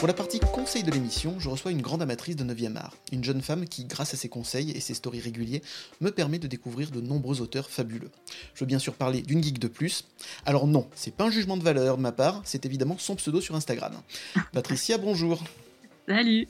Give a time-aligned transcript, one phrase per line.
[0.00, 3.22] Pour la partie conseil de l'émission, je reçois une grande amatrice de 9e art, une
[3.22, 5.60] jeune femme qui, grâce à ses conseils et ses stories réguliers,
[6.00, 8.10] me permet de découvrir de nombreux auteurs fabuleux.
[8.54, 10.06] Je veux bien sûr parler d'une geek de plus.
[10.46, 13.42] Alors non, c'est pas un jugement de valeur de ma part, c'est évidemment son pseudo
[13.42, 13.92] sur Instagram.
[14.54, 15.44] Patricia, bonjour.
[16.08, 16.48] Salut.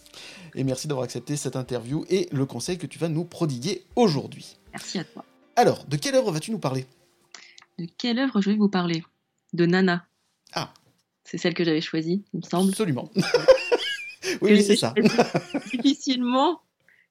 [0.55, 4.59] Et merci d'avoir accepté cette interview et le conseil que tu vas nous prodiguer aujourd'hui.
[4.73, 5.25] Merci à toi.
[5.57, 6.87] Alors, de quelle œuvre vas-tu nous parler?
[7.81, 9.03] De quelle œuvre je vais vous parler?
[9.55, 10.07] De Nana.
[10.53, 10.73] Ah.
[11.31, 12.71] C'est celle que j'avais choisie, il me semble.
[12.71, 13.09] Absolument.
[14.43, 14.93] oui, oui c'est ça.
[15.73, 16.61] Difficilement,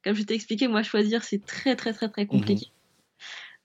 [0.04, 2.68] comme je t'ai expliqué, moi choisir c'est très très très très compliqué.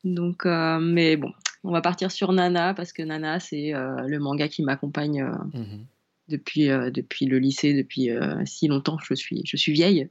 [0.04, 0.14] Mhm.
[0.14, 1.32] Donc, euh, mais bon,
[1.64, 5.58] on va partir sur Nana parce que Nana c'est euh, le manga qui m'accompagne euh,
[5.58, 5.86] mhm.
[6.28, 8.10] depuis depuis le lycée, depuis
[8.44, 8.98] si longtemps.
[9.02, 10.08] Je suis je suis vieille.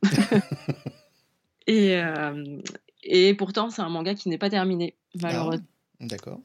[1.67, 2.01] et
[3.03, 5.65] et pourtant c'est un manga qui n'est pas terminé malheureusement.
[6.01, 6.41] Ah, D'accord.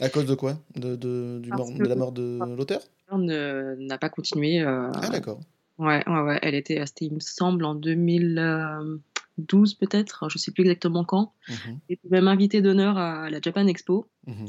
[0.00, 0.58] À cause de quoi?
[0.76, 2.80] De, de, du mort, de la mort de l'auteur?
[3.10, 4.60] n'a pas continué.
[4.60, 5.40] Euh, ah d'accord.
[5.78, 10.62] Ouais, ouais, ouais, elle était, c'était, il me semble, en 2012 peut-être, je sais plus
[10.62, 11.32] exactement quand.
[11.48, 11.54] Mmh.
[11.88, 14.08] Elle était même invitée d'honneur à la Japan Expo.
[14.26, 14.46] Mmh.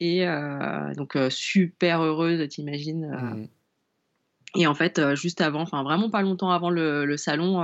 [0.00, 3.06] Et euh, donc euh, super heureuse, t'imagines.
[3.06, 3.48] Mmh.
[4.56, 7.62] Et en fait, juste avant, enfin vraiment pas longtemps avant le, salon,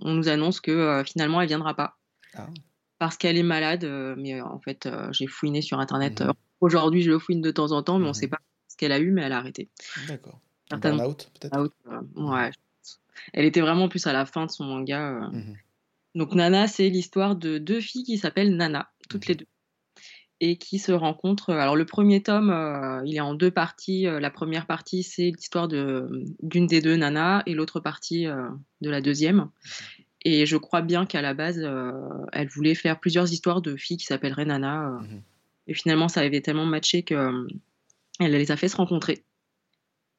[0.00, 1.98] on nous annonce que finalement elle viendra pas.
[2.34, 2.46] Ah
[2.98, 3.84] parce qu'elle est malade.
[3.84, 6.20] Euh, mais en fait, euh, j'ai fouiné sur Internet.
[6.22, 8.40] Mmh aujourd'hui, je le fouine de temps en temps, mais on ne mmh sait pas
[8.66, 9.68] ce qu'elle a eu, mais elle a arrêté.
[10.08, 10.40] D'accord.
[10.70, 11.58] Burnout, peut-être?
[11.58, 12.50] euh, Ouais.
[13.34, 15.28] Elle était vraiment plus à la fin de son manga.
[15.32, 15.54] Mmh
[16.14, 19.46] Donc, Nana, c'est l'histoire de deux filles qui s'appellent Nana, toutes les deux.
[20.40, 21.50] Et qui se rencontrent.
[21.52, 24.04] Alors, le premier tome, il est en deux parties.
[24.04, 29.50] la première partie, c'est l'histoire d'une des deux Nana, et l'autre partie de la deuxième.
[30.28, 31.92] Et je crois bien qu'à la base, euh,
[32.32, 34.88] elle voulait faire plusieurs histoires de filles qui s'appelleraient Nana.
[34.88, 34.98] Euh.
[34.98, 35.22] Mhm.
[35.68, 37.46] Et finalement, ça avait tellement matché qu'elle euh,
[38.20, 39.22] les a fait se rencontrer.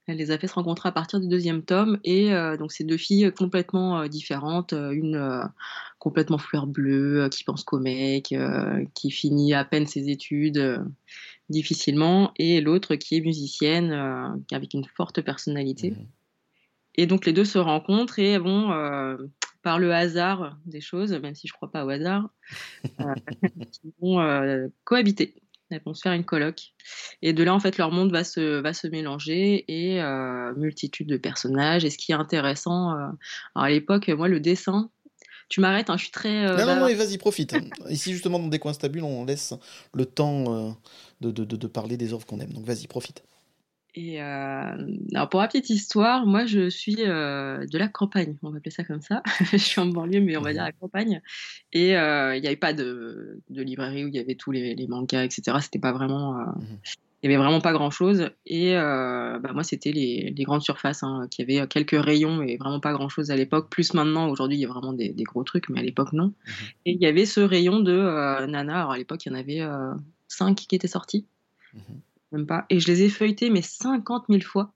[0.08, 2.00] Elle les a fait se rencontrer à partir du deuxième tome.
[2.06, 4.72] Et donc, ces deux filles complètement différentes.
[4.72, 5.44] Une
[6.00, 8.34] complètement fleur bleue, qui pense qu'au mec,
[8.94, 10.82] qui finit à peine ses études
[11.50, 12.32] difficilement.
[12.38, 13.92] Et l'autre qui est musicienne,
[14.54, 15.92] avec une forte personnalité.
[15.92, 16.08] Mhm.
[16.96, 18.72] Et donc, les deux se rencontrent et vont
[19.68, 22.30] par le hasard des choses, même si je ne crois pas au hasard,
[23.02, 23.14] euh,
[23.74, 25.36] qui vont euh, cohabiter.
[25.70, 26.74] Elles vont se faire une coloc.
[27.22, 31.10] Et de là, en fait, leur monde va se, va se mélanger et euh, multitude
[31.10, 31.84] de personnages.
[31.84, 32.96] Et ce qui est intéressant,
[33.56, 34.90] à l'époque, moi, le dessin,
[35.50, 36.46] tu m'arrêtes, hein, je suis très.
[36.46, 37.54] non, non, non, vas-y, profite.
[37.90, 39.54] Ici, justement, dans Des coins stables, on laisse
[39.94, 40.78] le temps
[41.20, 42.54] de, de, de, parler des œuvres qu'on aime.
[42.54, 43.22] Donc, vas-y, profite.
[44.00, 48.52] Et euh, alors pour la petite histoire, moi je suis euh, de la campagne, on
[48.52, 49.24] va appeler ça comme ça.
[49.52, 51.20] je suis en banlieue, mais on va dire la campagne.
[51.74, 54.86] Et euh, il n'y avait pas de, de, librairie où il y avait tous les,
[54.88, 55.58] mangas, etc.
[55.62, 56.34] C'était pas vraiment.
[56.34, 56.78] Mmh
[57.24, 58.30] il n'y avait vraiment pas grand chose.
[58.46, 62.80] Et bah, moi, c'était les, les, grandes surfaces hein, qui avaient quelques rayons et vraiment
[62.80, 63.72] pas grand chose à l'époque.
[63.72, 66.28] Plus maintenant, aujourd'hui, il y a vraiment des, des, gros trucs, mais à l'époque, non.
[66.28, 66.52] Mmh
[66.86, 68.82] et il y avait ce rayon de Nana.
[68.82, 69.62] Alors à l'époque, il y en avait
[70.28, 71.26] cinq qui étaient sortis.
[71.74, 71.80] Mmh
[72.32, 72.66] même pas.
[72.70, 74.74] Et je les ai feuilletés, mais 50 000 fois,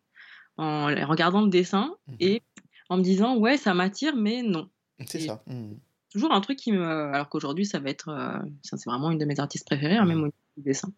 [0.58, 2.42] en regardant le dessin mmh et
[2.90, 4.70] en me disant, ouais, ça m'attire, mais non.
[5.08, 5.42] C'est ça.
[5.48, 5.76] Mmh.
[6.12, 6.84] Toujours un truc qui me.
[6.84, 8.10] Alors qu'aujourd'hui, ça va être.
[8.10, 10.92] Euh, c'est vraiment une de mes artistes préférées, hein, même au niveau du dessin.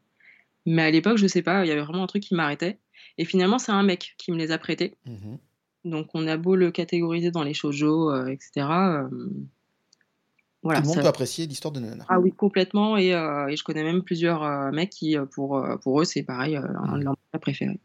[0.65, 2.79] Mais à l'époque, je sais pas, il y avait vraiment un truc qui m'arrêtait.
[3.19, 4.97] Et finalement, c'est un mec qui me les a prêtés.
[5.85, 8.67] Donc, on a beau le catégoriser dans les shoujo, euh, etc.
[10.63, 12.05] Voilà, Tout le monde peut apprécier l'histoire de Nana.
[12.07, 12.95] Ah oui, complètement.
[12.95, 16.23] Et, euh, et je connais même plusieurs euh, mecs qui, euh, pour, pour eux, c'est
[16.23, 17.79] pareil, un de leurs préférés.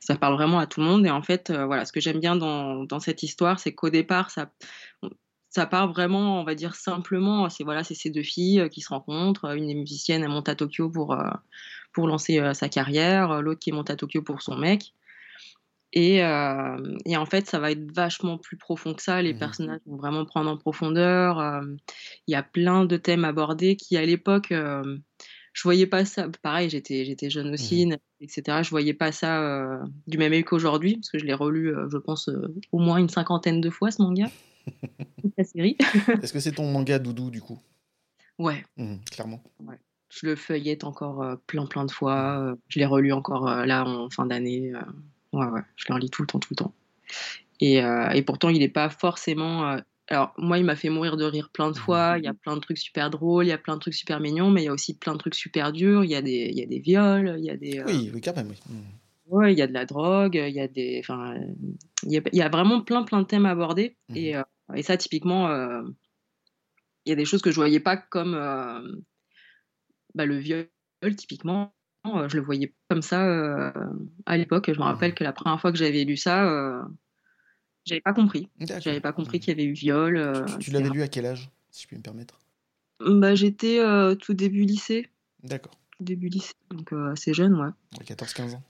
[0.00, 1.06] Ça parle vraiment à tout le monde.
[1.06, 4.30] Et en fait, voilà, ce que j'aime bien dans, dans, cette histoire, c'est qu'au départ,
[4.30, 4.50] ça,
[5.50, 7.48] ça part vraiment, on va dire simplement.
[7.50, 9.54] C'est voilà, ces deux filles qui se rencontrent.
[9.54, 11.16] Une est musicienne, elle monte à Tokyo pour,
[11.92, 13.42] pour lancer sa carrière.
[13.42, 14.94] L'autre qui monte à Tokyo pour son mec.
[15.92, 19.20] Et, euh, et, en fait, ça va être vachement plus profond que ça.
[19.20, 21.38] Les mmh personnages vont vraiment prendre en profondeur.
[21.38, 21.60] Euh,
[22.26, 24.98] il y a plein de thèmes abordés qui, à l'époque, euh,
[25.52, 26.28] je voyais pas ça.
[26.42, 28.62] Pareil, j'étais, j'étais jeune mmh aussi, etc.
[28.62, 32.30] Je voyais pas ça du même œil qu'aujourd'hui, parce que je l'ai relu, je pense,
[32.72, 34.30] au moins une cinquantaine de fois, ce manga.
[35.36, 35.76] la série.
[36.22, 37.60] Est-ce que c'est ton manga doudou, du coup?
[38.38, 38.64] Ouais.
[38.78, 39.42] Mmh, clairement.
[39.60, 39.78] Ouais.
[40.08, 42.54] Je le feuillette encore plein, plein de fois.
[42.68, 44.72] je l'ai relu encore là en fin d'année.
[45.32, 46.74] Ouais, ouais, je le relis tout le temps, tout le temps.
[47.60, 49.68] Et, euh, et pourtant, il n'est pas forcément.
[49.68, 52.16] Euh, alors, moi, il m'a fait mourir de rire plein de fois.
[52.18, 54.20] Il y a plein de trucs super drôles, il y a plein de trucs super
[54.20, 56.04] mignons, mais il y a aussi plein de trucs super durs.
[56.04, 57.78] Il y a des, il y a des viols, il y a des.
[57.78, 58.58] Euh, oui, oui, quand même, oui.
[58.68, 59.34] Mmh.
[59.34, 60.98] Ouais, il y a de la drogue, il y a des.
[61.00, 61.36] Enfin,
[62.02, 63.96] il y a, il y a vraiment plein, plein de thèmes abordés.
[64.08, 64.16] Mmh.
[64.16, 64.34] Et,
[64.74, 65.48] et, ça, typiquement,
[67.06, 68.32] il y a des choses que je voyais pas comme
[70.14, 70.68] bah, le viol,
[71.16, 71.72] typiquement.
[72.06, 73.70] Euh, je le voyais comme ça euh,
[74.26, 74.72] à l'époque.
[74.72, 76.82] Je me rappelle que la première fois que j'avais lu ça, euh,
[77.84, 78.48] J'avais pas compris.
[78.60, 80.44] J'avais pas compris qu'il y avait eu viol.
[80.58, 82.38] tu, l'avais lu à quel âge, si je puis me permettre?
[83.00, 83.80] Bah, J'étais
[84.16, 85.08] tout début lycée.
[85.42, 85.72] D'accord.
[85.98, 88.04] Tout début lycée, donc assez jeune, ouais.
[88.04, 88.62] 14-15 ans.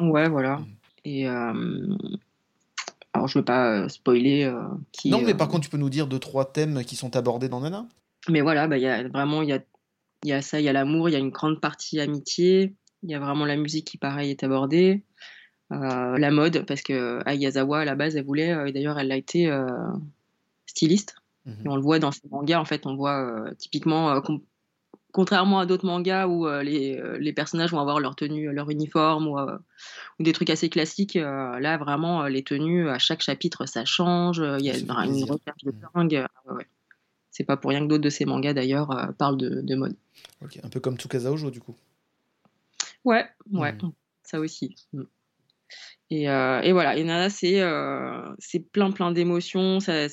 [0.00, 0.58] Ouais, voilà.
[0.58, 0.66] Mmh.
[1.04, 4.52] Et alors, je veux pas spoiler.
[4.92, 7.48] qui, non, mais par contre, tu peux nous dire deux, trois thèmes qui sont abordés
[7.48, 7.86] dans Nana?
[8.28, 9.60] Mais voilà, bah, y a vraiment, il y a,
[10.24, 13.10] y a ça, il y a l'amour, il y a une grande partie amitié, il
[13.10, 15.02] y a vraiment la musique qui, pareil, est abordée.
[15.70, 19.50] la mode, parce que Ayazawa, à la base, elle voulait, et d'ailleurs, elle a été
[20.66, 21.16] styliste.
[21.46, 24.20] Mmh et on le voit dans ses mangas, en fait, on voit typiquement
[25.12, 29.28] contrairement à d'autres mangas où euh, euh, les, personnages vont avoir leur tenue, leur uniforme
[29.28, 29.58] ou, euh,
[30.18, 34.42] des trucs assez classiques, là vraiment les tenues à chaque chapitre ça change.
[34.58, 34.90] Il y a une,
[35.24, 35.80] recherche de mmh.
[35.94, 36.26] dingue.
[37.30, 39.94] C'est pas pour rien que d'autres de ces mangas d'ailleurs parlent de, mode.
[40.62, 41.76] un peu comme Tsukasa Ojo du coup.
[43.04, 43.92] Ouais, ouais, mmh.
[44.24, 44.74] ça aussi.
[44.92, 45.02] Mmh.
[46.10, 46.26] Et,
[46.72, 49.78] voilà, et Nana, c'est plein plein d'émotions.
[49.80, 50.08] Ça,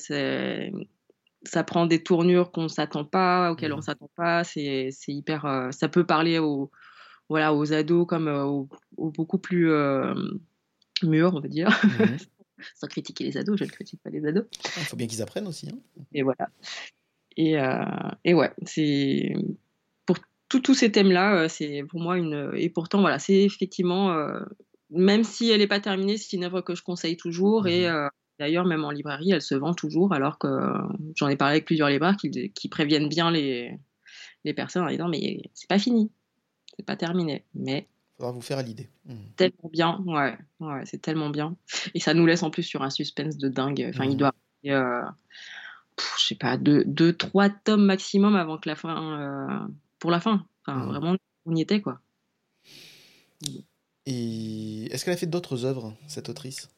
[1.44, 3.82] ça prend des tournures qu'on s'attend pas, auxquelles on mmh.
[3.82, 4.44] s'attend pas.
[4.44, 5.44] C'est hyper.
[5.44, 6.70] Euh, ça peut parler aux,
[7.28, 10.14] voilà, aux ados comme euh, aux, beaucoup plus euh,
[11.02, 11.68] mûrs, on va dire.
[11.84, 12.16] Mmh
[12.74, 14.44] Sans critiquer les ados, je ne critique pas les ados.
[14.78, 15.68] Il faut bien qu'ils apprennent aussi.
[15.68, 15.78] Hein.
[16.12, 16.48] Et voilà.
[17.38, 17.56] Et,
[18.24, 19.32] et ouais, c'est.
[20.04, 20.18] Pour
[20.48, 22.50] tous ces thèmes-là, c'est pour moi une.
[22.54, 24.14] Et pourtant, voilà, c'est effectivement.
[24.90, 27.66] même si elle n'est pas terminée, c'est une œuvre que je conseille toujours.
[27.66, 30.48] Et mmh D'ailleurs, même en librairie, elle se vend toujours, alors que
[31.16, 33.76] j'en ai parlé avec plusieurs libraires qui, préviennent bien les,
[34.44, 36.10] les, personnes en disant Mais c'est pas fini,
[36.76, 37.44] c'est pas terminé.
[37.54, 37.88] Mais.
[38.16, 38.88] Faudra vous faire à l'idée.
[39.06, 39.14] Mmh.
[39.36, 41.56] Tellement bien, ouais, ouais c'est tellement bien.
[41.94, 43.84] Et ça nous laisse en plus sur un suspense de dingue.
[43.92, 44.16] Enfin, il mmh.
[44.16, 44.34] doit.
[44.66, 45.02] Euh,
[46.18, 49.20] je sais pas, deux, deux, trois tomes maximum avant que la fin.
[49.20, 49.68] Euh,
[49.98, 50.46] pour la fin.
[50.62, 50.88] Enfin, mmh.
[50.88, 51.16] vraiment,
[51.46, 52.00] on y était, quoi.
[54.06, 56.70] Et est-ce qu'elle a fait d'autres œuvres, cette autrice?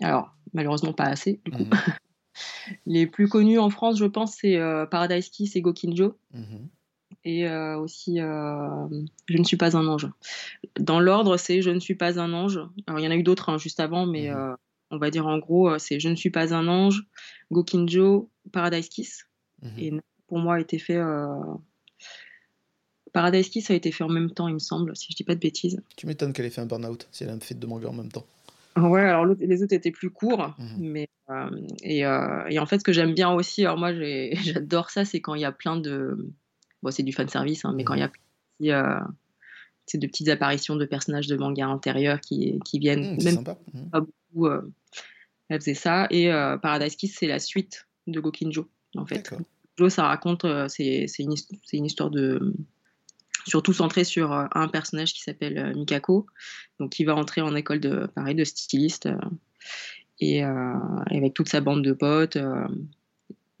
[0.00, 1.64] Alors, malheureusement, pas assez, du coup.
[1.64, 1.70] Mmh
[2.86, 6.16] Les plus connus en France, je pense, c'est euh, Paradise Kiss et Gokinjo.
[6.32, 6.56] Mmh
[7.24, 10.08] et euh, aussi Je ne suis pas un ange.
[10.80, 12.58] Dans l'ordre, c'est Je ne suis pas un ange.
[12.86, 14.56] Alors, il y en a eu d'autres hein, juste avant, mais mmh
[14.92, 17.02] on va dire en gros, c'est Je ne suis pas un ange,
[17.50, 19.26] Gokinjo, Paradise Kiss.
[19.78, 19.92] Et
[20.26, 21.00] pour moi, a été fait.
[23.12, 25.34] Paradise Kiss a été fait en même temps, il me semble, si je dis pas
[25.34, 25.82] de bêtises.
[25.96, 28.10] Tu m'étonnes qu'elle ait fait un burn-out si elle a fait deux mangas en même
[28.10, 28.26] temps.
[28.76, 31.50] Ouais, alors les autres étaient plus courts, mmh mais euh,
[31.82, 33.92] et, euh, et, en fait, ce que j'aime bien aussi, alors moi
[34.42, 36.16] j'adore ça, c'est quand il y a plein de,
[36.82, 38.08] bon c'est du fan service, hein, mais quand il
[38.60, 39.00] y a euh,
[39.86, 43.58] c'est de petites apparitions de personnages de manga antérieurs qui, qui viennent, mmh, même sympa.
[43.72, 43.90] Mmh.
[43.90, 44.62] pas beaucoup, euh,
[45.48, 46.28] elle faisait ça, et
[46.62, 49.30] Paradise Kiss c'est la suite de Gokinjo en fait.
[49.30, 51.34] Gokinjo ça raconte, c'est une,
[51.72, 52.54] une histoire de
[53.46, 56.26] surtout centré sur euh, un personnage qui s'appelle euh, Mikako,
[56.78, 59.16] donc qui va entrer en école de pareil de styliste euh,
[60.20, 62.38] et, avec toute sa bande de potes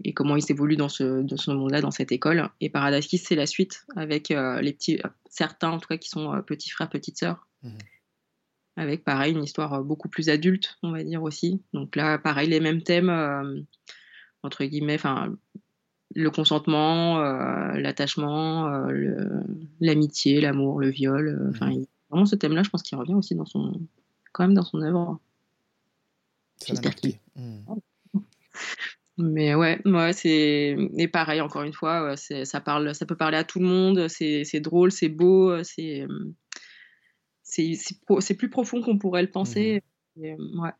[0.04, 2.48] et comment il s'évolue dans ce, dans ce monde-là, dans cette école.
[2.60, 6.42] Et Paradise Kiss, c'est la suite avec les petits, certains en tout cas qui sont
[6.46, 7.46] petits frères, petites sœurs.
[7.62, 7.70] Mmh.
[8.76, 11.62] Avec pareil une histoire beaucoup plus adulte, on va dire aussi.
[11.74, 13.66] Donc là, pareil, les mêmes thèmes,
[14.42, 15.36] entre guillemets, enfin,
[16.14, 19.42] le consentement, euh, l'attachement, euh,
[19.80, 21.28] l'amitié, l'amour, le viol.
[21.28, 21.86] Euh, enfin, mmh.
[22.10, 23.80] vraiment ce thème-là, je pense qu'il revient aussi dans son,
[24.32, 25.18] quand même dans son œuvre.
[26.64, 27.18] Qu'il.
[27.36, 27.74] Mmh.
[29.18, 33.44] Mais ouais, ouais c'est et pareil encore une fois, ça parle, ça peut parler à
[33.44, 34.08] tout le monde.
[34.08, 36.06] C'est drôle, c'est beau, c'est
[37.42, 39.82] c'est plus profond qu'on pourrait le penser.
[40.16, 40.60] Mmh.
[40.60, 40.72] ouais.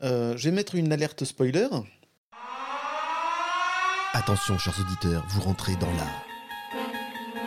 [0.00, 1.68] je vais mettre une alerte spoiler.
[4.14, 6.06] Attention, chers auditeurs, vous rentrez dans la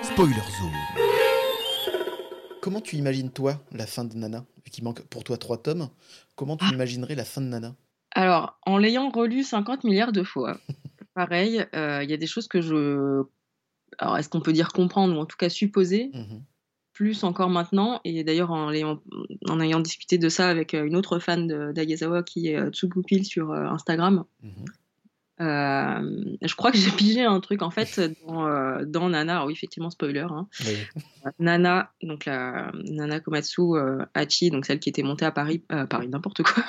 [0.04, 1.08] spoiler zone.
[2.62, 4.46] Comment tu imagines, toi, la fin de Nana?
[4.66, 5.90] Vu qu'il manque pour toi trois tomes,
[6.36, 6.74] comment tu ah.
[6.74, 7.74] imaginerais la fin de Nana?
[8.17, 10.57] Alors, en l'ayant relu 50 milliards de fois,
[11.13, 13.24] pareil, euh, il y a des choses que je.
[14.00, 16.39] Alors, est-ce qu'on peut dire comprendre ou en tout cas supposer mmh
[16.93, 18.01] plus encore maintenant?
[18.05, 22.47] Et d'ailleurs, en, en, ayant discuté de ça avec euh, une autre fan d'Ayazawa qui
[22.47, 24.50] est euh, Tsugupil sur Instagram, mmh
[25.39, 29.45] euh, je crois que j'ai pigé un truc en fait dans, euh, dans Nana.
[29.45, 30.25] oui, effectivement, spoiler.
[30.31, 30.47] Hein.
[31.38, 33.62] Nana, donc la Nana Komatsu
[34.15, 36.63] Hachi, donc celle qui était montée à Paris, Paris n'importe quoi,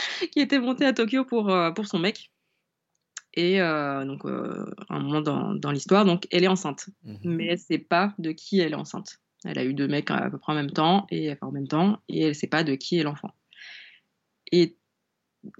[0.32, 2.30] qui était montée à Tokyo pour, pour son mec.
[3.34, 7.78] Et donc, un moment dans, dans l'histoire, donc elle est enceinte, mmh mais elle sait
[7.78, 9.20] pas de qui elle est enceinte.
[9.44, 11.68] Elle a eu deux mecs à peu près en même temps, et enfin, en même
[11.68, 13.30] temps, et elle sait pas de qui est l'enfant.
[14.52, 14.76] Et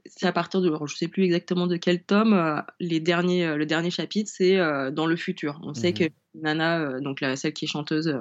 [0.06, 3.56] c'est à partir de, je sais plus exactement de quel tome, euh, les derniers, euh,
[3.56, 5.58] le dernier chapitre, c'est euh, dans le futur.
[5.62, 6.08] On sait que mmh
[6.42, 8.16] Nana, donc la, celle qui est chanteuse,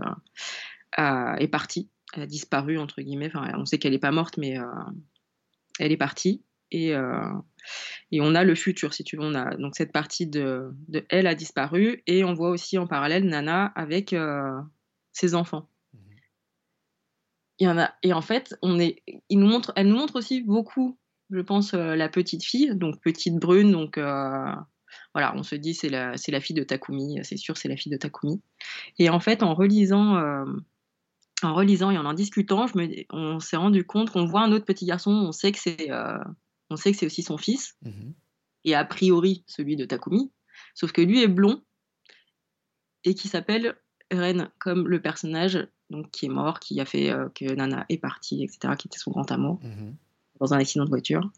[0.98, 3.28] est partie, elle a disparu entre guillemets.
[3.28, 4.58] Enfin, on sait qu'elle n'est pas morte, mais
[5.80, 6.90] elle est partie et,
[8.12, 9.24] et on a le futur, si tu veux.
[9.24, 12.86] On a donc cette partie de, de elle a disparu et on voit aussi en
[12.86, 14.16] parallèle Nana avec
[15.14, 15.68] ses enfants.
[15.94, 15.98] Mmh
[17.62, 20.18] il y en a et en fait, on est, il nous montre, elle nous montre
[20.18, 20.98] aussi beaucoup,
[21.30, 23.98] je pense, la petite fille, donc petite brune, donc
[25.14, 27.76] voilà, on se dit c'est la, c'est la fille de Takumi, c'est sûr, c'est la
[27.76, 28.42] fille de Takumi.
[28.98, 30.46] Et en fait, en relisant, euh,
[31.46, 34.52] en relisant et en en discutant, je me, on s'est rendu compte qu'on voit un
[34.52, 36.18] autre petit garçon, on sait que c'est, euh,
[36.70, 38.14] on sait que c'est aussi son fils, mhm.
[38.66, 40.32] et a priori celui de Takumi,
[40.74, 41.62] sauf que lui est blond
[43.04, 43.76] et qui s'appelle
[44.12, 47.98] Ren, comme le personnage donc qui est mort, qui a fait euh, que Nana est
[47.98, 49.96] partie, etc., qui était son grand amour mhm.
[50.40, 51.32] dans un accident de voiture.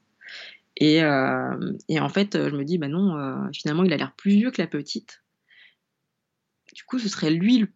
[0.82, 4.32] Euh, et, en fait, je me dis, bah non, euh, finalement, il a l'air plus
[4.32, 5.24] vieux que la petite.
[6.74, 7.60] Du coup, ce serait lui.
[7.60, 7.68] Le...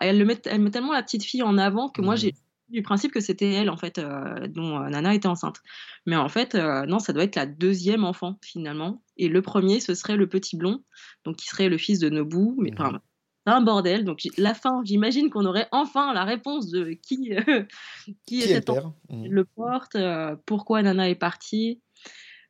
[0.00, 2.34] elle, le met, elle met tellement la petite fille en avant que moi, j'ai
[2.68, 5.62] du principe que c'était elle, en fait, euh, dont Nana était enceinte.
[6.04, 9.02] Mais en fait, non, ça doit être la deuxième enfant, finalement.
[9.16, 10.82] Et le premier, ce serait le petit blond,
[11.24, 12.54] donc qui serait le fils de Nobu.
[12.58, 12.98] Mais mmh.
[13.46, 14.04] un bordel.
[14.04, 17.30] Donc la fin, j'imagine qu'on aurait enfin la réponse de qui,
[18.26, 19.26] qui, est cet enfant, mmh.
[19.28, 19.96] le porte,
[20.44, 21.80] pourquoi Nana est partie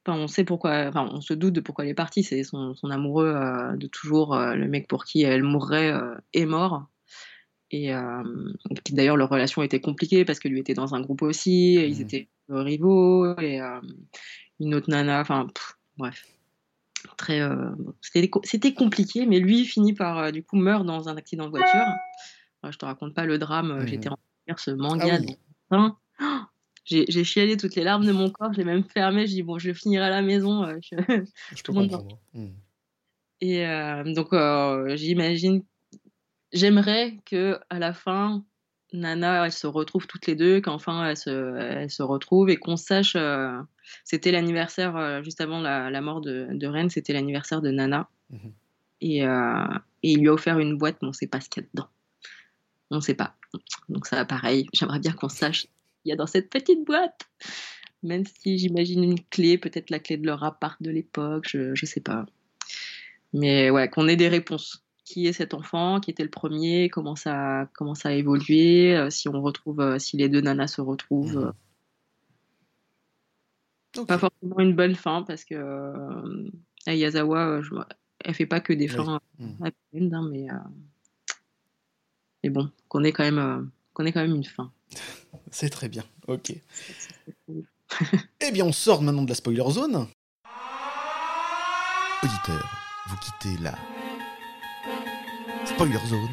[0.09, 2.23] on sait pourquoi, enfin, on se doute de pourquoi elle est partie.
[2.23, 6.47] C'est son, amoureux euh, de toujours, euh, le mec pour qui elle mourrait euh, est
[6.47, 6.87] mort.
[7.71, 7.91] Et
[8.91, 12.03] d'ailleurs, leur relation était compliquée parce que lui était dans un groupe aussi, ils mmh.
[12.03, 13.61] étaient rivaux, et
[14.61, 15.49] une autre nana, enfin,
[15.97, 16.25] bref.
[17.17, 17.41] Très,
[18.43, 21.87] c'était compliqué, mais lui finit par, du coup, meurt dans un accident de voiture.
[22.69, 23.87] je te raconte pas le drame, mmh.
[23.89, 24.17] j'étais en
[24.57, 25.19] ce manga.
[25.71, 25.97] Ah
[26.85, 29.59] j'ai chialé toutes les larmes de mon corps, je l'ai même fermé, je dis bon,
[29.59, 30.65] je finirai à la maison.
[30.65, 30.97] Euh, je,
[31.55, 32.19] je peux comprendre.
[32.33, 32.49] Hmm.
[33.43, 35.63] Et euh, donc, euh, j'imagine,
[36.53, 38.45] j'aimerais que à la fin,
[38.93, 42.77] Nana, elle se retrouve toutes les deux, qu'enfin elle se, elle se retrouve et qu'on
[42.77, 43.17] sache.
[44.05, 48.09] c'était l'anniversaire, juste avant la, mort de, de Ren, c'était l'anniversaire de Nana.
[48.31, 48.53] Mhm.
[49.01, 49.27] Et, et,
[50.03, 51.69] il lui a offert une boîte, mais on ne sait pas ce qu'il y a
[51.73, 51.89] dedans.
[52.91, 53.35] On ne sait pas.
[53.89, 55.67] Donc, ça, pareil, j'aimerais bien qu'on sache
[56.07, 57.29] il y a dans cette petite boîte.
[58.03, 61.87] Même si j'imagine une clé, peut-être la clé de leur appart de l'époque, je ne
[61.87, 62.27] sais pas.
[63.33, 64.86] Mais ouais, qu'on ait des réponses.
[65.07, 69.09] Qui est cet enfant Qui était le premier Comment ça, comment ça a évolué euh,
[69.09, 71.55] Si on retrouve, euh, si les deux nanas se retrouvent.
[73.97, 74.07] Mhm.
[74.07, 76.51] Pas forcément une bonne fin parce que euh,
[76.87, 77.71] Ayazawa, je,
[78.25, 79.57] elle fait pas que des fins mhm.
[79.63, 79.71] hein,
[80.29, 80.49] mais,
[82.43, 84.73] mais bon, qu'on ait quand même, qu'on ait quand même une fin.
[85.53, 86.53] C'est très bien, ok.
[88.41, 90.09] eh bien, on sort maintenant de la spoiler zone.
[92.23, 92.77] Auditeur,
[93.09, 93.79] vous quittez la
[95.77, 96.31] spoiler zone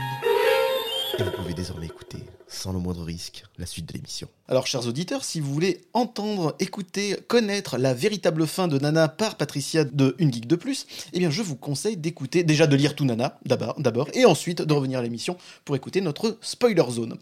[1.19, 4.29] et vous pouvez désormais écouter sans le moindre risque la suite de l'émission.
[4.47, 9.35] Alors, chers auditeurs, si vous voulez entendre, écouter, connaître la véritable fin de Nana par
[9.35, 12.95] Patricia de Une Geek de Plus, eh bien, je vous conseille d'écouter, déjà de lire
[12.95, 15.35] tout Nana, d'abord, et ensuite de revenir à l'émission
[15.65, 17.17] pour écouter notre spoiler zone.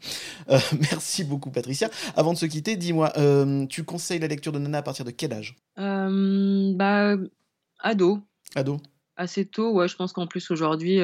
[0.52, 0.60] Euh,
[0.92, 1.90] merci beaucoup, Patricia.
[2.16, 5.12] Avant de se quitter, dis-moi, euh, tu conseilles la lecture de Nana à partir de
[5.12, 5.56] quel âge?
[5.80, 7.16] Euh, Bah,
[7.80, 8.20] ado.
[8.54, 8.80] Ado
[9.22, 11.00] Assez tôt, ouais, je pense qu'en plus aujourd'hui,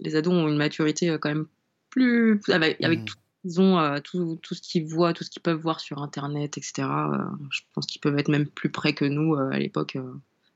[0.00, 1.46] les ados ont une maturité quand même
[1.90, 2.40] plus.
[2.48, 3.04] Avec, avec mmh.
[3.04, 6.02] tout, ils ont euh, tout, tout, ce qu'ils voient, tout ce qu'ils peuvent voir sur
[6.02, 6.88] Internet, etc.
[6.88, 7.18] Euh,
[7.50, 9.96] je pense qu'ils peuvent être même plus près que nous euh, à l'époque.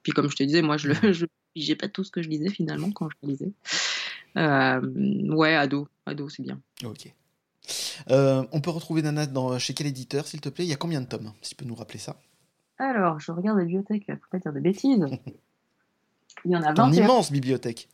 [0.02, 1.12] Puis comme je te disais, moi, je mmh.
[1.12, 3.52] je j'ai pas tout ce que je lisais finalement quand je lisais.
[4.34, 6.60] ouais, ado, ado, c'est bien.
[6.84, 7.12] Ok.
[8.08, 10.64] on peut retrouver Nana dans, chez quel éditeur, s'il te plaît?
[10.64, 12.18] Il y a combien de tomes Si tu peux nous rappeler ça?
[12.78, 15.04] Alors, je regarde la bibliothèque, faut pas dire de bêtises.
[16.44, 16.88] Il y en a 20.
[16.88, 17.88] Une immense bibliothèque.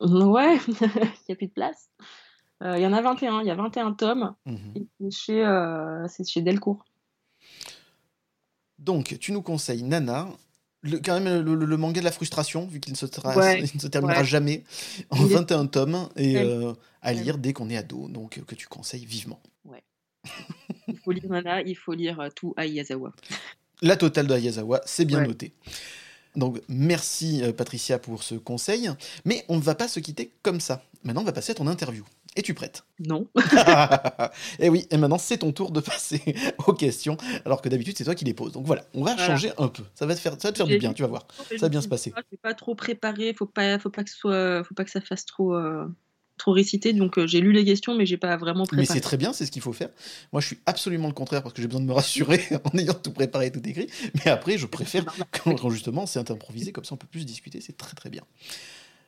[0.00, 0.74] Ouais, il
[1.28, 1.88] n'y a plus de place.
[2.62, 4.34] Euh, il y en a 21, il y a 21 tomes.
[4.46, 4.86] Mhm.
[5.00, 6.84] C'est chez, euh, chez Delcourt.
[8.78, 10.28] Donc, tu nous conseilles Nana,
[10.82, 14.24] le, quand même le, manga de la frustration, vu qu'il ne, se ne se terminera
[14.24, 14.64] jamais,
[15.10, 19.06] en 21 tomes, et euh, à lire dès qu'on est ado, donc que tu conseilles
[19.06, 19.40] vivement.
[19.64, 19.82] Ouais.
[20.88, 23.12] il faut lire Nana, il faut lire tout Ayazawa.
[23.82, 25.52] La totale de Ayazawa, c'est bien noté.
[26.36, 28.90] Donc merci Patricia pour ce conseil,
[29.24, 30.82] mais on ne va pas se quitter comme ça.
[31.04, 32.04] Maintenant, on va passer à ton interview.
[32.36, 32.84] Es-tu prête?
[32.98, 33.28] Non.
[33.36, 33.40] et
[34.58, 36.20] eh oui, et maintenant c'est ton tour de passer
[36.66, 38.52] aux questions, alors que d'habitude c'est toi qui les poses.
[38.52, 39.84] Donc voilà, on va changer un peu.
[39.94, 41.28] Ça va te faire, ça va te faire du bien, tu vas voir.
[41.50, 42.12] Ça va bien se passer.
[42.30, 45.00] C'est pas trop préparé, faut pas, faut pas que ce soit, faut pas que ça
[45.00, 45.54] fasse trop.
[45.54, 45.86] Euh,
[46.36, 48.86] trop récité, donc euh, j'ai lu les questions, mais j'ai pas vraiment préparé.
[48.88, 49.90] Mais c'est très bien, c'est ce qu'il faut faire.
[50.32, 52.40] Moi, je suis absolument le contraire parce que j'ai besoin de me rassurer
[52.72, 53.88] en ayant tout préparé, tout écrit.
[54.14, 57.60] Mais après, je préfère quand, quand justement c'est improvisé, comme ça on peut plus discuter,
[57.60, 58.22] c'est très très bien.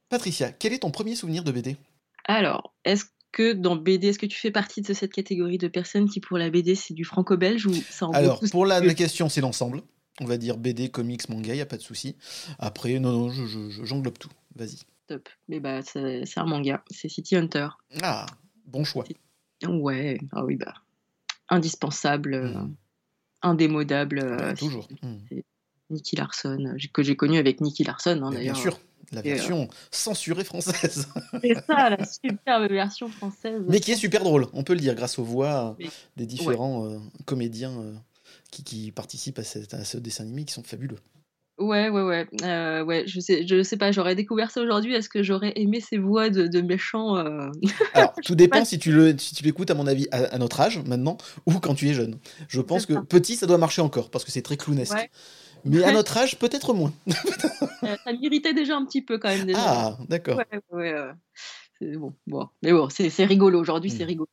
[0.09, 1.77] Patricia, quel est ton premier souvenir de BD
[2.27, 6.09] Alors, est-ce que dans BD, est-ce que tu fais partie de cette catégorie de personnes
[6.09, 9.83] qui, pour la BD, c'est du franco-belge ou ça Alors, pour la, question, c'est l'ensemble.
[10.21, 12.17] On va dire BD, comics, manga, il n'y a pas de souci.
[12.59, 13.31] Après, non, non,
[13.85, 14.31] j'englobe je, tout.
[14.55, 14.79] Vas-y.
[15.07, 15.29] Top.
[15.49, 16.83] Mais bah, c'est un manga.
[16.91, 17.69] C'est City Hunter.
[18.03, 18.27] Ah,
[18.67, 19.05] bon choix.
[19.67, 20.75] Ouais, ah oui, bah.
[21.49, 22.77] Indispensable, euh, hmm.
[23.43, 24.19] indémodable.
[24.19, 24.89] Euh, toujours.
[25.91, 28.55] Nicky Larson, que j'ai connu avec Nicky Larson, hein, d'ailleurs.
[28.55, 28.81] Bien sûr.
[29.13, 31.07] La version censurée française.
[31.41, 33.63] C'est ça, la superbe version française.
[33.69, 35.77] Mais qui est super drôle, on peut le dire, grâce aux voix
[36.17, 37.95] des différents euh, comédiens euh,
[38.51, 40.99] qui, participent à, ce dessin animé qui sont fabuleux.
[41.59, 42.27] Ouais, ouais, ouais.
[42.43, 44.95] Euh, ouais je, sais, je sais pas, j'aurais découvert ça aujourd'hui.
[44.95, 47.17] Est-ce que j'aurais aimé ces voix de, méchants
[47.95, 48.93] Alors, tout dépend si tu
[49.43, 52.19] l'écoutes, à mon avis, à, notre âge, maintenant, ou quand tu es jeune.
[52.49, 55.09] Je pense que petit, ça doit marcher encore, parce que c'est très clownesque.
[55.67, 56.93] Mais à notre âge, peut-être moins.
[57.83, 59.45] Euh, ça m'irritait déjà un petit peu quand même.
[59.45, 59.61] Déjà.
[59.63, 60.39] Ah, d'accord.
[60.39, 60.95] Ouais,
[61.81, 62.49] ouais, bon, bon.
[62.63, 63.61] Mais bon, c'est rigolo.
[63.61, 64.09] Aujourd'hui, c'est hmm.
[64.09, 64.29] rigolo.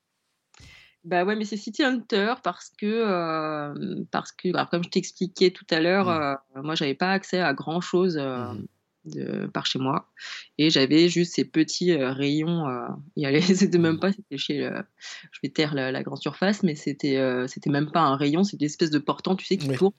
[1.03, 5.65] Bah ouais, mais c'est City Hunter parce que, euh, parce que comme je t'expliquais tout
[5.69, 6.57] à l'heure, hmm.
[6.57, 8.17] euh, moi, j'avais pas accès à grand chose.
[8.17, 8.65] Hmm.
[9.05, 10.09] De, par chez moi
[10.57, 12.69] et j'avais juste ces petits rayons
[13.17, 16.75] il y allait c'était même pas c'était chez je vais taire la, grande surface mais
[16.75, 17.19] c'était
[17.49, 19.91] c'était même pas un rayon c'était une espèce de portant tu sais qui tourne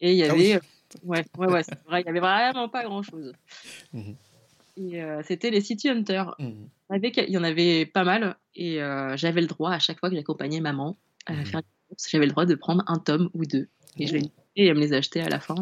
[0.00, 0.60] et il y ah avait.
[1.04, 3.32] ouais, ouais, ouais, c'est vrai, il y avait vraiment pas grand chose.
[3.92, 4.12] Mmh
[4.78, 6.34] et euh, c'était les City Hunters.
[6.88, 8.36] Mmh il y en avait pas mal.
[8.54, 11.68] Et euh, j'avais le droit, à chaque fois que j'accompagnais maman à mmh faire des
[11.88, 13.68] courses, j'avais le droit de prendre un tome ou deux.
[13.98, 15.56] Et je les et elle me les achetait à la fin.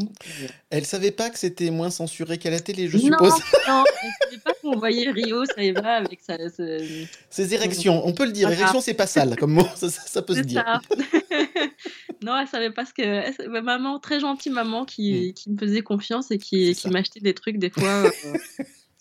[0.70, 3.32] Elle savait pas que c'était moins censuré qu'à la télé, je suppose.
[3.66, 6.36] Non, elle savait pas qu'on voyait Rio, ça y va avec sa.
[7.30, 8.48] Ses érections, on peut le dire.
[8.50, 10.64] Érection, c'est pas sale comme mot, ça, peut se dire.
[12.22, 13.48] non, elle savait pas ce que.
[13.48, 15.34] Ma maman, très gentille maman, qui, hmm.
[15.34, 18.04] qui me faisait confiance et qui, qui m'achetait des trucs des fois.
[18.04, 18.10] Euh,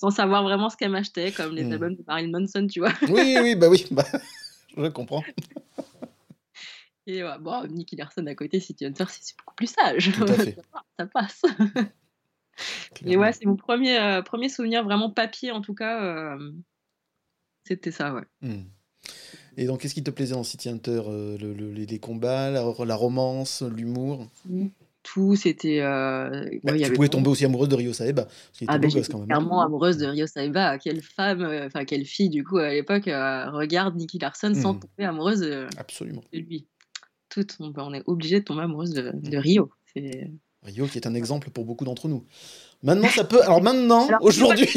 [0.03, 1.71] sans savoir vraiment ce qu'elle m'achetait, comme les hmm.
[1.71, 2.91] albums de Marilyn Manson, tu vois.
[3.07, 4.03] oui, oui, bah oui, bah,
[4.77, 5.23] je comprends.
[7.07, 10.11] Et bon, Nicky Larson à côté, City Hunter, c'est beaucoup plus sage.
[10.99, 11.41] ça passe.
[13.05, 16.03] Et ouais, c'est mon premier, euh, premier souvenir vraiment papier, en tout cas.
[16.03, 16.51] Euh,
[17.63, 18.23] c'était ça, ouais.
[18.41, 18.63] Hmm.
[19.55, 23.61] Et donc, qu'est-ce qui te plaisait dans City Hunter euh, le, les, combats, la, romance,
[23.61, 24.27] l'humour?
[25.03, 25.81] Tout, c'était.
[25.81, 26.31] Bah,
[26.81, 28.27] tu pouvais tomber aussi amoureuse de Rio Saeba.
[28.67, 29.25] Ah, quand même.
[29.27, 30.77] clairement amoureuse de Rio Saeba.
[30.79, 34.79] Quelle femme, enfin, quelle fille, du coup, à l'époque, regarde Nicky Larson sans hmm.
[34.79, 36.23] tomber amoureuse de, Absolument.
[36.31, 36.67] de lui
[37.59, 39.69] on, est obligé de tomber amoureuse de, Rio.
[40.63, 42.25] Rio qui est un exemple pour beaucoup d'entre nous.
[42.83, 43.41] Maintenant, ça peut.
[43.43, 44.67] Alors maintenant, aujourd'hui,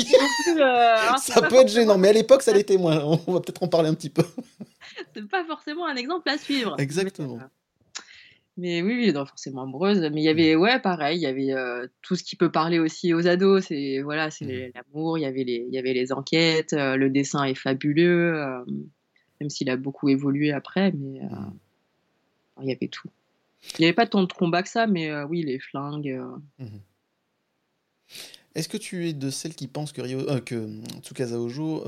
[0.59, 3.03] euh, ça peut être gênant, mais à l'époque, ça l'était moins.
[3.27, 4.23] On va peut-être en parler un petit peu.
[5.15, 6.77] C'est pas forcément un exemple à suivre.
[6.79, 7.39] Exactement.
[8.59, 10.01] Mais, oui, oui, non, forcément amoureuse.
[10.01, 12.79] Mais il y avait, ouais, pareil, il y avait euh, tout ce qui peut parler
[12.79, 13.67] aussi aux ados.
[13.67, 14.73] C'est voilà, c'est mmh.
[14.75, 15.19] l'amour.
[15.19, 16.73] Il y avait les, il y avait les enquêtes.
[16.73, 18.43] Euh, le dessin est fabuleux,
[19.41, 20.93] même s'il a beaucoup évolué après.
[20.93, 21.53] Mais mmh
[22.63, 23.11] il y avait tout.
[23.75, 26.09] Il n'y avait pas tant de combats que ça, mais euh, oui, les flingues.
[26.09, 26.67] Euh.
[28.55, 30.69] Est-ce que tu es de celles qui pensent que, Rio, euh, que
[31.01, 31.85] Tsukasa Ojo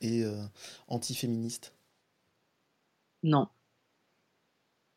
[0.00, 0.24] est
[0.88, 1.72] anti-féministe?
[3.22, 3.48] Non.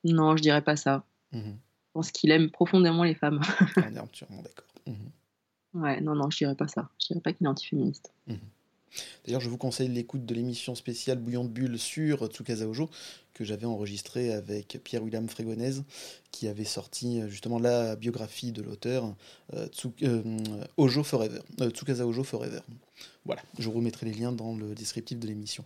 [0.03, 1.03] Non, je dirais pas ça.
[1.31, 1.57] Mhm.
[1.87, 3.41] Je pense qu'il aime profondément les femmes.
[3.77, 4.67] On est entièrement d'accord.
[4.85, 5.81] Mhm.
[5.81, 6.89] Ouais, non, non, je dirais pas ça.
[6.99, 8.11] Je dirais pas qu'il est anti-féministe.
[9.25, 12.89] D'ailleurs, je vous conseille l'écoute de l'émission spéciale Bouillon de Bulle sur Tsukasa Ojo,
[13.33, 15.83] que j'avais enregistré avec Pierre-William Frégonèse,
[16.31, 19.13] qui avait sorti euh, justement la biographie de l'auteur
[19.53, 19.67] euh,
[20.03, 22.61] euh, Ojo Forever, Tsukasa Ojo Forever.
[23.25, 25.63] Voilà, je remettrai les liens dans le descriptif de l'émission.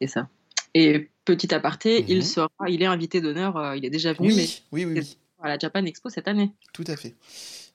[0.00, 0.28] C'est ça.
[0.74, 2.22] Et petit aparté, il mhm.
[2.22, 5.16] sera, il est invité d'honneur, il est déjà venu, mais oui, oui, oui.
[5.40, 6.52] à la Japan Expo cette année.
[6.72, 7.14] Tout à fait.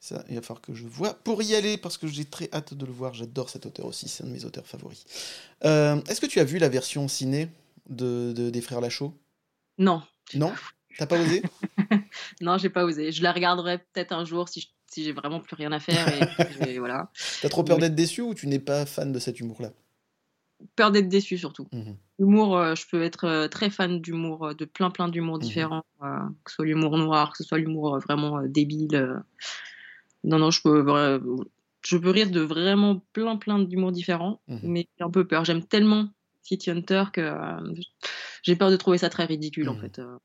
[0.02, 2.74] Ça, il va falloir que je vois pour y aller parce que j'ai très hâte
[2.74, 3.14] de le voir.
[3.14, 5.06] J'adore cet auteur aussi, c'est un de mes auteurs favoris.
[5.66, 7.50] Euh, est-ce que tu as vu la version ciné
[7.90, 9.14] de, des Frères Lachaud?
[9.78, 10.02] Non.
[10.36, 10.54] Non?
[10.98, 11.42] T'as pas osé?
[12.42, 13.12] Non, j'ai pas osé.
[13.12, 16.08] Je la regarderai peut-être un jour si, si j'ai vraiment plus rien à faire.
[16.68, 17.12] Et, voilà.
[17.42, 19.72] T'as trop peur d'être déçu ou tu n'es pas fan de cet humour-là?
[20.76, 21.67] Peur d'être déçu surtout.
[21.72, 25.41] Mmh l'humour, euh, je peux être euh, très fan d'humour, de plein plein d'humour mmh
[25.41, 29.24] différents, que ce soit l'humour noir, que ce soit l'humour vraiment débile.
[30.26, 30.86] Non, non, je peux,
[31.86, 35.45] je peux rire de vraiment plein, plein d'humour différents, mmh mais j'ai un peu peur.
[35.45, 36.10] J'aime tellement
[36.50, 37.74] City Hunter que euh,
[38.43, 40.00] j'ai peur de trouver ça très ridicule, en mmh fait.
[40.00, 40.17] Euh,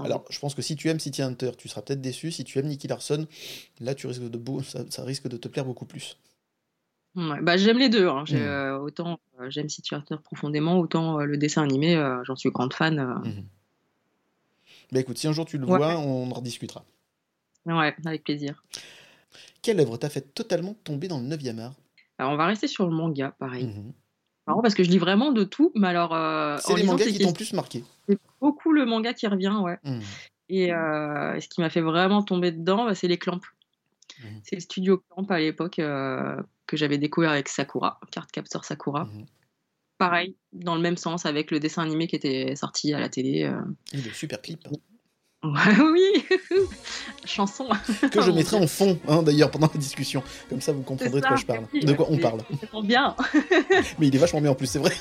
[0.00, 2.30] Alors, je pense que si tu aimes City Hunter, tu seras peut-être déçu.
[2.30, 3.26] Si tu aimes Nicky Larson,
[3.80, 6.16] là, tu risques de ça, risque de te plaire beaucoup plus.
[7.14, 8.08] Bah, j'aime les deux.
[8.08, 8.24] Hein.
[8.28, 8.34] Mmh.
[8.34, 13.22] Euh, autant j'aime City Hunter profondément, autant le dessin animé, j'en suis grande fan.
[14.92, 16.84] Bah écoute, si un jour tu le vois, on en rediscutera.
[17.66, 18.62] Ouais, avec plaisir.
[19.62, 21.74] Quelle œuvre t'a fait totalement tomber dans le 9e art?
[22.18, 23.70] Alors, on va rester sur le manga, pareil.
[24.46, 26.14] Marrant parce que je lis vraiment de tout, mais alors.
[26.14, 27.82] Euh, c'est les mangas qui t'ont plus marqué.
[28.08, 29.78] C'est beaucoup le manga qui revient, ouais.
[29.84, 30.00] Mmh.
[30.50, 33.40] Et euh, ce qui m'a fait vraiment tomber dedans, bah, c'est les Clamps.
[34.20, 34.26] Mmh.
[34.42, 39.04] C'est le studio Clamp à l'époque euh, que j'avais découvert avec Sakura, carte capteur Sakura.
[39.04, 39.26] Mmh.
[39.98, 43.50] Pareil, dans le même sens, avec le dessin animé qui était sorti à la télé.
[43.92, 44.66] Et le super clip.
[45.78, 46.24] oui,
[47.24, 47.68] chanson.
[48.10, 50.22] Que je mettrai en fond, hein, d'ailleurs, pendant la discussion.
[50.48, 51.66] Comme ça, vous comprendrez de quoi je parle.
[51.72, 52.40] De quoi on parle.
[52.82, 53.14] Bien.
[53.98, 54.92] Mais il est vachement bien en plus, c'est vrai.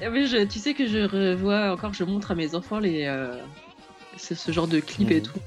[0.00, 3.42] Mais je, tu sais que je revois encore, je montre à mes enfants les, euh,
[4.16, 5.22] ce, genre de clips et mhm.
[5.22, 5.38] tout,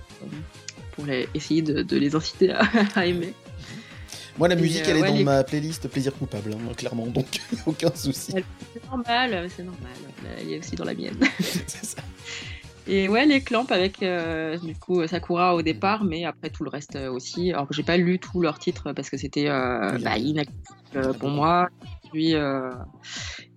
[0.95, 3.34] pour les, essayer de, les inciter à, aimer.
[4.38, 8.34] Moi, la musique, elle est dans ma playlist plaisir coupable, hein, clairement, donc aucun souci.
[8.73, 9.91] C'est normal, c'est normal.
[10.39, 11.19] Elle est aussi dans la mienne.
[11.39, 12.01] c'est ça.
[12.86, 16.69] Et ouais, les clamps avec euh, du coup Sakura au départ, mais après tout le
[16.69, 17.53] reste euh, aussi.
[17.53, 21.29] Alors que j'ai pas lu tous leurs titres parce que c'était euh, bah, inaccessible pour
[21.29, 21.69] moi.
[22.12, 22.34] Puis,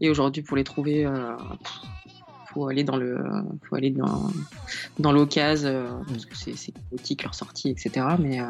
[0.00, 1.06] et aujourd'hui, pour les trouver,
[2.56, 3.18] faut aller dans le,
[3.68, 4.30] faut aller dans,
[4.98, 8.06] dans l'occasion parce que c'est c'est leur sortie, etc.
[8.18, 8.40] Mais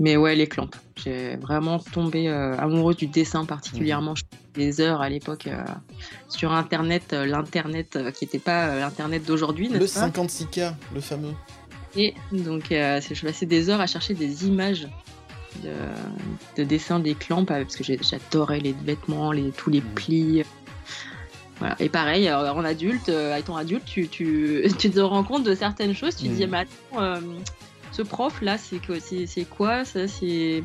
[0.00, 0.70] mais ouais, les clamps.
[0.96, 4.14] J'ai vraiment tombé euh, amoureuse du dessin particulièrement.
[4.14, 5.64] Je des heures à l'époque euh,
[6.28, 9.68] sur Internet, euh, l'Internet qui n'était pas l'Internet d'aujourd'hui.
[9.68, 11.32] Le 56K, le fameux.
[11.96, 14.88] Et donc, je passais des heures à chercher des images
[15.62, 15.70] de,
[16.56, 19.94] de dessins des clamps parce que j'adorais les vêtements, les, tous les mhm.
[19.94, 20.42] plis.
[21.58, 21.76] Voilà.
[21.78, 26.16] Et pareil, en adulte, étant adulte, tu, tu, tu, te rends compte de certaines choses.
[26.16, 26.50] Tu te dis, mhm.
[26.50, 27.20] mais attends,
[27.94, 30.62] ce prof là, c'est quoi, c'est, quoi ça C'est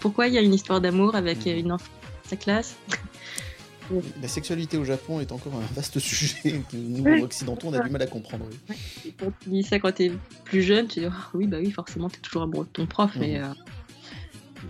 [0.00, 1.58] pourquoi il y a une histoire d'amour avec mhm.
[1.58, 1.90] une enfant
[2.24, 2.76] de sa classe
[4.20, 7.90] La sexualité au Japon est encore un vaste sujet que nous, occidentaux, on a du
[7.90, 8.46] mal à comprendre.
[9.16, 10.10] quand tu dis ça quand t'es
[10.44, 13.12] plus jeune, tu dis ah oui, bah oui, forcément, t'es toujours amoureux de ton prof,
[13.16, 13.38] mais.
[13.38, 13.44] Mhm.
[13.44, 13.54] Euh,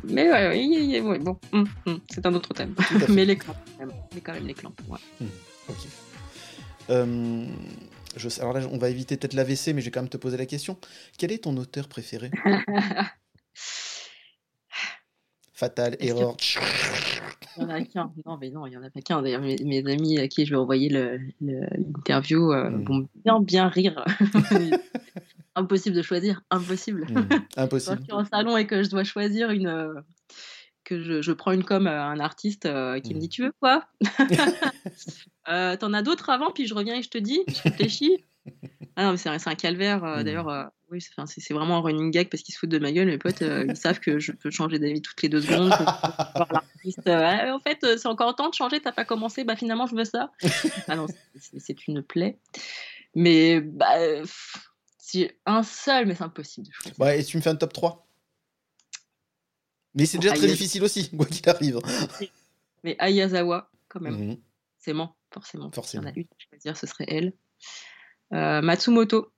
[0.05, 1.67] mais ouais, bon, hum,
[2.11, 2.75] c'est un autre thème.
[3.09, 3.57] mais les clans,
[4.15, 4.75] mais quand même les clans.
[4.89, 4.99] Ouais.
[5.69, 5.77] Ok.
[6.91, 7.47] Euh,
[8.41, 10.47] alors là, on va éviter peut-être l'AVC, mais je vais quand même te poser la
[10.47, 10.79] question.
[11.19, 12.31] Quel est ton auteur préféré
[15.53, 16.37] Fatal, Error.
[17.57, 18.13] Il y en a qu'un.
[18.27, 19.23] Non, mais non, il y en a pas qu'un.
[19.23, 20.91] D'ailleurs, mes, amis à qui je vais envoyer
[21.41, 22.85] l'interview le, hmm.
[22.85, 24.05] vont bien, bien rire.
[25.55, 27.07] impossible de choisir, impossible.
[27.09, 27.29] Hmm.
[27.57, 27.97] Impossible.
[27.97, 29.95] Quand je suis en salon et que je dois choisir une,
[30.87, 33.31] que je, je, prends une com à un artiste euh, qui me dit mmh.
[33.31, 33.85] Tu veux quoi?
[35.49, 38.25] Euh, T'en as d'autres avant, puis je reviens et je te dis, je réfléchis.
[38.97, 40.03] Ah non, mais c'est un calvaire.
[40.03, 40.23] Euh, mmh.
[40.25, 43.07] D'ailleurs, oui, c'est vraiment un running gag parce qu'ils se foutent de ma gueule.
[43.07, 45.71] Mes potes, ils savent que je peux changer d'avis toutes les deux secondes.
[46.85, 50.33] en fait, c'est encore temps de changer, t'as pas commencé, bah finalement, je veux ça.
[50.89, 52.41] ah non, c'est une plaie.
[53.15, 53.95] Mais bah,
[54.99, 56.67] si un seul, mais c'est impossible.
[56.99, 58.06] Ouais, et tu me fais un top 3
[59.97, 61.81] mais c'est déjà très difficile aussi, quoi qu'il arrive.
[62.85, 64.15] Mais Ayazawa, quand même.
[64.15, 64.37] Mhm.
[64.79, 64.95] C'est
[65.33, 65.71] forcément.
[65.73, 66.05] Forcément.
[66.05, 67.33] Il y en a une, je vais dire, ce serait elle.
[68.33, 69.33] Euh, Matsumoto.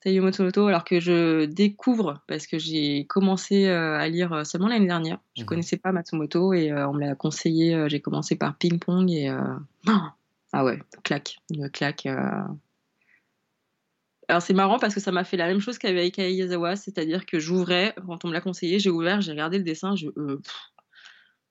[0.00, 4.86] Taiyo Matsumoto, alors que je découvre, parce que j'ai commencé euh, à lire seulement l'année
[4.86, 5.18] dernière.
[5.34, 5.48] Je ne mhm.
[5.48, 7.88] connaissais pas Matsumoto et euh, on me l'a conseillé.
[7.88, 9.34] j'ai commencé par Ping Pong et.
[10.52, 11.38] ah ouais, claque.
[11.50, 12.06] Une claque.
[14.28, 17.38] Alors c'est marrant parce que ça m'a fait la même chose qu'avec Aizawa, c'est-à-dire que
[17.38, 20.40] j'ouvrais, quand on me l'a conseillé, j'ai ouvert, j'ai regardé le dessin, je euh,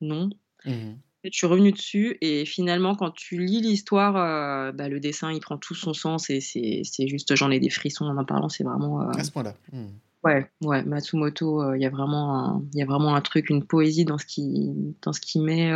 [0.02, 0.30] non.
[0.66, 5.34] Mmh je suis revenue dessus et finalement quand tu lis l'histoire, euh, bah, le dessin
[5.34, 8.48] il prend tout son sens et c'est juste, j'en ai des frissons en en parlant,
[8.48, 9.02] c'est vraiment.
[9.02, 9.54] Euh, à ce point-là.
[9.74, 9.86] Mmh.
[10.24, 14.06] Ouais, ouais, Matsumoto, il y a vraiment, il y a vraiment un truc, une poésie
[14.06, 15.72] dans ce qu'il met,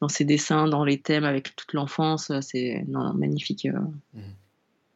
[0.00, 3.66] dans ses dessins, dans les thèmes avec toute l'enfance, c'est magnifique.
[4.14, 4.20] Mmh.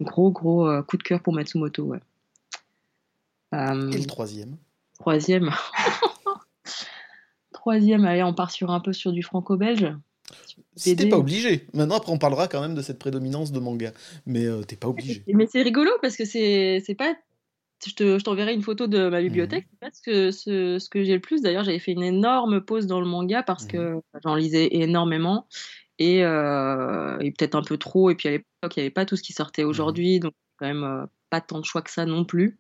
[0.01, 2.01] Gros, gros euh, coup de cœur pour Matsumoto, ouais.
[3.55, 4.57] Euh, Et le troisième?
[4.99, 5.51] Troisième.
[7.53, 9.95] troisième, allez, on part sur un peu sur du franco-belge.
[10.83, 11.67] t'es pas obligé.
[11.73, 13.93] Maintenant, après, on parlera quand même de cette prédominance de manga.
[14.27, 15.23] Mais euh, t'es pas obligé.
[15.33, 17.15] Mais c'est rigolo parce que c'est pas.
[17.87, 19.65] Je t'enverrai une photo de ma bibliothèque.
[19.65, 19.71] Mhm.
[19.73, 21.43] C'est pas ce que, ce, ce que j'ai le plus.
[21.43, 23.71] D'ailleurs, j'avais fait une énorme pause dans le manga parce mhm.
[23.71, 25.47] que j'en lisais énormément
[25.99, 28.11] et, euh, et peut-être un peu trop.
[28.11, 30.33] Et puis à l'époque, il n'y avait pas tout ce qui sortait mmh aujourd'hui, donc
[30.59, 32.59] quand même euh, pas tant de choix que ça non plus.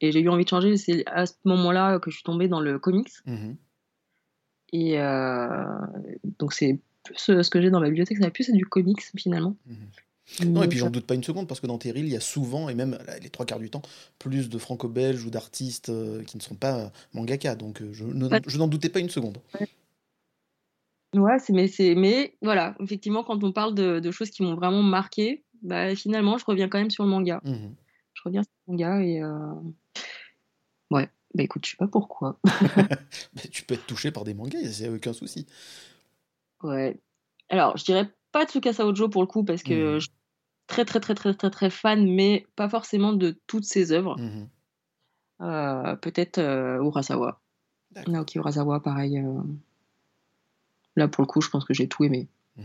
[0.00, 0.76] Et j'ai eu envie de changer.
[0.76, 3.12] C'est à ce moment-là que je suis tombée dans le comics.
[3.26, 3.54] Mmh
[4.70, 5.64] et euh,
[6.38, 9.56] donc c'est plus ce que j'ai dans ma bibliothèque, ça plus c'est du comics finalement.
[9.66, 9.74] Mmh
[10.44, 12.20] non, et puis j'en doute pas une seconde, parce que dans Terril, il y a
[12.20, 13.80] souvent, et même les trois quarts du temps,
[14.18, 15.90] plus de franco-belges ou d'artistes
[16.26, 17.54] qui ne sont pas mangaka.
[17.54, 18.04] Donc je,
[18.46, 19.38] je n'en doutais pas une seconde.
[21.14, 24.54] Ouais, c'est mais c'est mais voilà, effectivement, quand on parle de, de choses qui m'ont
[24.54, 27.40] vraiment marqué, bah, finalement, je reviens quand même sur le manga.
[27.44, 27.74] Mmh
[28.14, 29.54] je reviens sur le manga et euh...
[30.90, 32.40] ouais, bah écoute, je sais pas pourquoi.
[33.52, 35.46] tu peux être touché par des mangas, il n'y a aucun souci.
[36.62, 37.00] Ouais.
[37.48, 39.98] Alors, je dirais pas Tsukasa Ojo pour le coup, parce que Mhm.
[40.00, 40.12] je suis
[40.66, 44.18] très, très, très, très, très, très fan, mais pas forcément de toutes ses œuvres.
[44.18, 44.48] Mhm.
[45.42, 47.40] Euh, Peut-être euh, Urasawa.
[48.08, 49.24] Naoki Urasawa, pareil.
[50.98, 52.28] Là, pour le coup, je pense que j'ai tout aimé.
[52.56, 52.64] Mhm.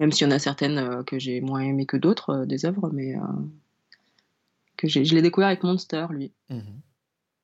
[0.00, 2.64] Même s'il y en a certaines euh, que j'ai moins aimées que d'autres, euh, des
[2.66, 3.20] œuvres, mais euh,
[4.76, 6.32] que j'ai- je l'ai découvert avec Monster, lui.
[6.50, 6.80] Mhm.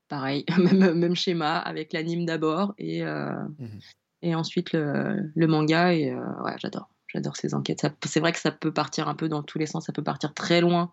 [0.08, 0.44] Pareil,
[0.84, 3.80] même, même schéma, avec l'anime d'abord et, Mhm.
[4.22, 5.94] et ensuite le, le manga.
[5.94, 6.88] Et ouais, j'adore.
[7.08, 7.86] J'adore ces enquêtes.
[8.06, 10.32] C'est vrai que ça peut partir un peu dans tous les sens, ça peut partir
[10.34, 10.92] très loin.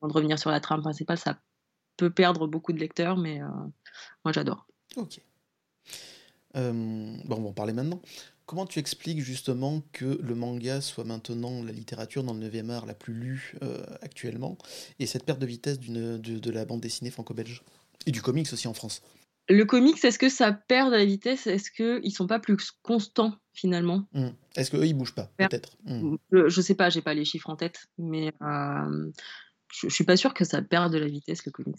[0.00, 1.38] Avant de revenir sur la trame principale, ça
[1.98, 3.46] peut perdre beaucoup de lecteurs, mais euh,
[4.24, 4.66] moi j'adore.
[4.96, 5.20] Ok.
[6.56, 6.72] Euh,
[7.26, 8.00] bon, on va en parler maintenant.
[8.50, 12.84] Comment tu expliques justement que le manga soit maintenant la littérature dans le 9e art
[12.84, 14.58] la plus lue euh, actuellement
[14.98, 17.62] et cette perte de vitesse de, de la bande dessinée franco-belge
[18.06, 19.02] et du comics aussi en France?
[19.48, 21.46] Le comics, est-ce que ça perd de la vitesse?
[21.46, 24.08] Est-ce qu'ils sont pas plus constants finalement?
[24.14, 24.30] Hmm.
[24.56, 25.30] Est-ce qu'eux, ils bougent pas.
[25.36, 25.76] Peut-être?
[25.84, 26.16] Hmm.
[26.32, 29.12] je, je sais pas, j'ai pas les chiffres en tête, mais euh,
[29.72, 31.78] je, je suis pas sûre que ça perde de la vitesse le comics.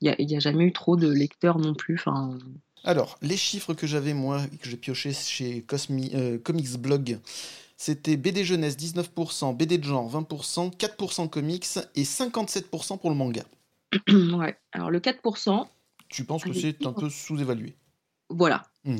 [0.00, 1.96] Il n'y a, jamais eu trop de lecteurs non plus.
[1.96, 2.38] Enfin,
[2.84, 7.18] Alors, les chiffres que j'avais moi, que j'ai pioché chez Cosmi, euh, Comics Blog,
[7.76, 13.42] c'était BD jeunesse 19%, BD de genre 20%, 4% comics et 57% pour le manga.
[14.08, 14.56] ouais.
[14.72, 15.66] Alors le 4%,
[16.08, 17.74] Tu penses que c'est un peu sous-évalué?
[18.28, 18.62] Voilà.
[18.84, 18.96] Hmm.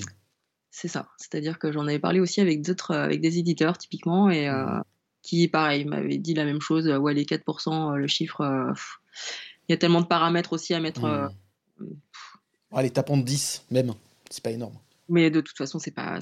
[0.70, 1.08] C'est ça.
[1.18, 4.64] C'est-à-dire que j'en avais parlé aussi avec d'autres, euh, avec des éditeurs typiquement, et euh,
[4.64, 4.82] Mhm.
[5.22, 6.88] qui, pareil, m'avaient dit la même chose.
[6.88, 8.72] Ouais, les 4%, euh, le chiffre, euh,
[9.68, 11.02] il y a tellement de paramètres aussi à mettre.
[11.02, 11.28] Hmm.
[12.74, 13.92] Allez, tapons de 10, même.
[14.30, 14.74] C'est pas énorme.
[15.08, 16.18] mais de toute façon, c'est pas,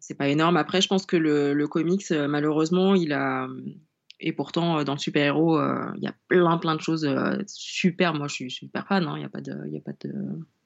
[0.00, 0.56] c'est pas énorme.
[0.56, 3.46] Après, je pense que le, le comics, euh, malheureusement, il a.
[4.20, 7.36] Et pourtant, euh, dans le super-héros, euh, il y a plein, plein de choses euh,
[7.46, 8.14] super.
[8.14, 9.04] Moi, je suis super fan.
[9.06, 9.52] hein, Il n'y a pas de.
[9.70, 10.12] y a pas de...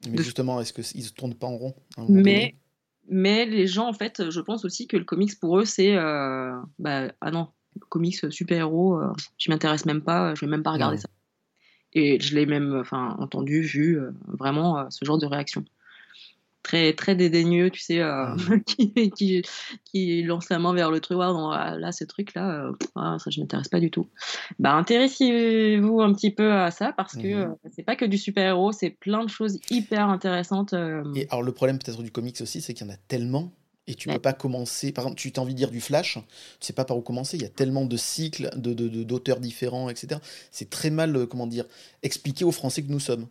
[0.07, 1.75] Mais De- justement, est-ce qu'ils se tournent pas en rond
[2.09, 2.55] Mais,
[3.09, 6.53] mais les gens, en fait, je pense aussi que le comics pour eux, c'est euh,
[6.79, 7.49] bah, ah non,
[7.81, 11.09] le comics euh, super-héros, euh, je m'intéresse même pas, je vais même pas regarder ça.
[11.99, 15.65] Et je l'ai même enfin, entendu, vu euh, vraiment euh, ce genre de réaction.
[16.63, 18.63] Très, très dédaigneux, tu sais, euh, Mhm.
[18.65, 19.43] qui, qui,
[19.85, 21.19] qui lance la main vers le truc.
[21.21, 24.07] Ah, ah, là, ce truc-là, ah, ça, je m'intéresse pas du tout.
[24.59, 28.73] Bah, intéressez-vous un petit peu à ça parce que euh, c'est pas que du super-héros,
[28.73, 30.75] c'est plein de choses hyper intéressantes.
[31.15, 33.53] Et alors, le problème peut-être du comics aussi, c'est qu'il y en a tellement.
[33.91, 34.15] Et tu Ouais.
[34.17, 34.93] peux pas commencer.
[34.93, 36.15] Par exemple, tu as envie de dire du Flash,
[36.61, 37.37] tu sais pas par où commencer.
[37.39, 40.21] Il y a tellement de cycles, de, de- de- d'auteurs différents, etc.
[40.53, 41.65] C'est très mal, euh, comment dire,
[42.03, 43.27] expliqué aux Français que nous sommes.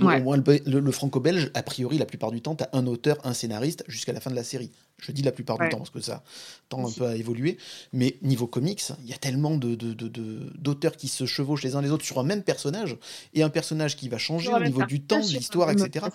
[0.00, 0.20] Ouais.
[0.20, 2.86] Au moins, le, le- le franco-belge, a priori, la plupart du temps, tu as un
[2.86, 4.70] auteur, un scénariste jusqu'à la fin de la série.
[4.98, 5.66] Je dis la plupart Ouais.
[5.66, 6.22] du temps parce que ça
[6.70, 7.58] tend un peu à évoluer.
[7.92, 11.74] Mais niveau comics, il y a tellement de, de- de- d'auteurs qui se chevauchent les
[11.74, 12.96] uns les autres sur un même personnage
[13.34, 16.06] et un personnage qui va changer au niveau du temps, de l'histoire, etc.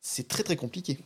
[0.00, 0.98] C'est très très compliqué.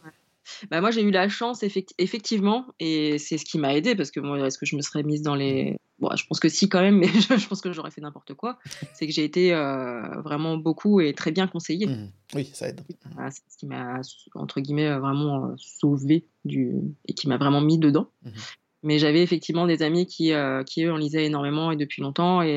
[0.71, 4.11] Bah, moi, j'ai eu la chance, effect- effectivement, et c'est ce qui m'a aidé parce
[4.11, 5.77] que moi, est-ce que je me serais mise dans les.
[6.01, 8.35] Bon, je pense que si, quand même, mais je, je pense que j'aurais fait n'importe
[8.35, 8.59] quoi.
[8.93, 11.87] C'est que j'ai été euh, vraiment beaucoup et très bien conseillée.
[11.87, 12.11] Mhm.
[12.35, 12.81] Oui, ça aide.
[13.15, 14.01] Voilà, c'est ce qui m'a,
[14.35, 16.75] entre guillemets, euh, vraiment euh, sauvé du...
[17.07, 18.09] et qui m'a vraiment mis dedans.
[18.83, 22.43] Mais j'avais effectivement des amis qui, euh, qui, eux, en lisaient énormément et depuis longtemps,
[22.43, 22.57] et,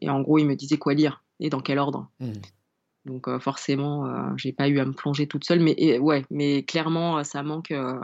[0.00, 2.10] et en gros, ils me disaient quoi lire et dans quel ordre.
[3.06, 6.24] Donc euh, forcément, euh, j'ai pas eu à me plonger toute seule, mais et, ouais,
[6.28, 7.94] mais clairement, euh, ça manque, euh,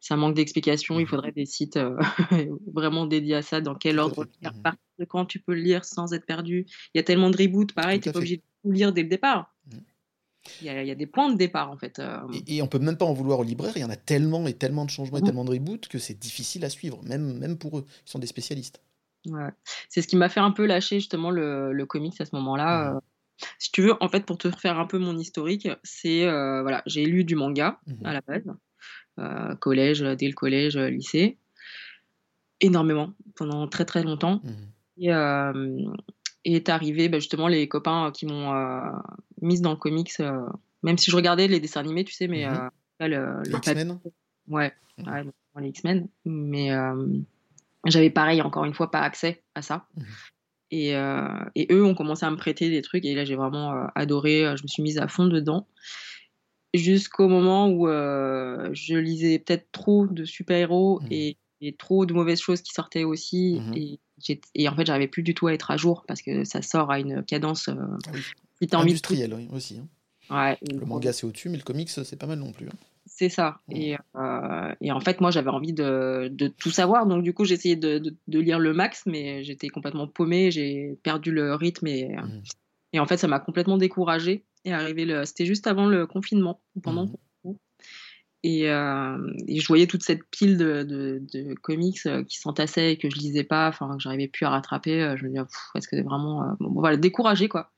[0.00, 0.98] ça manque d'explications.
[0.98, 1.08] Il Mhm.
[1.08, 1.78] faudrait des sites
[2.74, 3.60] vraiment dédiés à ça.
[3.60, 4.52] Dans quel ordre lire,
[4.98, 6.66] de quand tu peux le lire sans être perdu.
[6.92, 9.08] Il y a tellement de reboots, pareil, t'es pas obligé de tout lire dès le
[9.08, 9.54] départ.
[9.70, 9.80] Mhm.
[10.60, 12.02] Il y, a, il y a des points de départ en fait.
[12.48, 14.46] Et, et on peut même pas en vouloir aux libraires, il y en a tellement
[14.48, 15.26] et tellement de changements et Mhm.
[15.26, 18.26] tellement de reboots que c'est difficile à suivre, même, même pour eux, qui sont des
[18.26, 18.80] spécialistes.
[19.26, 19.50] Ouais.
[19.88, 23.00] C'est ce qui m'a fait un peu lâcher justement le, le comics à ce moment-là.
[23.58, 26.82] Si tu veux, en fait, pour te faire un peu mon historique, c'est euh, voilà,
[26.86, 28.06] j'ai lu du manga Mhm.
[28.06, 28.44] à la base,
[29.18, 31.38] euh, collège, dès le collège, euh, lycée,
[32.60, 34.40] énormément pendant très très longtemps.
[34.44, 34.54] Mhm.
[35.00, 35.92] Et, euh,
[36.44, 38.52] est arrivé bah, justement les copains qui m'ont
[39.42, 40.12] mise dans le comics,
[40.82, 42.70] même si je regardais les dessins animés, tu sais, mais là,
[43.00, 44.00] le, Les le X-Men?
[44.48, 45.30] Ouais, Mhm.
[45.54, 46.08] ouais, les X-Men.
[46.24, 46.70] Mais
[47.86, 49.86] j'avais pareil, encore une fois, pas accès à ça.
[50.70, 53.72] Et, euh, et eux ont commencé à me prêter des trucs et là j'ai vraiment
[53.72, 55.66] euh, adoré, euh, je me suis mise à fond dedans.
[56.74, 61.08] Jusqu'au moment où je lisais peut-être trop de super-héros Mhm.
[61.12, 63.60] et, et trop de mauvaises choses qui sortaient aussi.
[63.74, 63.98] Mhm.
[64.54, 66.90] Et, en fait, j'arrivais plus du tout à être à jour parce que ça sort
[66.90, 67.68] à une cadence.
[67.68, 67.74] euh,
[68.06, 68.20] Ah oui.
[68.60, 69.78] si t'as envie de Industriel oui, aussi.
[69.78, 69.88] hein.
[70.30, 72.66] Ouais, Le manga c'est au-dessus, mais le comics c'est pas mal non plus.
[72.66, 72.72] hein.
[73.18, 73.58] C'est ça.
[73.66, 73.76] Mm.
[73.76, 77.04] Et, euh, et en fait, moi, j'avais envie de, de tout savoir.
[77.04, 80.52] Donc, du coup, j'ai essayé de, de- de lire le max, mais j'étais complètement paumée.
[80.52, 81.88] J'ai perdu le rythme.
[81.88, 82.42] Et, euh, Mhm.
[82.92, 84.44] et en fait, ça m'a complètement découragée.
[84.64, 85.24] Et arrivé le...
[85.24, 87.60] c'était juste avant le confinement, pendant le confinement.
[88.44, 93.68] Et, je voyais toute cette pile de, comics qui s'entassaient et que je lisais pas,
[93.68, 95.16] enfin que j'arrivais plus à rattraper.
[95.16, 95.42] je me disais,
[95.74, 97.72] est-ce que c'est vraiment bon, voilà découragé quoi.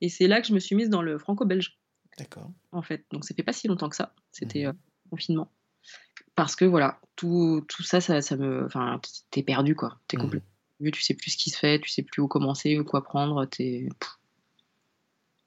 [0.00, 1.76] Et c'est là que je me suis mise dans le franco-belge.
[2.18, 2.50] D'accord.
[2.72, 4.14] En fait, donc ça fait pas si longtemps que ça.
[4.32, 4.74] C'était mmh
[5.08, 5.52] confinement.
[6.34, 9.00] Parce que voilà, tout, tout ça, ça, ça me, enfin,
[9.30, 10.00] t'es perdu quoi.
[10.08, 10.20] T'es mmh.
[10.20, 10.50] complètement
[10.92, 13.46] tu sais plus ce qui se fait, tu sais plus où commencer, où quoi prendre.
[13.60, 13.88] Es...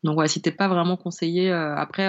[0.04, 2.08] Donc voilà, si t'es pas vraiment conseillé, après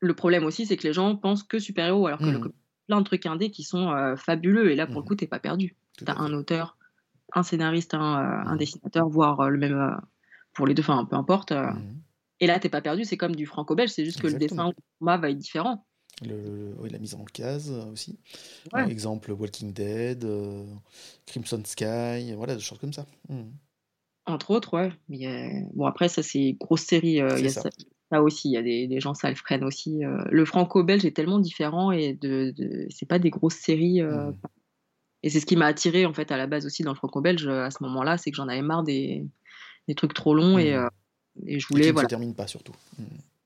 [0.00, 2.52] le problème aussi, c'est que les gens pensent que super-héros, alors que le, mmh.
[2.86, 4.70] plein de trucs indés qui sont euh, fabuleux.
[4.70, 5.08] Et là, pour le mmh.
[5.08, 5.74] coup, t'es pas perdu.
[5.96, 6.76] Tu as un auteur,
[7.32, 8.58] un scénariste, un, euh, mmh.
[8.58, 10.00] dessinateur, voire euh, le même
[10.52, 11.52] pour les deux, enfin, peu importe.
[12.40, 13.04] Et là, t'es pas perdu.
[13.04, 15.86] C'est comme du franco-belge, c'est juste que le dessin format va être différent.
[16.22, 18.18] Le, la mise en case aussi.
[18.70, 20.26] Par exemple, Walking Dead,
[21.26, 23.06] Crimson Sky, voilà, des choses comme ça.
[24.26, 24.92] Entre autres, ouais.
[25.08, 27.16] Mais, bon, après, ça, c'est grosse série.
[27.16, 27.70] Il y a ça.
[28.12, 30.04] Ça aussi, il y a des, gens, ça le freine aussi.
[30.04, 30.22] Euh.
[30.30, 34.00] le franco-belge est tellement différent et de, de c'est pas des grosses séries.
[34.00, 34.36] Euh, mmh.
[35.24, 37.48] Et c'est ce qui m'a attiré en fait à la base aussi dans le franco-belge
[37.48, 39.26] à ce moment-là, c'est que j'en avais marre des,
[39.88, 40.88] des, trucs trop longs et, euh,
[41.44, 41.88] et je voulais.
[41.88, 42.04] Et voilà.
[42.04, 42.74] ne se termine pas surtout.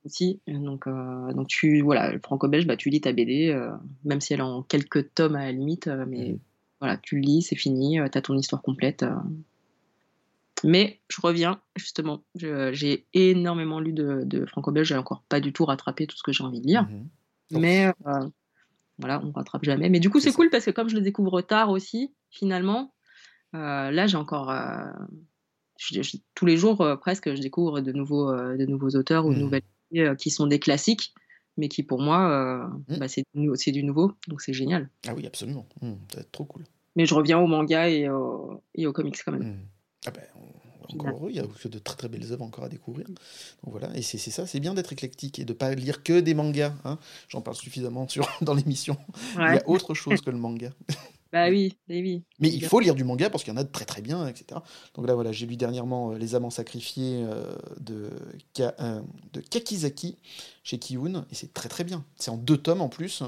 [0.07, 3.55] Aussi, donc, donc tu voilà, franco-belge, bah, tu lis ta BD,
[4.05, 6.39] même si elle est en quelques tomes à la limite, mais
[6.81, 9.05] voilà, tu le lis, c'est fini, tu as ton histoire complète.
[10.65, 16.07] Mais je reviens, justement, j'ai énormément lu de, franco-belge, j'ai encore pas du tout rattrapé
[16.07, 16.83] tout ce que j'ai envie de lire.
[16.83, 18.29] Mmh Mais euh,
[18.99, 19.89] voilà, on rattrape jamais.
[19.89, 22.93] Mais du coup, c'est cool parce que comme je le découvre tard aussi, finalement,
[23.55, 24.55] euh, là, j'ai encore.
[25.97, 26.03] Euh,
[26.35, 30.17] tous les jours, presque, je découvre de nouveaux, de nouveaux auteurs ou de mmh nouvelles
[30.17, 31.15] qui sont des classiques,
[31.57, 32.97] mais qui pour moi, mmh.
[32.99, 34.89] bah, c'est du nouveau, donc c'est génial.
[35.07, 35.67] Ah oui, absolument.
[35.81, 36.65] ça va être trop cool.
[36.97, 38.09] Mais je reviens au manga et,
[38.75, 39.59] et aux comics quand même.
[40.07, 40.23] Ah ben,
[40.95, 43.07] encore il y a de très très belles œuvres encore à découvrir.
[43.07, 46.35] Donc voilà, et c'est ça, c'est bien d'être éclectique et de pas lire que des
[46.35, 46.75] mangas.
[46.85, 46.99] Hein.
[47.29, 48.97] J'en parle suffisamment sur, dans l'émission.
[49.37, 50.71] Il y a autre chose que le manga.
[51.33, 52.25] Bah oui, oui.
[52.41, 54.27] Mais il faut lire du manga parce qu'il y en a de très très bien,
[54.27, 54.61] etc.
[54.95, 58.11] Donc là, voilà, j'ai lu dernièrement euh, Les Amants Sacrifiés euh, de,
[58.59, 59.01] euh,
[59.33, 60.17] de Kakizaki
[60.65, 62.05] chez Kiyun, et c'est très très bien.
[62.17, 63.23] C'est en deux tomes en plus,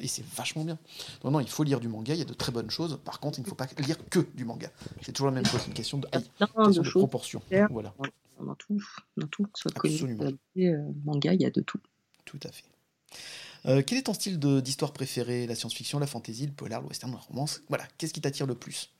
[0.00, 0.78] et c'est vachement bien.
[1.24, 2.98] Non, non, il faut lire du manga, il y a de très bonnes choses.
[3.04, 4.70] Par contre, il ne faut pas lire que du manga.
[5.02, 7.42] C'est toujours la même chose, une question de, question de, proportion.
[7.70, 7.94] Voilà.
[8.38, 8.82] Dans tout,
[9.16, 10.30] dans tout, soit Absolument.
[11.04, 11.80] manga, il y a de tout.
[12.24, 12.64] Tout à fait.
[13.66, 15.46] Euh, quel est ton style d'histoire préféré?
[15.46, 17.62] La science-fiction, la fantasy, le polar, le western, la romance?
[17.68, 18.92] Voilà, qu'est-ce qui t'attire le plus?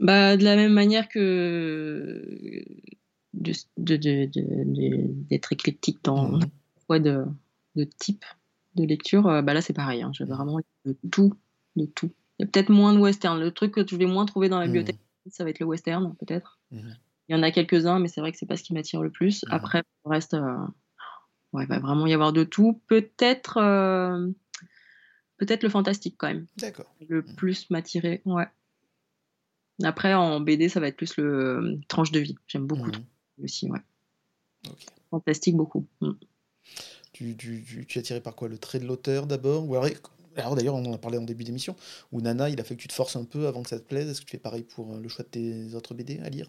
[0.00, 2.64] Bah, De la même manière que
[3.34, 6.98] d'être de, éclectique dans mmh.
[6.98, 7.24] de,
[7.76, 8.24] de, type
[8.74, 10.02] de lecture, euh, bah là c'est pareil.
[10.02, 10.28] Hein, J'ai mmh.
[10.28, 11.34] vraiment de tout,
[11.76, 12.10] de tout.
[12.38, 13.38] Il y a peut-être moins de western.
[13.40, 14.72] Le truc que je vais moins trouver dans la mmh.
[14.72, 14.98] bibliothèque,
[15.30, 16.58] ça va être le western, peut-être.
[17.28, 19.10] Il y en a quelques-uns, mais c'est vrai que c'est pas ce qui m'attire le
[19.10, 19.44] plus.
[19.50, 20.56] Après, le reste, euh,
[21.52, 22.80] Ouais, il va vraiment y avoir de tout.
[22.88, 24.28] Peut-être euh,
[25.38, 26.46] peut-être le fantastique quand même.
[26.58, 26.94] D'accord.
[27.08, 27.34] Le mmh.
[27.36, 28.46] plus m'attirer, ouais.
[29.82, 32.36] Après, en BD, ça va être plus le euh, tranche de vie.
[32.46, 33.44] J'aime beaucoup mmh.
[33.44, 33.80] aussi, ouais.
[35.10, 35.86] Fantastique, beaucoup.
[36.00, 36.10] Mmh.
[37.12, 38.48] Tu, tu, tu, tu, es attiré par quoi?
[38.48, 39.68] Le trait de l'auteur d'abord?
[39.68, 41.76] Ou alors, d'ailleurs, on en a parlé en début d'émission,
[42.12, 43.86] où Nana, il a fait que tu te forces un peu avant que ça te
[43.86, 44.08] plaise?
[44.08, 46.48] Est-ce que tu fais pareil pour euh, le choix de tes autres BD à lire?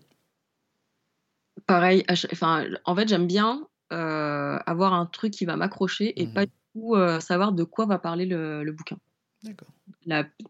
[1.65, 6.45] Pareil, enfin, en fait, j'aime bien avoir un truc qui va m'accrocher et pas mmh
[6.45, 8.97] du tout euh, savoir de quoi va parler le, bouquin.
[9.43, 9.69] D'accord.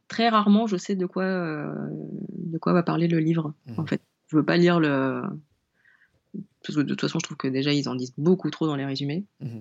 [0.07, 1.73] très rarement, je sais de quoi, euh,
[2.31, 3.53] de quoi va parler le livre.
[3.77, 5.21] En mmh fait, je veux pas lire le.
[6.63, 8.75] Parce que de toute façon, je trouve que déjà, ils en disent beaucoup trop dans
[8.75, 9.25] les résumés.
[9.39, 9.59] Mmh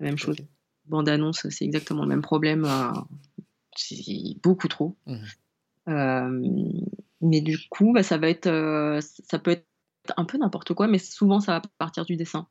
[0.00, 0.36] La même chose.
[0.86, 2.66] Bande-annonce, c'est exactement le même problème.
[3.76, 4.96] c'est beaucoup trop.
[5.86, 9.66] mais du coup, bah, ça va être, ça peut être
[10.16, 12.48] un peu n'importe quoi, mais souvent, ça va partir du dessin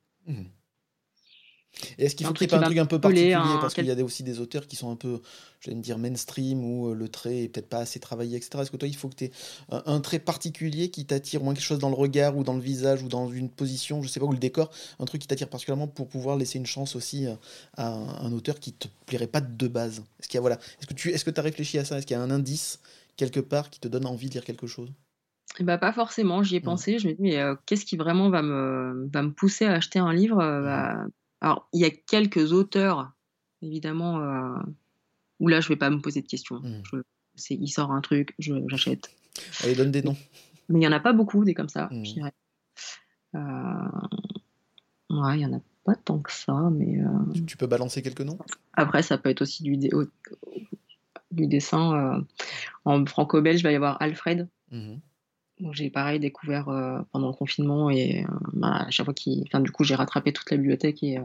[1.98, 3.34] est-ce qu'il faut qu'il y ait un truc un peu particulier?
[3.60, 5.20] Parce qu'il y a aussi des auteurs qui sont un peu,
[5.60, 8.50] je vais dire, mainstream, où euh, le trait est peut-être pas assez travaillé, etc.
[8.60, 9.30] Est-ce que toi, il faut que tu aies
[9.70, 12.60] un, trait particulier qui t'attire, ou moins quelque chose dans le regard, ou dans le
[12.60, 15.48] visage, ou dans une position, je sais pas, ou le décor, un truc qui t'attire
[15.48, 17.34] particulièrement pour pouvoir laisser une chance aussi euh,
[17.76, 20.02] à un, auteur qui te plairait pas de base?
[20.20, 21.98] Est-ce qu'il y a, voilà, est-ce que tu est-ce que as réfléchi à ça?
[21.98, 22.80] Est-ce qu'il y a un indice
[23.16, 24.90] quelque part qui te donne envie de lire quelque chose?
[25.58, 26.62] Bah, pas forcément, j'y ai mmh.
[26.62, 26.98] pensé.
[26.98, 29.98] Je me dis, mais euh, qu'est-ce qui vraiment va me, va me pousser à acheter
[29.98, 30.62] un livre mmh.
[30.62, 31.06] bah,
[31.40, 33.12] alors, il y a quelques auteurs,
[33.62, 34.58] évidemment, euh,
[35.38, 36.60] où là, je vais pas me poser de questions.
[36.60, 37.02] Mmh.
[37.50, 39.10] il sort un truc, j'achète.
[39.62, 40.16] Allez, donne des noms.
[40.68, 42.04] Mais il n'y en a pas beaucoup, des comme ça, mmh.
[42.04, 42.34] je dirais.
[43.34, 43.38] Euh,
[45.10, 47.00] ouais, il n'y en a pas tant que ça, mais...
[47.00, 48.38] Euh, tu peux balancer quelques noms?
[48.74, 52.24] Après, ça peut être aussi du, du dessin.
[52.84, 54.46] En franco-belge, il va y avoir Alfred.
[54.70, 54.96] Mmh
[55.72, 59.42] j'ai pareil découvert euh, pendant le confinement et euh, bah, à chaque fois qu'il.
[59.46, 61.24] Enfin, du coup, j'ai rattrapé toute la bibliothèque et, euh,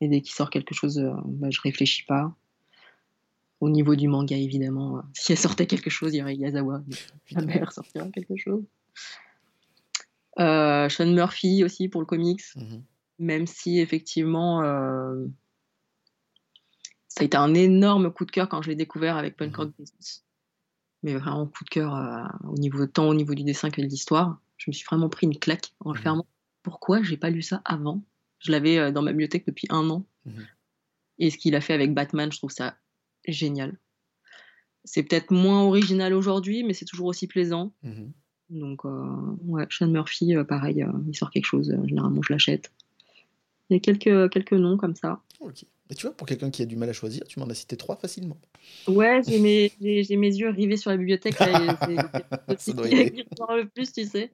[0.00, 2.34] Et dès qu'il sort quelque chose, bah, je réfléchis pas.
[3.60, 6.82] Au niveau du manga, évidemment, si elle sortait quelque chose, il y aurait Yazawa.
[7.26, 8.64] Jamais elle sortira quelque chose.
[10.38, 12.42] Sean Murphy aussi pour le comics.
[12.56, 12.76] Mmh
[13.18, 14.60] Même si effectivement,
[17.08, 19.72] ça a été un énorme coup de cœur quand je l'ai découvert avec Punk Rock
[19.78, 20.25] Business.
[21.06, 21.94] Mais vraiment coup de cœur
[22.48, 24.40] au niveau tant au niveau du dessin que de l'histoire.
[24.56, 26.26] Je me suis vraiment pris une claque en le mmh fermant.
[26.64, 28.02] Pourquoi j'ai pas lu ça avant?
[28.40, 30.04] Je l'avais dans ma bibliothèque depuis un an.
[30.24, 30.32] Mmh
[31.20, 32.74] Et ce qu'il a fait avec Batman, je trouve ça
[33.28, 33.78] génial.
[34.82, 37.72] C'est peut-être moins original aujourd'hui, mais c'est toujours aussi plaisant.
[37.84, 38.06] Mmh
[38.50, 42.72] Donc, ouais, Sean Murphy, pareil, il sort quelque chose, généralement je l'achète.
[43.70, 45.22] Il y a quelques, quelques noms comme ça.
[45.90, 47.76] Et tu vois, pour quelqu'un qui a du mal à choisir, tu m'en as cité
[47.76, 48.38] trois facilement.
[48.88, 51.36] Ouais, j'ai mes, j'ai, mes yeux rivés sur la bibliothèque.
[52.58, 54.30] c'est le plus, tu sais.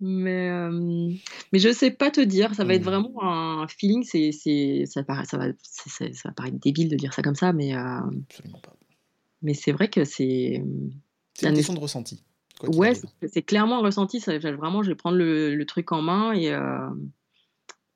[0.00, 1.12] Mais, euh,
[1.52, 2.84] mais je sais pas te dire, ça va être mmh.
[2.84, 4.02] vraiment un feeling.
[4.02, 7.76] C'est, c'est, ça, ça, va, ça va paraître débile de dire ça comme ça, mais.
[7.76, 8.74] Euh, Absolument pas.
[9.42, 10.64] Mais c'est vrai que c'est.
[11.34, 12.24] C'est une question de ressenti.
[12.64, 12.94] Ouais,
[13.32, 14.18] c'est, clairement un ressenti.
[14.18, 16.50] Ça, vraiment, je vais prendre le, le truc en main et.
[16.50, 16.88] Euh,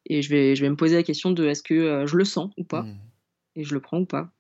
[0.08, 2.24] et je vais, je vais me poser la question de est-ce que euh, je le
[2.24, 2.98] sens ou pas mmh.
[3.56, 4.30] Et je le prends ou pas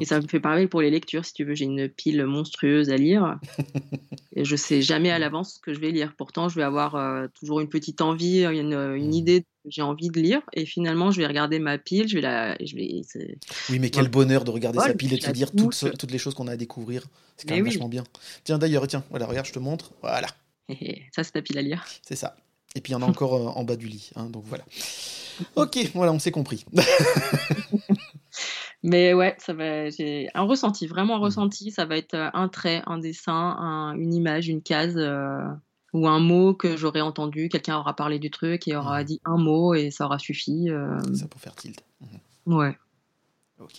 [0.00, 1.54] Et ça me fait pareil pour les lectures, si tu veux.
[1.54, 3.38] J'ai une pile monstrueuse à lire.
[4.36, 6.14] et je sais jamais à l'avance ce que je vais lire.
[6.18, 9.12] Pourtant, je vais avoir euh, toujours une petite envie, une, une mmh.
[9.12, 10.42] idée que j'ai envie de lire.
[10.54, 12.08] Et finalement, je vais regarder ma pile.
[12.08, 12.56] Je vais la.
[12.60, 13.02] Je vais,
[13.70, 16.18] oui, mais quel bonheur de regarder sa pile et de se dire toutes, toutes, les
[16.18, 17.06] choses qu'on a à découvrir.
[17.36, 18.04] C'est quand même vachement bien.
[18.42, 19.92] Tiens, d'ailleurs, tiens, voilà, regarde, je te montre.
[20.02, 20.28] Voilà.
[21.12, 21.84] ça, c'est ta pile à lire.
[22.02, 22.36] C'est ça.
[22.74, 24.10] Et puis il y en a encore euh, en bas du lit.
[24.16, 24.64] Hein, donc voilà.
[25.56, 26.64] Ok, voilà, on s'est compris.
[28.82, 29.88] Mais ouais, ça va.
[29.90, 31.22] J'ai un ressenti, vraiment un mmh.
[31.22, 31.70] ressenti.
[31.70, 35.38] Ça va être euh, un trait, un dessin, une image, une case euh,
[35.92, 37.48] ou un mot que j'aurais entendu.
[37.48, 39.04] Quelqu'un aura parlé du truc et aura mmh.
[39.04, 40.68] dit un mot et ça aura suffi.
[41.06, 41.82] C'est ça pour faire tilt.
[42.46, 42.54] Mmh.
[42.54, 42.76] Ouais.
[43.60, 43.72] Ok.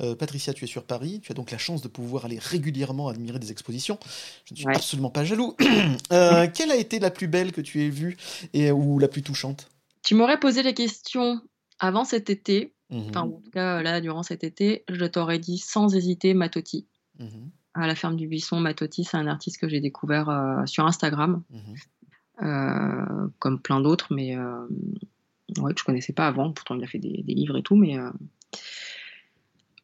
[0.00, 3.08] Euh, Patricia, tu es sur Paris, tu as donc la chance de pouvoir aller régulièrement
[3.08, 3.98] admirer des expositions.
[4.44, 5.56] Je ne suis absolument pas jaloux.
[6.12, 8.16] Euh, quelle a été la plus belle que tu aies vue
[8.52, 9.68] et, ou la plus touchante?
[10.02, 11.40] Tu m'aurais posé la question
[11.78, 13.06] avant cet été, mhm.
[13.08, 16.86] enfin en tout cas là durant cet été, je t'aurais dit sans hésiter Matotti.
[17.18, 17.50] Mhm.
[17.74, 21.42] À la ferme du buisson, Matotti, c'est un artiste que j'ai découvert euh, sur Instagram,
[21.50, 23.30] mhm.
[23.38, 26.52] comme plein d'autres, mais ouais, que je connaissais pas avant.
[26.52, 27.96] Pourtant, il a fait des, des livres et tout, mais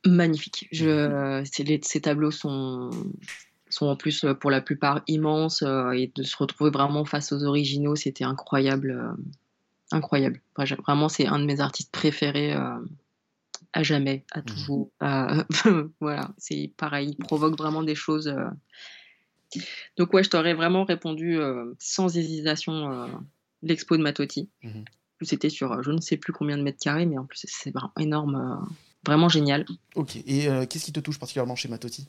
[0.04, 0.68] magnifique.
[0.72, 1.42] Je,
[1.82, 2.90] ces tableaux sont,
[3.68, 7.32] sont en plus euh, pour la plupart immenses euh, et de se retrouver vraiment face
[7.32, 8.90] aux originaux, c'était incroyable.
[8.90, 9.22] Euh,
[9.90, 10.40] incroyable.
[10.56, 14.44] Vraiment, c'est un de mes artistes préférés à jamais, à mmh.
[14.44, 14.90] toujours.
[16.00, 18.34] voilà, c'est pareil, il provoque vraiment des choses.
[19.96, 21.38] Donc, ouais, je t'aurais vraiment répondu
[21.78, 23.08] sans hésitation
[23.62, 24.48] l'expo de Matotti.
[24.62, 24.82] Mmh
[25.20, 27.92] c'était sur je ne sais plus combien de mètres carrés, mais en plus, c'est vraiment
[27.98, 28.66] énorme
[29.06, 29.64] Vraiment génial.
[29.94, 30.16] Ok.
[30.26, 32.08] Et euh, qu'est-ce qui te touche particulièrement chez Matotti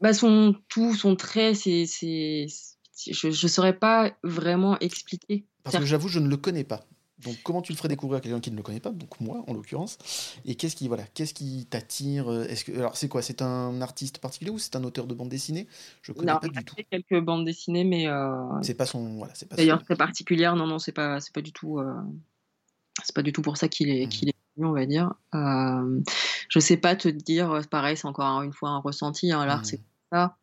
[0.00, 1.86] bah, Son tout, son trait, c'est.
[1.86, 5.44] Je ne saurais pas vraiment expliquer.
[5.62, 6.84] Parce que j'avoue, je ne le connais pas.
[7.18, 8.90] Donc, comment tu le ferais découvrir à quelqu'un qui ne le connaît pas?
[8.90, 9.96] Donc, moi, en l'occurrence.
[10.44, 12.30] Et qu'est-ce qui, voilà, qu'est-ce qui t'attire?
[12.42, 13.22] Est-ce que, alors, c'est quoi?
[13.22, 15.66] C'est un artiste particulier ou c'est un auteur de bande dessinée?
[16.02, 16.74] Je connais pas du tout.
[16.74, 18.06] Fait quelques bandes dessinées, mais.
[18.06, 18.34] Euh...
[18.62, 19.56] C'est pas son, voilà, c'est pas.
[19.56, 20.56] D'ailleurs, très particulière.
[20.56, 21.78] Non, non, c'est pas, c'est pas du tout.
[21.78, 21.94] Euh...
[23.02, 24.08] C'est pas du tout pour ça qu'il est, mmh.
[24.08, 25.14] qu'il est on va dire.
[25.34, 26.00] Euh,
[26.48, 29.32] je sais pas te dire, pareil, c'est encore une fois un ressenti.
[29.32, 29.64] Hein, L'art, mmh.
[29.64, 29.80] c'est
[30.12, 30.36] ça.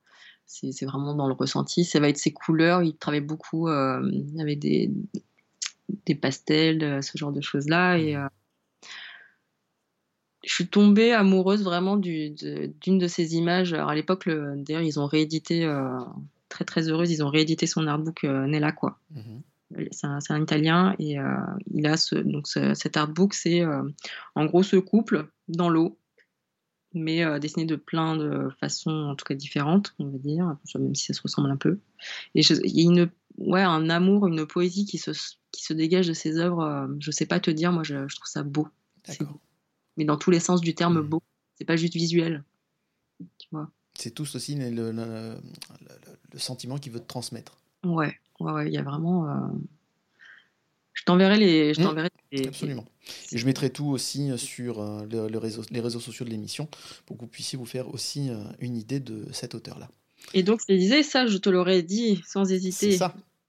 [0.45, 1.83] C'est vraiment dans le ressenti.
[1.85, 2.83] Ça va être ses couleurs.
[2.83, 4.01] Il travaille beaucoup euh,
[4.39, 4.91] avec des,
[6.05, 7.97] des pastels, euh, ce genre de choses-là.
[7.97, 8.29] Et mmh.
[10.45, 13.73] je suis tombée amoureuse vraiment d'une de, ces images.
[13.73, 15.65] Alors à l'époque, d'ailleurs, ils ont réédité,
[16.49, 18.99] très très heureuse, ils ont réédité son artbook Nella, quoi.
[19.11, 19.39] Mmh
[19.91, 21.35] c'est un, Italien et euh,
[21.73, 23.83] il a ce, donc cet artbook, c'est euh,
[24.35, 25.99] en gros ce couple dans l'eau,
[26.93, 30.95] mais euh, dessiné de plein de façons en tout cas différentes, on va dire, même
[30.95, 31.79] si ça se ressemble un peu.
[32.35, 35.11] Et il y a une, ouais, un amour, une poésie qui se,
[35.51, 36.89] qui se dégage de ses œuvres.
[36.99, 38.67] je sais pas te dire, moi je, trouve ça beau.
[39.97, 41.07] Mais dans tous les sens du terme mmh.
[41.07, 41.23] beau,
[41.55, 42.43] c'est pas juste visuel.
[43.37, 43.69] Tu vois.
[43.95, 45.35] C'est tout aussi le, le, le,
[46.31, 47.62] le sentiment qu'il veut te transmettre.
[47.83, 49.29] Ouais, ouais, il y a vraiment.
[49.29, 49.47] Euh,
[50.93, 51.73] je t'enverrai les.
[51.73, 51.83] Je mmh.
[51.83, 52.09] t'enverrai
[52.47, 52.85] Absolument.
[53.31, 56.67] Et je mettrai tout aussi euh, sur euh, le, réseau, les réseaux sociaux de l'émission
[57.05, 58.29] pour que vous puissiez vous faire aussi
[58.59, 59.89] une idée de cet auteur-là.
[60.33, 62.97] Et donc, je disais, ça, je te l'aurais dit sans hésiter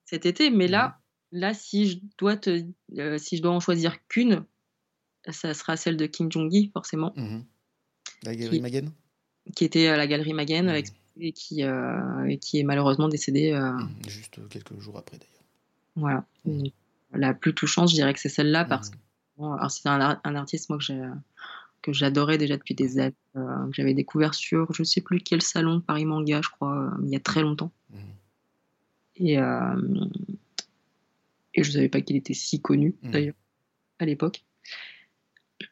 [0.04, 0.98] cet été, mais là,
[1.32, 1.38] mmh.
[1.38, 2.64] là, si je dois te,
[3.18, 4.44] si je dois en choisir qu'une,
[5.30, 7.12] ça sera celle de Kim Jong-gi, forcément.
[7.16, 7.40] Mmh
[8.24, 8.90] la galerie Magen?
[9.54, 10.86] Qui était à la galerie Magen, avec
[11.18, 13.52] et qui, euh, qui est malheureusement décédé.
[13.52, 15.44] Euh, mmh, juste quelques jours après d'ailleurs.
[15.96, 16.24] Voilà.
[16.44, 16.68] Mmh.
[17.12, 18.68] La plus touchante, je dirais que c'est celle-là mmh.
[18.68, 18.96] parce que
[19.68, 21.02] c'est un, un, artiste moi que j'ai
[21.82, 25.80] que j'adorais déjà depuis des années, que j'avais découvert sur je sais plus quel salon
[25.80, 27.70] Paris Manga, je crois, il y a très longtemps.
[27.90, 27.96] Mmh.
[29.16, 29.38] Et
[31.54, 33.34] et je savais pas qu'il était si connu d'ailleurs
[33.98, 34.44] à l'époque.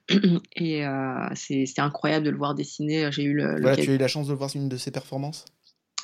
[0.57, 3.11] Et euh, c'est incroyable de le voir dessiner.
[3.13, 5.45] J'ai eu le, tu as eu la chance de voir une de ses performances?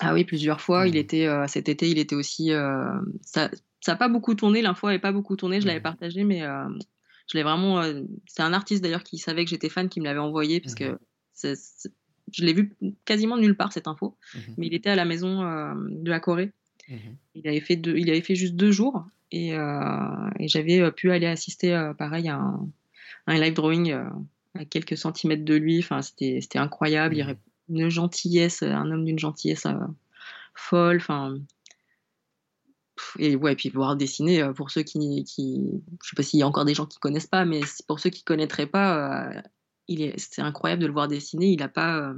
[0.01, 0.87] Ah oui, plusieurs fois.
[0.87, 0.97] Il mmh.
[0.97, 2.53] était euh, cet été, il était aussi.
[2.53, 2.91] Euh,
[3.23, 3.51] ça
[3.87, 4.63] n'a pas beaucoup tourné.
[4.63, 5.61] L'info n'avait pas beaucoup tourné.
[5.61, 5.83] Je l'avais mmh.
[5.83, 7.83] partagé, mais je l'ai vraiment.
[8.27, 10.99] c'est un artiste d'ailleurs qui savait que j'étais fan, qui me l'avait envoyé parce que
[11.43, 12.75] je l'ai vu
[13.05, 14.17] quasiment nulle part cette info.
[14.57, 16.53] Mais il était à la maison de la Corée.
[17.35, 21.27] Il avait fait deux, il avait fait juste deux jours et, et j'avais pu aller
[21.27, 22.69] assister pareil à un
[23.29, 24.09] un live drawing euh,
[24.55, 25.79] à quelques centimètres de lui.
[25.79, 27.17] Enfin, c'était incroyable.
[27.17, 27.37] Il
[27.71, 29.75] une gentillesse, un homme d'une gentillesse euh,
[30.55, 30.97] folle.
[30.97, 31.39] Enfin,
[33.19, 36.43] et ouais, puis voir dessiner euh, pour ceux qui, qui je sais pas s'il y
[36.43, 39.31] a encore des gens qui connaissent pas, mais pour ceux qui connaîtraient pas,
[39.87, 41.49] il est, c'est incroyable de le voir dessiner.
[41.49, 42.15] Il a pas,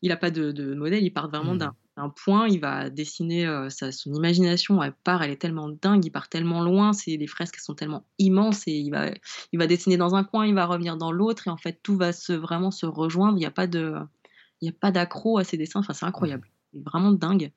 [0.00, 1.04] il a pas de, de modèle.
[1.04, 1.58] Il part vraiment mmh.
[1.58, 6.04] d'un un point, il va dessiner euh, son imagination, elle part, elle est tellement dingue,
[6.04, 9.10] il part tellement loin, c'est les fresques sont tellement immenses et il va,
[9.52, 11.96] il va dessiner dans un coin, il va revenir dans l'autre et en fait tout
[11.96, 13.38] va se vraiment se rejoindre.
[13.38, 13.94] Il n'y a pas de,
[14.60, 15.80] il y a pas d'accro à ses dessins.
[15.80, 17.50] Enfin, c'est incroyable, c'est vraiment dingue.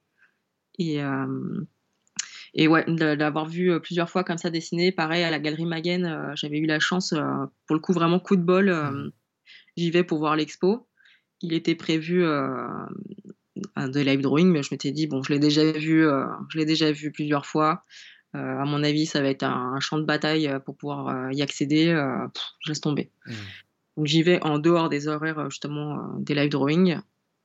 [0.77, 1.65] Et euh,
[2.53, 6.31] et ouais, d'avoir vu euh, plusieurs fois comme ça dessiner, pareil à la galerie Magen,
[6.35, 7.13] j'avais eu la chance,
[7.67, 9.11] pour le coup vraiment coup de bol, mmh.
[9.75, 10.87] j'y vais pour voir l'expo.
[11.41, 12.25] Il était prévu
[13.55, 16.65] de live drawing, mais je m'étais dit bon, je l'ai déjà vu, euh, je l'ai
[16.65, 17.83] déjà vu plusieurs fois.
[18.35, 21.41] Euh, à mon avis, ça va être un, champ de bataille euh, pour pouvoir y
[21.41, 21.85] accéder.
[22.59, 23.11] je laisse tomber.
[23.25, 23.33] Mmh.
[23.97, 26.99] Donc j'y vais en dehors des horaires justement des live drawing.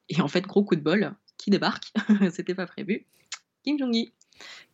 [0.08, 1.92] Et en fait, gros coup de bol, qui débarque,
[2.30, 3.06] c'était pas prévu,
[3.64, 4.12] Kim Jong-gi.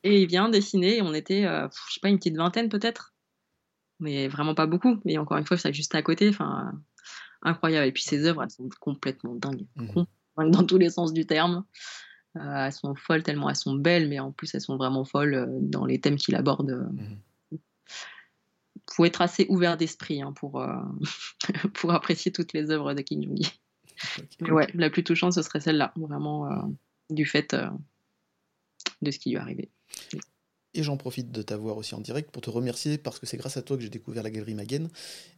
[0.03, 3.15] Et il vient dessiner, on était, je sais pas, une petite vingtaine peut-être,
[4.01, 4.99] mais vraiment pas beaucoup.
[5.05, 6.73] Mais encore une fois, c'est juste à côté, enfin,
[7.43, 7.87] incroyable.
[7.87, 9.67] Et puis ses œuvres, elles sont complètement dingues.
[9.77, 10.03] Mmh
[10.37, 11.65] dans tous les sens du terme.
[12.37, 15.35] Euh, elles sont folles tellement elles sont belles, mais en plus elles sont vraiment folles
[15.35, 16.89] euh, dans les thèmes qu'il aborde.
[17.51, 17.59] Il mhm.
[18.89, 20.77] faut être assez ouvert d'esprit hein, pour, euh,
[21.75, 23.61] pour apprécier toutes les œuvres de Kim Jong-gi.
[24.43, 26.49] ouais, la plus touchante, ce serait celle-là, vraiment
[27.11, 27.55] du fait
[29.03, 29.69] de ce qui lui est arrivé.
[30.73, 33.57] Et j'en profite de t'avoir aussi en direct pour te remercier parce que c'est grâce
[33.57, 34.89] à toi que j'ai découvert la galerie Magen.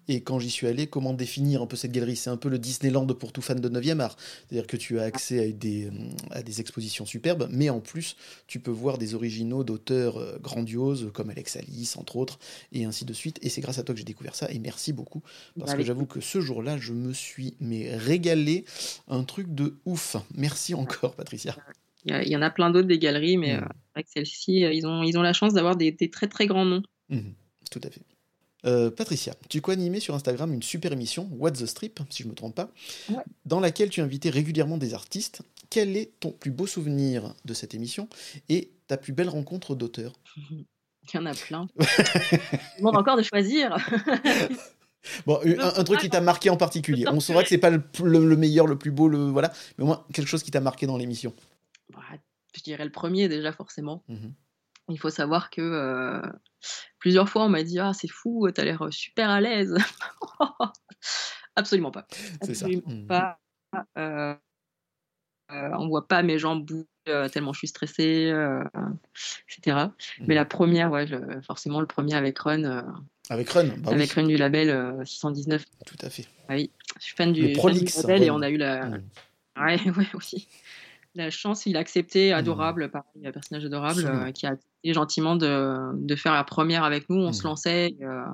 [0.09, 2.17] Et quand j'y suis allé, comment définir un peu cette galerie?
[2.17, 4.17] C'est un peu le Disneyland pour tout fan de 9e art.
[4.19, 5.91] C'est-à-dire que tu as accès à des,
[6.31, 8.17] à des expositions superbes, mais en plus,
[8.47, 12.39] tu peux voir des originaux d'auteurs euh, grandioses comme Alex Alice, entre autres,
[12.73, 13.39] et ainsi de suite.
[13.43, 14.51] Et c'est grâce à toi que j'ai découvert ça.
[14.51, 15.23] Et merci beaucoup.
[15.59, 18.65] Parce que j'avoue que ce jour-là, je me suis mais régalé.
[19.09, 20.17] Un truc de ouf.
[20.35, 21.57] Merci encore, Patricia.
[22.05, 23.63] Il y, en a plein d'autres des galeries, mais mmh.
[23.63, 26.65] euh, avec celle-ci, euh, ils ont, ils ont la chance d'avoir des, très très grands
[26.65, 26.83] noms.
[27.09, 27.21] Mmh.
[27.71, 28.03] tout à fait.
[28.65, 32.33] Euh, Patricia, tu co-animais sur Instagram une super émission, What's the Strip, si je ne
[32.33, 32.71] me trompe pas,
[33.45, 35.43] dans laquelle tu invitais régulièrement des artistes.
[35.71, 38.09] Quel est ton plus beau souvenir de cette émission
[38.49, 40.13] et ta plus belle rencontre d'auteur?
[41.13, 41.67] Il y en a plein.
[41.79, 43.77] Je demande encore de choisir.
[45.27, 47.07] Bon, un, truc qui t'a marqué en particulier.
[47.09, 50.05] On saura que c'est pas le, meilleur, le plus beau, le voilà, mais au moins
[50.13, 51.35] quelque chose qui t'a marqué dans l'émission.
[52.55, 54.05] Je dirais le premier déjà forcément.
[54.09, 54.29] Mmh
[54.89, 56.23] Il faut savoir que euh,
[56.99, 59.77] plusieurs fois on m'a dit ah c'est fou, t'as l'air super à l'aise.
[61.57, 62.07] Absolument pas.
[62.41, 63.39] Absolument mmh pas.
[63.99, 64.35] Euh,
[65.51, 66.87] euh, on voit pas mes jambes bouger
[67.33, 68.33] tellement je suis stressée,
[69.49, 69.87] etc.
[69.87, 71.07] Mmh Mais la première, ouais,
[71.43, 72.85] forcément le premier avec Run.
[73.29, 75.65] avec Run, bah avec Run du label 619.
[75.85, 76.27] Tout à fait.
[76.49, 78.89] Ah oui, je suis fan du, fan du label et on a eu la.
[79.57, 80.49] Ouais, ouais aussi
[81.15, 82.37] la chance, il a accepté, mmh.
[82.37, 86.85] adorable, pareil, un personnage adorable, euh, qui a accepté gentiment de, de, faire la première
[86.85, 87.19] avec nous.
[87.19, 87.47] On se mmh.
[87.47, 87.97] lançait.
[88.03, 88.25] Euh,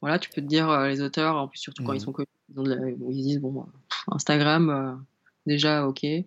[0.00, 2.00] voilà, tu peux te dire, euh, les auteurs, en plus, surtout quand ils mmh.
[2.00, 3.66] sont connus, ils, disent, bon,
[4.08, 5.04] Instagram,
[5.46, 6.04] déjà, ok.
[6.04, 6.26] Et,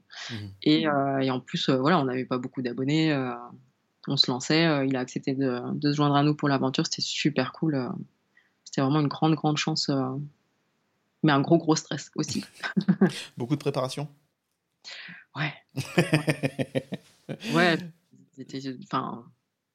[0.64, 3.16] et, en plus, voilà, on n'avait pas beaucoup d'abonnés.
[4.07, 4.88] on se lançait.
[4.88, 6.86] il a accepté de, de, se joindre à nous pour l'aventure.
[6.86, 7.89] C'était super cool.
[8.64, 9.89] C'était vraiment une grande, grande chance.
[11.24, 12.43] mais un gros, gros stress aussi.
[13.38, 14.07] beaucoup de préparation?
[15.36, 15.54] Ouais.
[17.54, 17.78] ouais.
[18.84, 19.24] Enfin,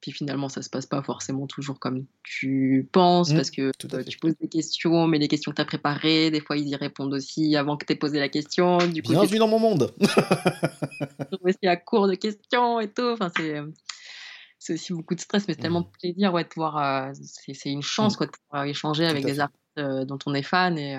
[0.00, 4.04] puis finalement, ça se passe pas forcément toujours comme tu penses, mmh, parce que euh,
[4.04, 6.76] tu poses des questions, mais les questions que tu as préparées, des fois ils y
[6.76, 8.78] répondent aussi avant que tu aies posé la question.
[8.78, 9.94] Du coup, Bienvenue dans mon monde
[11.42, 13.08] aussi à court de questions et tout.
[13.12, 13.60] Enfin, c'est
[14.58, 16.78] c'est aussi beaucoup de stress, mais c'est tellement de plaisir ouais, de pouvoir.
[16.78, 18.16] Euh, c'est une chance mmh.
[18.16, 20.96] quoi, de pouvoir échanger avec des artistes euh, dont on est fan et,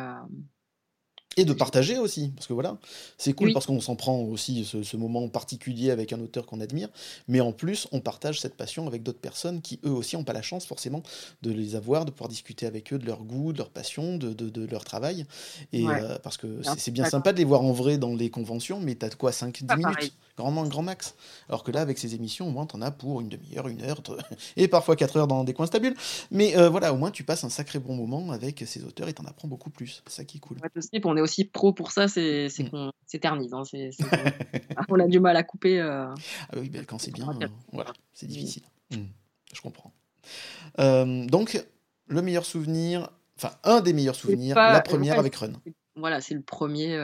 [1.39, 2.77] Et de partager aussi, parce que voilà,
[3.19, 6.89] c'est cool parce qu'on s'en prend aussi ce, moment particulier avec un auteur qu'on admire,
[7.27, 10.33] mais en plus, on partage cette passion avec d'autres personnes qui, eux aussi, n'ont pas
[10.33, 11.03] la chance forcément
[11.43, 14.33] de les avoir, de pouvoir discuter avec eux de leur goût, de leur passion, de,
[14.33, 15.27] de, leur travail.
[15.73, 18.79] Et euh, parce que c'est bien sympa de les voir en vrai dans les conventions,
[18.79, 21.13] mais t'as de quoi 5-10 minutes, grand, grand max.
[21.49, 24.01] Alors que là, avec ces émissions, au moins, t'en as pour une demi-heure, une heure,
[24.57, 25.93] et parfois 4 heures dans des coins stables.
[26.31, 29.13] Mais euh, voilà, au moins, tu passes un sacré bon moment avec ces auteurs et
[29.13, 30.01] t'en apprends beaucoup plus.
[30.07, 30.57] C'est ça qui est cool.
[31.17, 32.69] est aussi pro pour ça, c'est mm.
[32.69, 33.53] qu'on s'éternise.
[33.53, 33.63] Hein,
[34.89, 35.79] on a du mal à couper.
[35.79, 36.07] Euh,
[36.49, 38.29] ah oui, ben, quand c'est bien, euh, voilà, c'est mm.
[38.29, 38.63] difficile.
[38.91, 39.03] Mm.
[39.53, 39.91] Je comprends.
[40.79, 41.61] Euh, donc,
[42.07, 45.53] le meilleur souvenir, enfin, un des meilleurs souvenirs, la première avec Run.
[45.97, 46.97] Voilà, c'est le premier.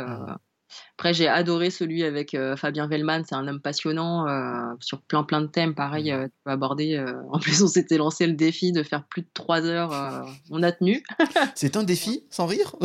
[0.97, 5.23] Après, j'ai adoré celui avec euh, Fabien Vellman, c'est un homme passionnant euh, sur plein
[5.23, 5.73] plein de thèmes.
[5.73, 6.15] Pareil, mmh.
[6.15, 7.03] euh, tu peux aborder.
[7.31, 10.25] en plus, on s'était lancé le défi de faire plus de 3 heures.
[10.51, 11.03] on a tenu.
[11.55, 12.75] c'est un défi, sans rire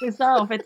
[0.00, 0.64] C'est ça, en fait.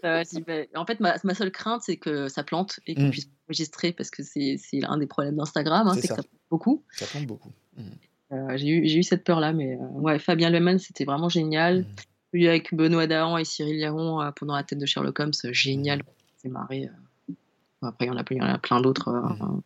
[0.77, 3.11] en fait, ma, seule crainte, c'est que ça plante et qu'on mmh.
[3.11, 6.85] puisse enregistrer parce que c'est un des problèmes d'Instagram, hein, c'est que ça plante beaucoup.
[6.93, 7.53] Ça plante beaucoup.
[7.77, 8.57] Mmh.
[8.57, 11.87] j'ai eu, eu, cette peur-là, mais ouais, Fabien Vellman, c'était vraiment génial.
[12.33, 16.03] Lui avec Benoît Dahan et Cyril Liaron pendant la tête de Sherlock Holmes, génial
[16.41, 16.89] c'est marré.
[16.89, 17.35] Euh.
[17.83, 19.09] Après, il y en a, il y en a plein d'autres.
[19.09, 19.63] Euh, mmh.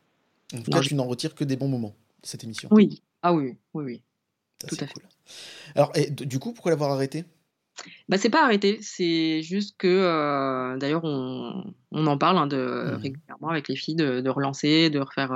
[0.54, 2.68] En tout cas, tu n'en retires que des bons moments de cette émission.
[2.70, 4.02] Oui, ah oui, oui, oui.
[4.68, 5.02] tout à fait.
[5.74, 7.24] Alors, et, du coup, pourquoi l'avoir arrêté?
[8.08, 12.56] Bah, c'est pas arrêté, c'est juste que, euh, d'ailleurs, on, on, en parle hein, de,
[12.56, 12.94] mmh.
[12.96, 15.32] régulièrement avec les filles de, relancer, de refaire.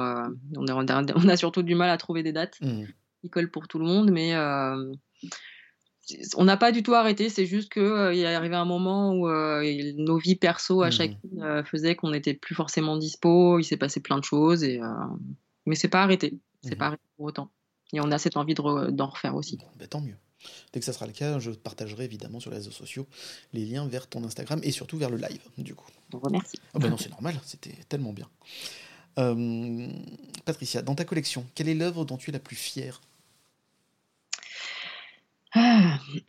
[0.57, 2.85] on, on, a surtout du mal à trouver des dates mmh.
[3.23, 4.35] qui collent pour tout le monde, mais
[6.37, 9.29] on n'a pas du tout arrêté, c'est juste qu'il euh, est arrivé un moment où
[9.29, 10.93] euh, nos vies perso à mmh.
[10.93, 14.81] chacune euh, faisaient qu'on n'était plus forcément dispo, il s'est passé plein de choses, et,
[15.67, 16.79] mais c'est pas arrêté, c'est mmh.
[16.79, 17.51] pas arrêté pour autant.
[17.93, 19.59] Et on a cette envie d'en refaire aussi.
[19.79, 20.17] Bah, tant mieux.
[20.73, 23.07] Dès que ça sera le cas, je partagerai évidemment sur les réseaux sociaux
[23.53, 25.89] les liens vers ton Instagram et surtout vers le live, du coup.
[26.13, 26.61] Remercie.
[26.75, 28.29] Ah bah non, c'est normal, c'était tellement bien.
[30.45, 33.01] Patricia, dans ta collection, quelle est l'œuvre dont tu es la plus fière?
[35.55, 35.99] Ah.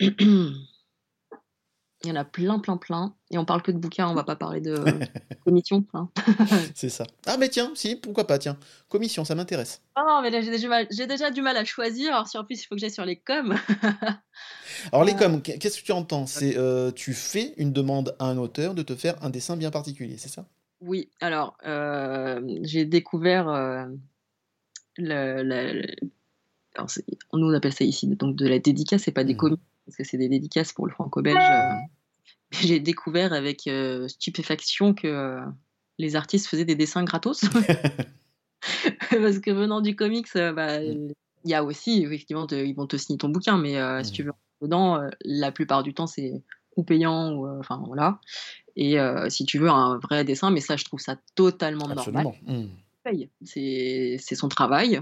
[2.02, 3.14] Il y en a plein, plein, plein.
[3.30, 4.74] Et on parle que de bouquins, on va pas parler de
[5.44, 5.84] commission.
[5.92, 6.08] Hein.
[6.74, 7.04] C'est ça.
[7.26, 8.56] Ah, mais tiens, si, pourquoi pas, tiens.
[8.88, 9.82] Commission, ça m'intéresse.
[9.96, 12.14] Ah non, mais là, j'ai déjà, déjà, du mal à choisir.
[12.14, 13.54] Alors, si en plus, il faut que j'aille sur les coms.
[14.92, 15.16] Alors, les euh.
[15.16, 16.26] coms, qu'est-ce que tu entends?
[16.26, 19.70] C'est euh, tu fais une demande à un auteur de te faire un dessin bien
[19.70, 20.46] particulier, c'est ça?
[20.80, 23.88] Oui, alors, euh, j'ai découvert
[24.96, 25.86] le,
[26.78, 29.38] nous on appelle ça ici donc de la dédicace, c'est pas des mmh.
[29.38, 29.60] comics
[29.90, 31.36] parce que c'est des dédicaces pour le franco-belge.
[31.36, 31.74] Euh,
[32.52, 35.40] j'ai découvert avec euh, stupéfaction que euh,
[35.98, 37.44] les artistes faisaient des dessins gratos.
[39.10, 41.12] parce que venant du comics, bah, mmh.
[41.44, 44.26] il y a aussi, effectivement, ils vont te signer ton bouquin, mais si tu mmh.
[44.26, 46.42] veux dedans, la plupart du temps, c'est
[46.76, 48.20] ou payant, ou enfin voilà.
[48.76, 48.96] Et
[49.28, 52.26] si tu veux un vrai dessin, mais ça, je trouve ça totalement normal.
[53.42, 55.00] C'est son travail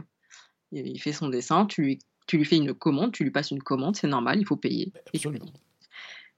[0.73, 3.63] il fait son dessin, tu lui, tu lui fais une commande, tu lui passes une
[3.63, 4.93] commande, c'est normal, il faut payer.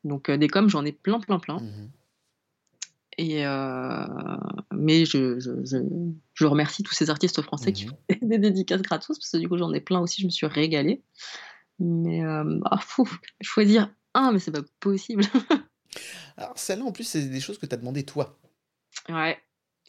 [0.05, 1.59] Donc euh, des coms, j'en ai plein, plein, plein.
[1.59, 1.91] Mmh
[3.19, 4.07] et euh,
[4.73, 9.31] mais je, je, remercie tous ces artistes français qui mmh font des dédicaces gratos, parce
[9.31, 11.03] que du coup j'en ai plein aussi, je me suis régalée.
[11.81, 12.81] Mais euh, ah,
[13.43, 15.25] choisir un, mais c'est pas possible.
[16.39, 18.39] Alors celle-là en plus, c'est des choses que tu as demandé toi.
[19.09, 19.39] Ouais,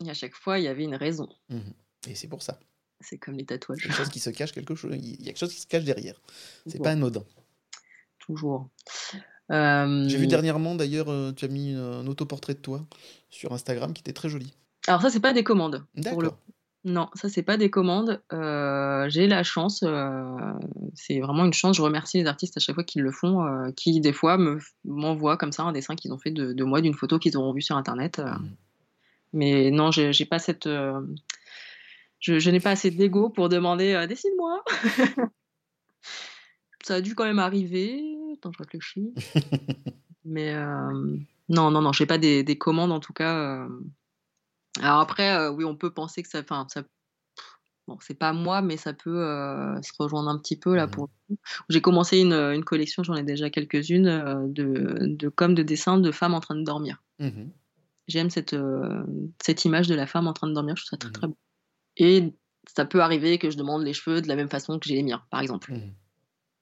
[0.04, 1.30] et à chaque fois, il y avait une raison.
[1.50, 1.60] Mmh
[2.08, 2.60] et c'est pour ça.
[3.02, 3.82] C'est comme les tatouages.
[3.82, 4.96] Quelque chose qui se cache, quelque chose.
[4.96, 6.20] Il y a quelque chose qui se cache derrière.
[6.68, 7.24] C'est pas anodin.
[8.20, 8.70] Toujours.
[9.50, 12.86] J'ai vu dernièrement d'ailleurs, euh, tu as mis un autoportrait de toi
[13.30, 14.54] sur Instagram qui était très joli.
[14.88, 15.84] Alors ça, c'est pas des commandes.
[15.96, 16.38] D'accord.
[16.84, 18.22] Non, ça c'est pas des commandes.
[18.34, 20.24] Euh, j'ai la chance, euh,
[20.96, 21.78] c'est vraiment une chance.
[21.78, 25.38] Je remercie les artistes à chaque fois qu'ils le font, qui des fois me m'envoient
[25.38, 27.78] comme ça un dessin qu'ils ont fait de, moi d'une photo qu'ils auront vue sur
[27.78, 28.20] internet.
[28.20, 28.50] Mmh.
[29.34, 30.68] Mais non, j'ai pas cette
[32.22, 34.64] je, n'ai pas assez d'ego pour demander euh, dessine-moi.
[36.84, 38.16] ça a dû quand même arriver.
[38.34, 39.14] Attends, je réfléchis.
[40.26, 41.18] Mais euh,
[41.50, 43.36] non, non, non, je n'ai pas des, commandes en tout cas.
[43.36, 43.68] Euh.
[44.82, 46.42] Alors après, oui, on peut penser que ça.
[46.42, 46.84] Enfin, ça
[47.88, 49.26] bon, c'est pas moi, mais ça peut
[49.82, 51.10] se rejoindre un petit peu là mmh pour.
[51.70, 56.36] J'ai commencé une, collection, j'en ai déjà quelques-unes de, de comme de dessins de femmes
[56.36, 57.02] en train de dormir.
[57.20, 57.50] Mmh
[58.08, 58.56] J'aime cette,
[59.42, 61.28] cette image de la femme en train de dormir, je trouve ça très mmh très
[61.28, 61.38] beau.
[62.02, 62.34] Et
[62.68, 65.04] ça peut arriver que je demande les cheveux de la même façon que j'ai les
[65.04, 65.72] miens, par exemple.
[65.72, 65.94] Mmh.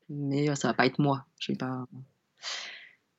[0.10, 1.26] Mais euh, ça va pas être moi.
[1.40, 1.86] Je pas.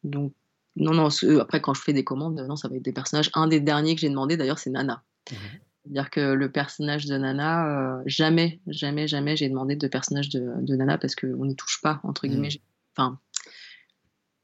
[0.05, 0.35] Donc,
[0.77, 1.09] non, non,
[1.41, 3.31] après, quand je fais des commandes, non, ça va être des personnages.
[3.33, 5.03] Un des derniers que j'ai demandé, d'ailleurs, c'est Nana.
[5.31, 5.35] Mmh.
[5.83, 10.77] C'est-à-dire que le personnage de Nana, euh, jamais, jamais, jamais j'ai demandé de personnage de,
[10.77, 12.31] Nana parce qu'on n'y touche pas, entre mmh.
[12.31, 12.61] guillemets.
[12.95, 13.19] Enfin,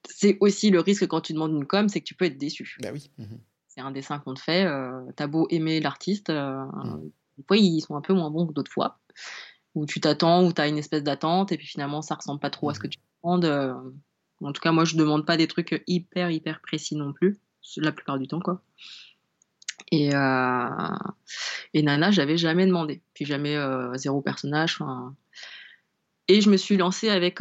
[0.08, 2.78] c'est aussi le risque quand tu demandes une com, c'est que tu peux être déçu.
[2.80, 3.10] Bah oui.
[3.18, 3.36] Mmh
[3.76, 6.64] c'est un dessin qu'on te fait, euh, t'as beau aimer l'artiste, euh.
[7.39, 8.99] Des fois ils sont un peu moins bons que d'autres fois,
[9.74, 12.51] où tu t'attends, où tu as une espèce d'attente, et puis finalement ça ressemble pas
[12.51, 13.45] trop à ce que tu demandes.
[13.45, 13.74] Euh.
[14.43, 17.39] en tout cas, moi je demande pas des trucs hyper hyper précis non plus,
[17.76, 18.62] la plupart du temps quoi.
[19.93, 23.57] Et, et Nana, j'avais jamais demandé, puis jamais
[23.95, 24.78] zéro personnage.
[26.26, 27.41] Et je me suis lancée avec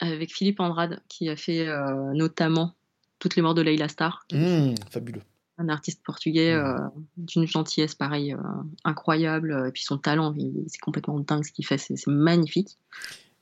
[0.00, 1.66] avec Philippe Andrade, qui a fait
[2.12, 2.74] notamment
[3.18, 4.26] toutes les morts de Leila Star.
[4.32, 5.22] Mmh, fabuleux.
[5.56, 6.78] Un artiste portugais euh,
[7.16, 8.38] d'une gentillesse pareil, euh,
[8.84, 9.64] incroyable.
[9.68, 10.34] Et puis son talent,
[10.66, 12.76] c'est complètement dingue ce qu'il fait, c'est magnifique.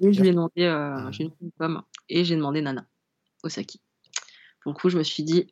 [0.00, 1.12] Et je lui ai demandé, euh, mmh.
[1.12, 1.30] j'ai
[2.08, 2.84] et j'ai demandé Nana
[3.42, 3.80] Osaki.
[4.66, 5.46] Du coup, je me suis dit,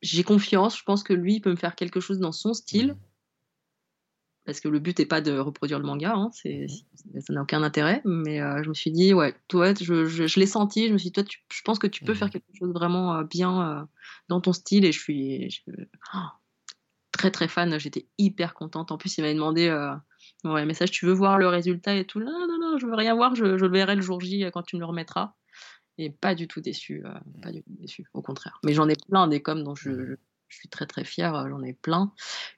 [0.00, 2.96] j'ai confiance, je pense que lui il peut me faire quelque chose dans son style
[4.48, 6.68] parce que le but n'est pas de reproduire le manga, hein, c'est,
[7.12, 7.20] mhm.
[7.20, 8.00] ça n'a aucun intérêt.
[8.06, 11.10] Mais euh, je me suis dit, ouais, toi, je, je, l'ai senti, je me suis
[11.10, 11.22] dit, toi,
[11.52, 12.32] je pense que tu peux faire mhm.
[12.32, 13.84] quelque chose vraiment euh, bien euh,
[14.30, 15.62] dans ton style, et je suis
[16.14, 16.18] oh,
[17.12, 18.90] très très fan, j'étais hyper contente.
[18.90, 19.68] En plus, il m'avait demandé,
[20.44, 22.18] ouais, message, tu veux voir le résultat et tout?
[22.18, 24.76] Non, non, non, je veux rien voir, je, le verrai le jour J quand tu
[24.76, 25.34] me le remettras.
[25.98, 27.02] Et pas du tout déçu,
[27.42, 28.60] pas du tout déçu, au contraire.
[28.64, 30.16] Mais j'en ai plein des coms dont je mhm
[30.48, 32.12] je suis très très fière, euh, j'en ai plein.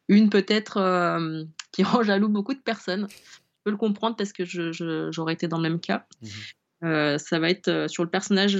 [0.08, 3.06] Une peut-être euh, qui rend jaloux beaucoup de personnes.
[3.10, 6.06] Je peux le comprendre parce que j'aurais été dans le même cas.
[6.22, 6.28] Mmh
[6.82, 8.54] euh, ça va être sur le personnage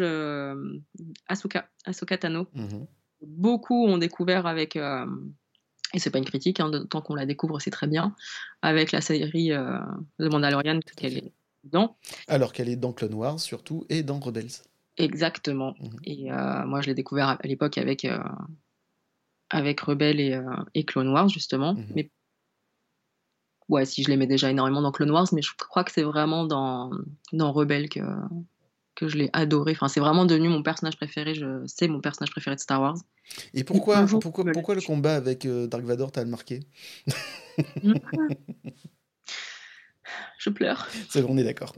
[1.27, 2.49] Asuka, Asuka Tano.
[2.55, 2.85] Mmh
[3.23, 7.71] beaucoup ont découvert avec, et c'est pas une critique, hein, tant qu'on la découvre, c'est
[7.71, 8.15] très bien,
[8.61, 9.53] avec la série
[10.19, 11.33] The Mandalorian qu'elle est
[11.65, 11.97] dedans.
[12.29, 14.51] Alors qu'elle est dans Clone Wars surtout et dans Rebels.
[14.99, 15.75] Exactement.
[15.81, 16.31] Mmh et
[16.67, 18.07] moi, je l'ai découvert à l'époque avec
[19.51, 20.45] avec Rebelle et, euh,
[20.75, 21.75] et, Clone Wars, justement.
[21.75, 21.87] Mhm.
[21.95, 22.11] Mais
[23.69, 26.45] ouais, si je l'aimais déjà énormément dans Clone Wars, mais je crois que c'est vraiment
[26.45, 26.91] dans,
[27.33, 28.01] dans Rebelle que,
[28.95, 29.73] que je l'ai adoré.
[29.73, 31.35] Enfin, c'est vraiment devenu mon personnage préféré.
[31.35, 31.63] Je...
[31.67, 32.97] C'est mon personnage préféré de Star Wars.
[33.55, 36.61] Et pourquoi, pourquoi, pourquoi le combat avec euh, Dark Vador t'a marqué?
[40.39, 40.89] Je pleure.
[41.09, 41.75] C'est on est d'accord.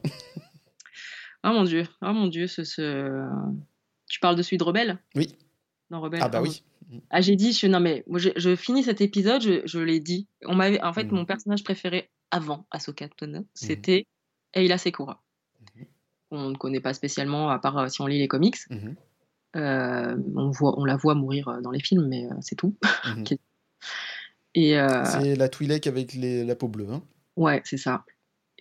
[1.45, 3.29] oh mon dieu, oh mon dieu, ce, ce...
[4.09, 4.99] tu parles de celui de Rebelle?
[5.17, 5.37] Oui.
[5.91, 6.21] Dans Rebelle.
[6.23, 6.63] Ah bah oui.
[7.11, 10.27] Ah, j'ai dit, je, non mais je, finis cet épisode, je, l'ai dit.
[10.45, 11.15] On m'avait, en fait, mmh.
[11.15, 13.47] mon personnage préféré avant Ahsoka Tano, mmh.
[13.55, 14.07] c'était
[14.55, 15.23] Eila Sekura.
[15.77, 15.83] Mmh.
[16.31, 18.57] On ne connaît pas spécialement, à part euh, si on lit les comics.
[19.55, 22.77] Euh, on, voit, on la voit mourir euh, dans les films, mais c'est tout.
[24.55, 26.91] Et c'est la Twi'lek avec les, la peau bleue.
[26.91, 27.03] Hein
[27.37, 28.05] ouais, c'est ça.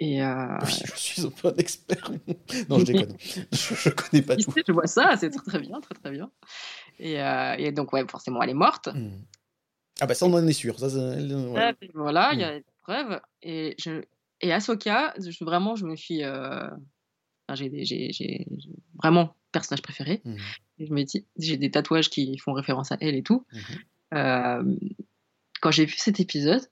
[0.01, 2.11] Et Oui, je suis un peu un expert.
[2.69, 3.15] non, je déconne.
[3.51, 4.51] je, ne connais pas tout.
[4.65, 6.31] Je vois ça, c'est très, très bien, très très bien.
[7.01, 8.89] Euh, et, donc, ouais, forcément, elle est morte.
[8.91, 9.21] Hmm.
[9.99, 10.79] Ah bah ça, on en est sûr.
[10.79, 10.87] Ça,
[11.93, 12.57] Voilà, il y a hmm.
[12.57, 13.21] des preuves.
[13.43, 14.01] Et, je...
[14.41, 16.23] et Ahsoka, je, vraiment, je me suis...
[16.23, 16.67] Euh...
[17.53, 18.47] j'ai
[18.95, 20.21] vraiment personnage préféré.
[20.25, 20.37] Hmm.
[20.79, 23.45] Et je me dis, j'ai des tatouages qui font référence à elle et tout.
[24.15, 24.63] Euh,
[25.61, 26.67] quand j'ai vu cet épisode,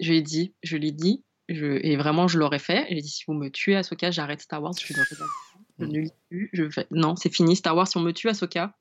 [0.00, 2.86] je lui ai dit, je lui ai dit, je, et vraiment je l'aurais fait.
[2.90, 4.74] J'ai dit si vous me tuez Ahsoka, j'arrête Star Wars.
[4.78, 4.94] Je,
[5.78, 6.50] je ne lis plus.
[6.52, 7.88] Je fais, non, c'est fini Star Wars.
[7.88, 8.76] Si on me tue Ahsoka,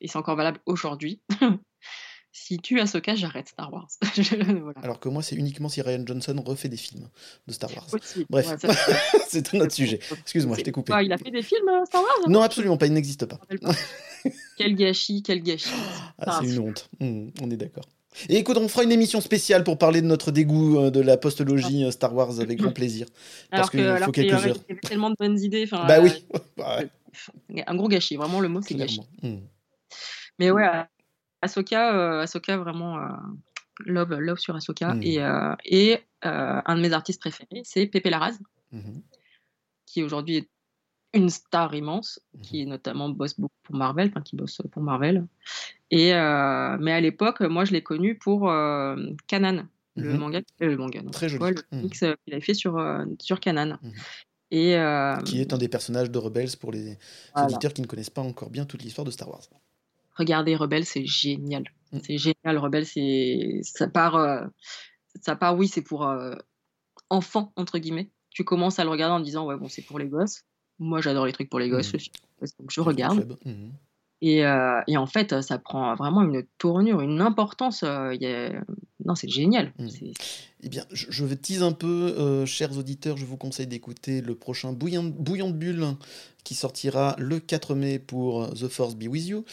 [0.00, 1.20] et c'est encore valable aujourd'hui.
[2.32, 3.88] si tu Ahsoka, j'arrête Star Wars.
[4.82, 7.08] Alors que moi, c'est uniquement si Ryan Johnson refait des films
[7.46, 7.86] de Star Wars.
[8.28, 8.54] Bref,
[9.28, 9.98] c'est un autre sujet.
[10.10, 10.92] Excuse-moi, je t'ai coupé.
[11.02, 13.40] il a fait des films euh, Star Wars Non, absolument pas, il n'existe pas.
[14.56, 15.70] quel gâchis, quel gâchis.
[16.18, 17.84] Ah, c'est une honte, mmh, on est d'accord.
[18.28, 21.16] Et écoute, on fera une émission spéciale pour parler de notre dégoût euh, de la
[21.16, 23.06] postologie euh, Star Wars avec grand plaisir.
[23.50, 24.56] Parce qu'il faut quelques heures.
[24.68, 25.66] Il y a tellement de bonnes idées.
[25.70, 26.10] Bah oui.
[27.66, 29.00] Un gros gâchis, vraiment le mot c'est gâchis.
[29.22, 29.36] Mmh.
[30.38, 30.66] Mais ouais,
[31.42, 33.08] Ahsoka, euh, Ahsoka vraiment euh,
[33.80, 34.94] love, love sur Ahsoka.
[34.94, 35.02] Mmh.
[35.02, 38.38] Et, euh, et un de mes artistes préférés, c'est Pepe Larraz,
[38.72, 39.00] mmh
[39.86, 40.48] qui aujourd'hui est
[41.14, 45.26] une star immense, mmh qui notamment bosse beaucoup pour Marvel, enfin qui bosse pour Marvel.
[45.90, 48.42] Et, mais à l'époque, moi, je l'ai connu pour
[49.26, 52.78] Kanan, le manga, le manga, très joli, le mix qu'il avait fait sur
[53.20, 53.78] sur Kanan.
[54.50, 54.76] Et,
[55.24, 56.98] qui est un des personnages de Rebels pour les
[57.34, 59.48] auditeurs qui ne connaissent pas encore bien toute l'histoire de Star Wars
[60.18, 61.64] regardez Rebelle, c'est génial.
[61.92, 61.98] Mm.
[62.02, 64.44] C'est génial, Rebelle, c'est ça part, euh,
[65.22, 66.34] ça part, oui, c'est pour euh,
[67.08, 68.10] enfants entre guillemets.
[68.30, 70.44] Tu commences à le regarder en disant ouais bon c'est pour les gosses.
[70.78, 72.46] Moi j'adore les trucs pour les gosses, mm.
[72.60, 73.36] donc je regarde.
[73.44, 73.70] Mm.
[74.20, 77.82] Et, euh, et, en fait, ça prend vraiment une tournure, une importance.
[77.82, 78.62] y a...
[79.04, 79.72] Non, c'est génial.
[80.60, 84.72] Eh bien, je, je tease un peu, chers auditeurs, je vous conseille d'écouter le prochain
[84.72, 85.86] Bouillon, Bouillon de Bulle
[86.48, 89.44] qui sortira le 4 mai pour The Force Be With You.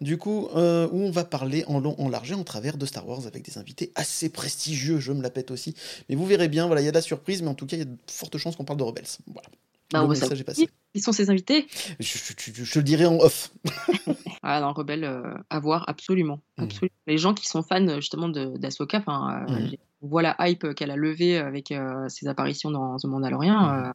[0.00, 2.86] Du coup, euh, où on va parler en long, en large et en travers de
[2.86, 5.74] Star Wars avec des invités assez prestigieux, je me la pète aussi.
[6.08, 7.74] Mais vous verrez bien, voilà, il y a de la surprise, mais en tout cas,
[7.74, 9.02] il y a de fortes chances qu'on parle de Rebels.
[9.26, 9.48] Voilà.
[9.94, 10.68] Bah, le message est passé.
[10.94, 11.66] Ils sont ses invités
[11.98, 13.52] je, le dirai en off.
[14.42, 15.08] ah non, Rebelle,
[15.50, 16.40] à voir, absolument.
[16.58, 16.64] Mhm.
[16.64, 16.94] absolument.
[17.06, 19.74] Les gens qui sont fans justement d'Asoka, enfin, mmh.
[20.02, 21.74] on voit la hype qu'elle a levée avec
[22.08, 23.54] ses apparitions dans The Mandalorian.
[23.56, 23.92] Mmh.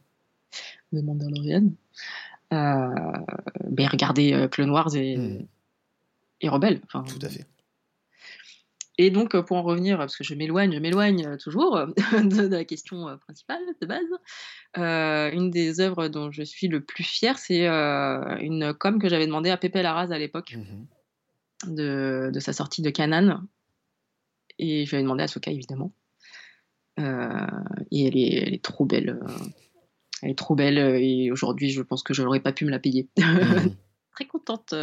[0.98, 1.72] The Mandalorian.
[2.52, 5.48] ben, regardez Clone Wars et, mmh.
[6.42, 6.82] et Rebelle.
[6.92, 7.46] Tout à fait.
[9.02, 11.86] Et donc, euh, pour en revenir, parce que je m'éloigne, je m'éloigne euh, toujours euh,
[12.22, 17.40] de, la question principale de base, une des œuvres dont je suis le plus fier,
[17.40, 20.86] c'est une com que j'avais demandé à Pepe Larraz à l'époque mmh
[21.68, 23.42] de, sa sortie de Canan.
[24.60, 25.94] Et je lui avais demandé à Soka, évidemment.
[26.98, 27.04] et
[28.06, 29.20] elle est, elle est, trop belle.
[30.22, 30.78] Elle est trop belle.
[30.78, 33.10] Et aujourd'hui, je pense que je n'aurais pas pu me la payer.
[33.18, 33.72] Mmh
[34.14, 34.74] Très contente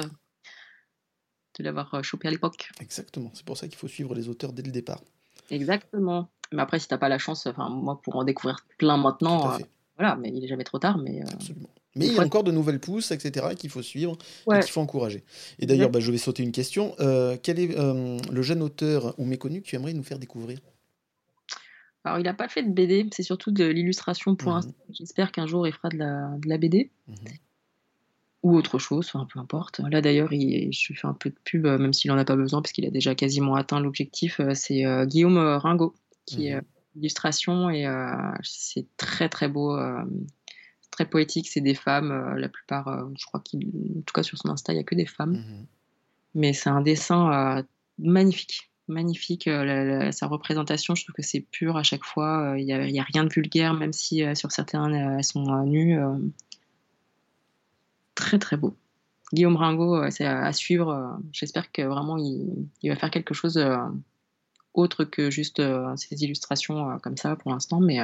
[1.59, 2.71] de l'avoir euh, chopé à l'époque.
[2.81, 5.03] Exactement, c'est pour ça qu'il faut suivre les auteurs dès le départ.
[5.51, 6.31] Exactement.
[6.53, 9.59] Mais après, si t'as pas la chance, enfin moi pour en découvrir plein maintenant, euh,
[9.99, 10.99] voilà, mais il est jamais trop tard.
[10.99, 11.71] Mais euh, Absolument.
[11.95, 14.19] Mais il y a encore de nouvelles pousses, etc., qu'il faut suivre
[14.53, 15.25] et qu'il faut encourager.
[15.59, 16.95] Et d'ailleurs, bah, je vais sauter une question.
[17.43, 20.59] quel est le jeune auteur ou méconnu que tu aimerais nous faire découvrir?
[22.05, 24.73] Alors, il n'a pas fait de BD, c'est surtout de l'illustration pour mmh.
[24.91, 26.91] J'espère qu'un jour il fera de la, de la BD.
[27.09, 27.15] Mmh
[28.43, 29.81] ou autre chose, enfin, peu importe.
[29.91, 32.63] Là d'ailleurs, je fais un peu de pub, euh, même s'il n'en a pas besoin,
[32.63, 34.41] parce qu'il a déjà quasiment atteint l'objectif.
[34.41, 35.95] Euh, c'est euh, Guillaume Ringot
[36.27, 36.63] qui est mmh
[36.99, 37.85] illustration et
[38.43, 39.79] c'est très très beau,
[40.91, 41.47] très poétique.
[41.47, 44.81] C'est des femmes, la plupart, je crois qu'en tout cas sur son Insta, il n'y
[44.81, 45.33] a que des femmes.
[45.33, 45.67] Mmh
[46.37, 47.63] Mais c'est un dessin
[47.99, 49.45] magnifique magnifique.
[50.11, 52.55] sa représentation, je trouve que c'est pur à chaque fois.
[52.57, 55.99] Il n'y a, a, rien de vulgaire, même si sur certains elles sont nues
[58.27, 58.75] très très beau.
[59.33, 60.91] Guillaume Ringo, euh, c'est à, suivre.
[60.91, 63.77] Euh, j'espère que vraiment il, va faire quelque chose euh,
[64.75, 65.63] autre que juste
[65.97, 67.99] ses illustrations comme ça pour l'instant, mais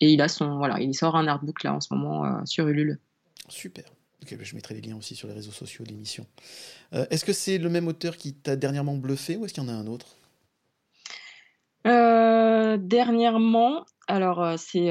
[0.00, 2.98] et il a son voilà, il sort un artbook là en ce moment sur Ulule.
[3.48, 3.84] Super.
[4.30, 6.26] Bah, je mettrai les liens aussi sur les réseaux sociaux de l'émission.
[6.92, 9.70] est-ce que c'est le même auteur qui t'a dernièrement bluffé ou est-ce qu'il y en
[9.70, 10.16] a un autre?
[12.76, 14.90] Dernièrement, alors c'est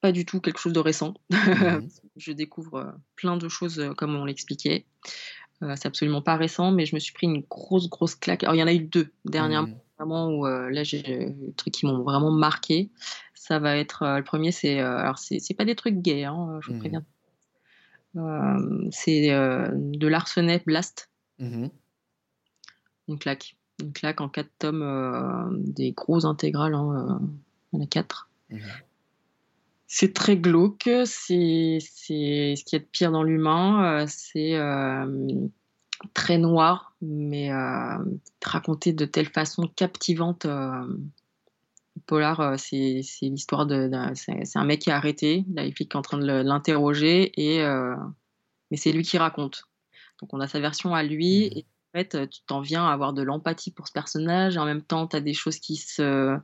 [0.00, 1.14] pas du tout quelque chose de récent.
[1.30, 1.80] Mmh
[2.16, 4.86] je découvre euh, plein de choses euh, comme on l'expliquait.
[5.62, 8.42] Euh, c'est absolument pas récent, mais je me suis pris une grosse, grosse claque.
[8.44, 11.74] Alors, il y en a eu deux dernièrement, mmh vraiment, où là, j'ai des trucs
[11.74, 12.88] qui m'ont vraiment marqué.
[13.34, 14.16] Ça va être.
[14.16, 14.78] le premier, c'est.
[14.78, 17.04] alors, c'est pas des trucs gays, hein, je vous mmh préviens.
[18.90, 21.10] c'est de l'Arsenet Blast.
[21.38, 21.70] Une
[23.18, 23.58] claque.
[23.82, 26.74] Une claque en quatre tomes, des gros intégrales.
[26.74, 27.20] Hein,
[27.74, 28.30] il y en a quatre.
[29.92, 35.34] C'est très glauque, c'est ce qui est de pire dans l'humain, euh, c'est euh,
[36.14, 37.98] très noir, mais euh,
[38.40, 40.46] raconté de telle façon captivante.
[42.06, 43.90] Polar, c'est l'histoire de.
[44.14, 47.60] C'est un mec qui est arrêté, là, il est en train de l'interroger, et
[48.70, 49.64] mais c'est lui qui raconte.
[50.20, 51.58] Donc on a sa version à lui, mmh.
[51.58, 54.66] et en fait, tu t'en viens à avoir de l'empathie pour ce personnage, et en
[54.66, 56.38] même temps, tu as des choses qui se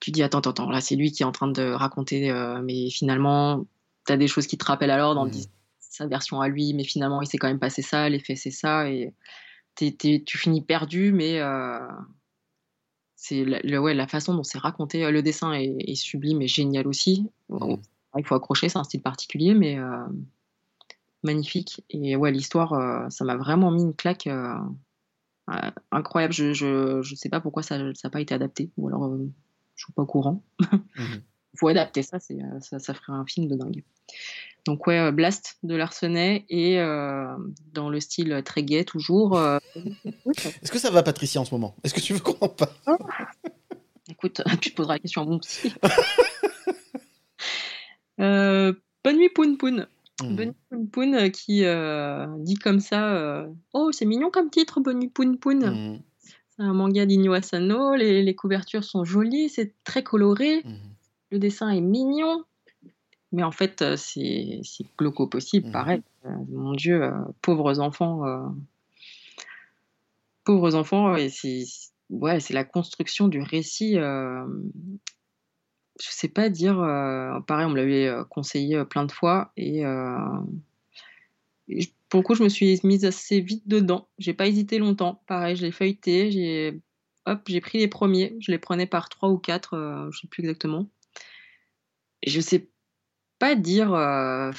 [0.00, 2.90] tu dis attends, attends, là c'est lui qui est en train de raconter, euh, mais
[2.90, 3.66] finalement,
[4.06, 5.46] tu as des choses qui te rappellent alors dans mmh.
[5.80, 8.90] sa version à lui, mais finalement il s'est quand même passé ça, l'effet c'est ça,
[8.90, 9.12] et
[9.76, 11.80] tu finis perdu, mais euh,
[13.16, 16.86] c'est le, ouais, la façon dont c'est raconté, euh, le dessin est, sublime et génial
[16.86, 17.28] aussi.
[17.48, 17.76] Mmh.
[18.16, 19.78] il faut accrocher, c'est un style particulier, mais
[21.24, 21.84] magnifique.
[21.90, 24.28] Et ouais, l'histoire, ça m'a vraiment mis une claque.
[25.90, 29.10] incroyable, je, je, sais pas pourquoi ça n'a pas été adapté, ou alors
[29.78, 30.42] je suis pas au courant.
[30.60, 30.66] Il
[30.96, 31.22] mhm.
[31.56, 33.84] faut adapter ça, euh, ça, ça, ferait un film de dingue.
[34.66, 37.34] Donc ouais, euh, Blast de Larsenet et euh,
[37.72, 39.38] dans le style très gay toujours.
[39.76, 41.76] Est-ce que ça va Patricia en ce moment?
[41.84, 42.72] Est-ce que tu veux qu'on en parle?
[42.86, 42.96] Oh.
[44.10, 45.72] Écoute, tu te poseras la question à mon psy.
[48.18, 49.86] bonne nuit Poun Poun.
[50.20, 50.36] Mhm.
[50.36, 51.62] Bonne nuit Poun Poun qui
[52.44, 55.60] dit comme ça Oh, c'est mignon comme titre, Bonne nuit Poun Poun.
[55.64, 56.02] Mhm
[56.58, 57.94] un manga d'Inyo Asano.
[57.94, 60.62] Les, couvertures sont jolies, c'est très coloré.
[60.64, 60.76] Mhm.
[61.30, 62.44] Le dessin est mignon.
[63.32, 64.62] Mais en fait, euh, c'est
[64.96, 65.72] glauque possible, mhm.
[65.72, 66.02] pareil.
[66.24, 68.22] Euh, mon Dieu, euh, pauvres enfants.
[70.44, 71.64] pauvres enfants, et c'est
[72.10, 73.94] ouais, la construction du récit.
[73.94, 74.46] je
[75.98, 76.76] sais pas dire.
[77.46, 79.52] pareil, on me l'avait conseillé plein de fois.
[79.56, 79.82] Et,
[81.68, 84.08] et pour le coup, je me suis mise assez vite dedans.
[84.18, 85.22] J'ai pas hésité longtemps.
[85.26, 86.30] Pareil, je l'ai feuilleté.
[86.30, 86.80] J'ai
[87.26, 88.36] hop, j'ai pris les premiers.
[88.40, 90.88] Je les prenais par trois ou quatre, euh, je sais plus exactement.
[92.26, 92.68] Je sais
[93.38, 93.92] pas dire.
[93.92, 94.50] Euh,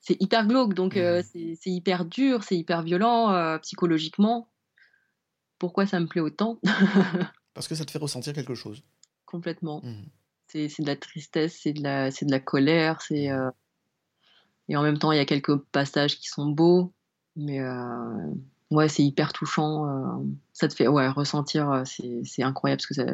[0.00, 4.48] c'est hyper glauque, donc euh, c'est hyper dur, c'est hyper violent psychologiquement.
[5.58, 6.58] Pourquoi ça me plaît autant?
[7.54, 8.82] Parce que ça te fait ressentir quelque chose.
[9.26, 9.82] Complètement.
[9.84, 10.04] Mmh.
[10.46, 13.50] c'est de la tristesse, c'est de la, de la colère, c'est euh,
[14.68, 16.92] et en même temps il y a quelques passages qui sont beaux,
[17.36, 18.30] mais euh,
[18.70, 19.86] ouais c'est hyper touchant.
[20.20, 23.06] euh, ça te fait ouais ressentir, euh, c'est incroyable parce que ça...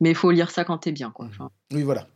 [0.00, 1.26] mais il faut lire ça quand t'es bien quoi.
[1.26, 2.08] Enfin, Oui, voilà.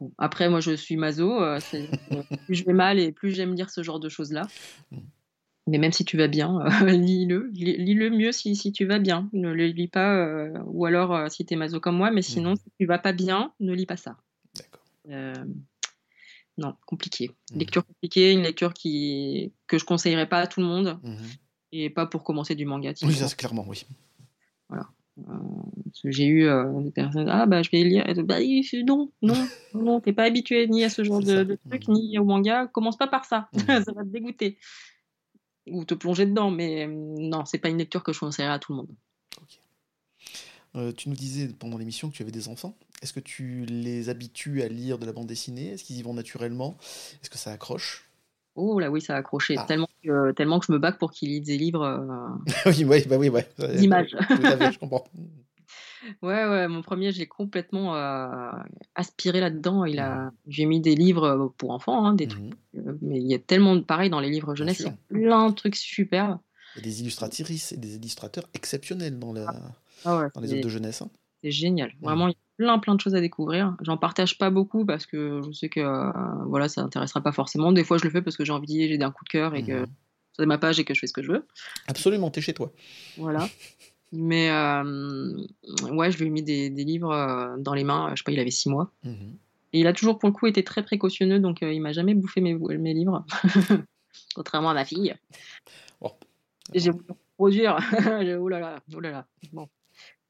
[0.00, 0.12] bon.
[0.18, 1.38] Après moi je suis maso,
[2.46, 4.42] plus je vais mal et plus j'aime lire ce genre de choses là.
[4.90, 4.98] Mm.
[5.68, 8.98] Mais même si tu vas bien, euh, lis-le, Lis- lis-le mieux si, si tu vas
[8.98, 9.30] bien.
[9.32, 12.50] Ne le lis pas, euh, ou alors euh, si t'es maso comme moi, mais sinon
[12.50, 12.56] Mhm.
[12.56, 14.16] si tu vas pas bien, ne lis pas ça.
[14.56, 14.82] D'accord.
[16.62, 17.30] Euh, non, compliqué.
[17.52, 17.58] Mhm.
[17.58, 21.16] Lecture compliquée, une lecture qui que je conseillerais pas à tout le monde Mhm.
[21.72, 22.92] et pas pour commencer du manga.
[23.02, 23.84] Oui, ça clairement, oui.
[24.68, 28.38] Parce que j'ai eu euh, des personnes, ah bah je vais lire, et, bah
[28.86, 32.24] non, non, non, t'es pas habitué ni à ce genre de, de truc, ni au
[32.24, 33.50] manga, commence pas par ça,
[33.86, 34.56] ça va te dégoûter.
[35.66, 38.58] Ou te plonger dedans, mais euh, non, c'est pas une lecture que je conseillerais à
[38.58, 38.88] tout le monde.
[40.74, 42.74] Euh, tu nous disais pendant l'émission que tu avais des enfants.
[43.02, 45.68] Est-ce que tu les habitues à lire de la bande dessinée?
[45.72, 46.76] Est-ce qu'ils y vont naturellement?
[47.22, 48.08] Est-ce que ça accroche?
[48.54, 49.64] Oh là oui, ça a accroché, Ah.
[49.66, 51.84] tellement, que, tellement que je me bats pour qu'ils lisent des livres.
[52.66, 53.48] euh, Oui, ouais, bah oui, ouais.
[53.76, 54.14] D'images.
[54.14, 55.04] À fait, je comprends.
[56.20, 58.50] Ouais, ouais, mon premier, j'ai complètement euh,
[58.96, 59.84] aspiré là-dedans.
[59.84, 62.88] Il a, j'ai mis des livres euh, pour enfants, hein, des trucs, Mhm.
[62.88, 64.96] euh, mais il y a tellement de pareil dans les livres jeunesse, il y a
[65.08, 66.40] plein de trucs super.
[66.74, 69.46] Il y a des illustratrices et des illustrateurs exceptionnels dans, la...
[69.48, 69.72] Ah
[70.06, 71.02] ouais, dans les de jeunesse.
[71.02, 71.10] hein.
[71.42, 71.92] c'est génial.
[72.00, 73.76] Vraiment, il y a plein, plein de choses à découvrir.
[73.82, 76.10] J'en partage pas beaucoup parce que je sais que euh,
[76.46, 77.72] voilà, ça intéressera pas forcément.
[77.72, 79.62] Des fois, je le fais parce que j'ai envie, j'ai un coup de cœur et
[79.62, 79.86] que
[80.36, 81.46] c'est ma page et que je fais ce que je veux.
[81.88, 82.72] Absolument, t'es chez toi.
[83.18, 83.48] Voilà.
[84.14, 85.36] Mais euh,
[85.90, 88.10] ouais, je lui ai mis des, des livres euh, dans les mains.
[88.10, 88.92] Je sais pas, il avait six mois.
[89.04, 89.36] Mhm.
[89.72, 92.12] Et il a toujours, pour le coup, été très précautionneux, donc euh, il m'a jamais
[92.14, 93.24] bouffé mes, mes livres.
[94.34, 95.14] Contrairement à ma fille.
[96.74, 97.04] Et J'ai voulu
[97.36, 97.76] produire.
[98.38, 99.26] Oh là là, oh là là.
[99.52, 99.68] Bon.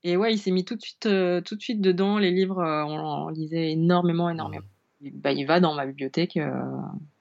[0.05, 2.19] Et ouais, il s'est mis tout de suite, euh, tout de suite dedans.
[2.19, 4.67] Les livres, euh, on, on lisait énormément, énormément.
[5.05, 6.37] Et, bah, il va dans ma bibliothèque.
[6.37, 6.51] euh,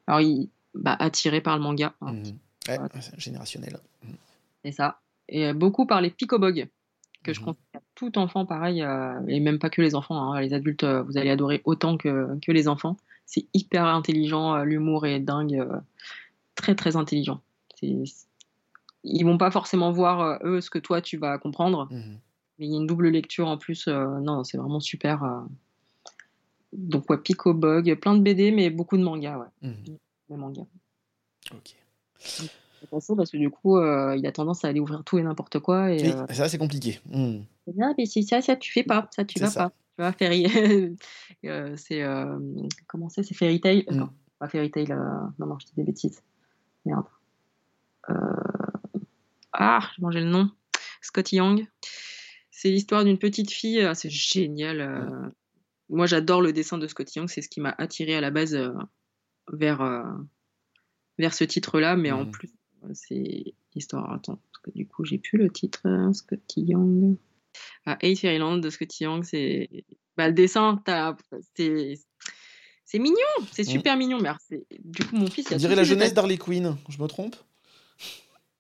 [0.08, 2.38] alors, il, bah, attiré par le manga, hein, Mhm.
[2.70, 2.78] Ouais,
[3.18, 3.78] générationnel.
[4.64, 5.00] c'est ça.
[5.30, 6.68] Et beaucoup par les Picobog,
[7.24, 7.46] que je Mhm.
[7.46, 8.82] conseille à tout enfant, pareil,
[9.28, 10.32] et même pas que les enfants.
[10.34, 12.98] hein, les adultes, vous allez adorer autant que, que les enfants.
[13.26, 15.66] C'est hyper intelligent, l'humour est dingue,
[16.56, 17.42] très très intelligent.
[17.82, 22.18] Ils vont pas forcément voir eux ce que toi tu vas comprendre, Mhm.
[22.62, 23.88] Mais il y a une double lecture en plus.
[23.88, 25.24] euh, non, c'est vraiment super.
[25.24, 25.42] euh.
[26.74, 29.98] Donc ouais, Picobog, plein de BD, mais beaucoup de mangas, ouais, Mhm.
[30.30, 30.68] des mangas.
[31.54, 31.76] Ok.
[32.84, 35.58] Attention parce que du coup, euh, il a tendance à aller ouvrir tout et n'importe
[35.60, 35.92] quoi.
[35.92, 37.00] Et, Oui, euh, ça c'est compliqué.
[37.14, 39.64] Ah, mais c'est ça, ça tu fais pas, ça tu vas ça.
[39.64, 39.70] pas.
[39.70, 40.46] Tu vois, Fairy,
[41.46, 42.04] euh, c'est
[42.88, 43.86] comment c'est, c'est Fairy Tail?
[43.90, 43.96] Mm.
[43.96, 44.10] Non,
[44.40, 44.88] pas Fairy Tail.
[45.40, 46.22] Non, non, je dis des bêtises.
[46.86, 47.06] Merde.
[49.54, 50.50] Ah, j'ai mangé le nom.
[51.02, 51.68] Scotty Young.
[52.62, 53.82] C'est l'histoire d'une petite fille.
[53.82, 54.82] ah, C'est génial.
[54.82, 55.30] euh.
[55.90, 57.28] Moi, j'adore le dessin de Scotty Young.
[57.28, 58.70] C'est ce qui m'a attiré à la base euh,
[59.52, 60.04] vers euh,
[61.18, 62.50] vers ce titre-là, mais en plus,
[62.84, 64.14] euh, c'est histoire.
[64.14, 65.82] Attends, parce que du coup, j'ai plus le titre.
[65.88, 67.18] euh, Scotty Young.
[67.88, 69.68] Ah, Eight Fairyland de Scotty Young, c'est.
[70.16, 70.84] Bah, le dessin,
[71.56, 71.96] c'est.
[72.86, 73.18] C'est mignon,
[73.54, 73.72] c'est Mm.
[73.72, 74.20] super mignon.
[74.20, 74.40] Mais alors,
[74.84, 75.48] du coup, mon fils.
[75.50, 77.36] il a dirait la jeunesse d'Harley Quinn, je me trompe?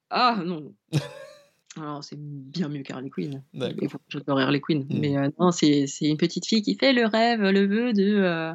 [0.09, 0.73] Ah non.
[1.77, 3.43] Alors, c'est bien mieux qu'Harley Quinn.
[4.09, 4.83] J'adore Harley Quinn.
[4.83, 4.99] Mm.
[4.99, 8.53] Mais euh, non, c'est une petite fille qui fait le rêve, le vœu de euh,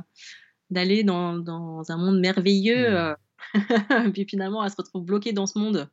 [0.71, 2.91] d'aller dans, dans un monde merveilleux.
[2.91, 2.95] Mm.
[2.95, 3.15] euh.
[4.13, 5.89] Puis finalement, elle se retrouve bloquée dans ce monde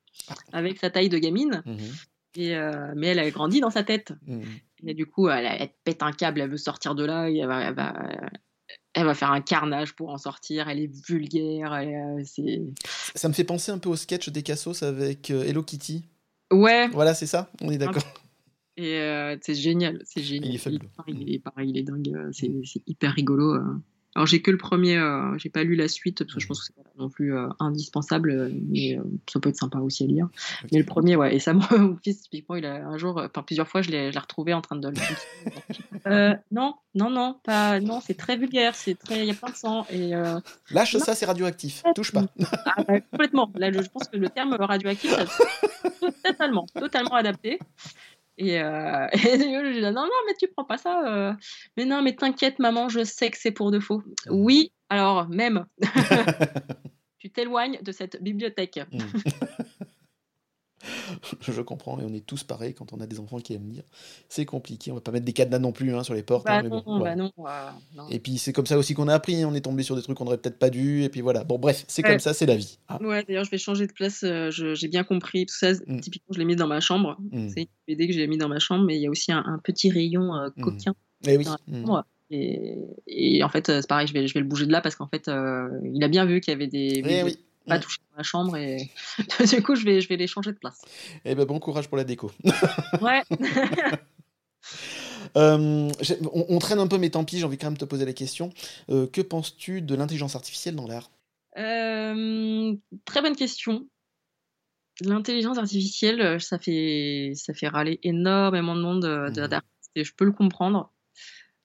[0.52, 1.62] avec sa taille de gamine.
[1.66, 1.78] Mhm.
[2.36, 4.14] Et, euh, mais elle a grandi dans sa tête.
[4.26, 4.44] Mhm.
[4.88, 7.48] Et du coup, elle, elle pète un câble, elle veut sortir de là, et elle
[7.48, 7.94] va, elle va,
[8.94, 10.68] elle va faire un carnage pour en sortir.
[10.68, 11.80] Elle est vulgaire.
[13.16, 16.06] Ça me fait penser un peu au sketch des Cassos avec Hello Kitty.
[16.54, 18.04] Ouais, Voilà, c'est ça On est d'accord.
[18.78, 20.00] et euh, c'est génial.
[20.06, 20.50] C'est génial.
[20.50, 20.90] Il est fabuleux.
[21.08, 22.10] il est pareil, il est dingue.
[22.16, 23.56] euh, C'est, c'est hyper rigolo.
[24.16, 26.60] Alors, j'ai que le premier, euh, j'ai pas lu la suite parce que je pense
[26.60, 30.04] que c'est pas non plus euh, indispensable, euh, mais euh, ça peut être sympa aussi
[30.04, 30.28] à lire.
[30.72, 33.42] Mais le premier, ouais, et ça, moi, mon fils, typiquement, il a un jour, enfin
[33.42, 36.36] plusieurs fois, je l'ai, retrouvé en train de le.
[36.52, 39.56] non, non, non, pas, non, c'est très vulgaire, c'est très, il y a plein de
[39.56, 40.12] sang et
[40.70, 41.84] Lâche ça, c'est radioactif.
[41.96, 42.26] Touche pas.
[42.66, 43.52] ah, bah, complètement.
[43.56, 45.26] Là, je, je pense que le terme radioactif, ça,
[46.24, 47.60] totalement, totalement adapté.
[48.38, 51.04] Et, euh, et je lui dis, non, non, mais tu prends pas ça.
[51.08, 51.34] euh.
[51.78, 54.02] Mais non, mais t'inquiète, maman, je sais que c'est pour de faux.
[54.30, 55.66] Oui, alors même.
[57.20, 58.80] tu t'éloignes de cette bibliothèque.
[61.42, 63.84] Je comprends, et on est tous pareils quand on a des enfants qui aiment lire.
[64.30, 66.46] C'est compliqué, on va pas mettre des cadenas non plus hein, sur les portes.
[66.46, 67.16] Bah hein, mais non, bon, voilà.
[67.16, 68.10] bah non, euh, non.
[68.10, 70.02] Et puis c'est comme ça aussi qu'on a appris, hein, on est tombé sur des
[70.02, 71.44] trucs qu'on aurait peut-être pas dû, et puis voilà.
[71.44, 72.10] Bon, bref, c'est Ouais.
[72.12, 72.78] comme ça, c'est la vie.
[72.88, 73.02] Ah.
[73.02, 74.24] Ouais, d'ailleurs, je vais changer de place.
[74.24, 75.46] euh, j'ai bien compris.
[75.46, 76.00] Tout ça, Mm.
[76.02, 77.18] typiquement, je l'ai mis dans ma chambre.
[77.32, 77.50] Mm.
[77.50, 79.44] C'est une BD que j'ai mis dans ma chambre, mais il y a aussi un,
[79.46, 80.62] un petit rayon euh, Mm.
[80.62, 80.94] coquin.
[81.26, 81.46] Eh oui.
[83.08, 85.08] Et, en fait, c'est pareil, je vais, je vais le bouger de là parce qu'en
[85.08, 85.30] fait,
[85.94, 87.02] il a bien vu qu'il y avait des.
[87.06, 87.38] Eh oui,
[87.68, 88.90] pas touché dans la chambre et
[89.50, 90.82] du coup, je vais, je vais les changer de place.
[91.26, 92.32] Eh ben, bon courage pour la déco.
[93.02, 93.24] ouais.
[95.36, 95.92] on,
[96.32, 98.14] on, traîne un peu, mais tant pis, j'ai envie quand même de te poser la
[98.14, 98.52] question.
[98.88, 101.10] que penses-tu de l'intelligence artificielle dans l'art?
[101.56, 103.88] Très bonne question.
[105.02, 109.48] L'intelligence artificielle, euh, ça fait, ça fait râler énormément de monde euh, mmh.
[109.48, 110.94] d'artistes et je peux le comprendre.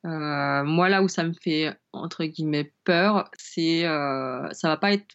[0.06, 4.92] Euh, moi, là où ça me fait entre guillemets peur, c'est euh, ça va pas
[4.92, 5.06] être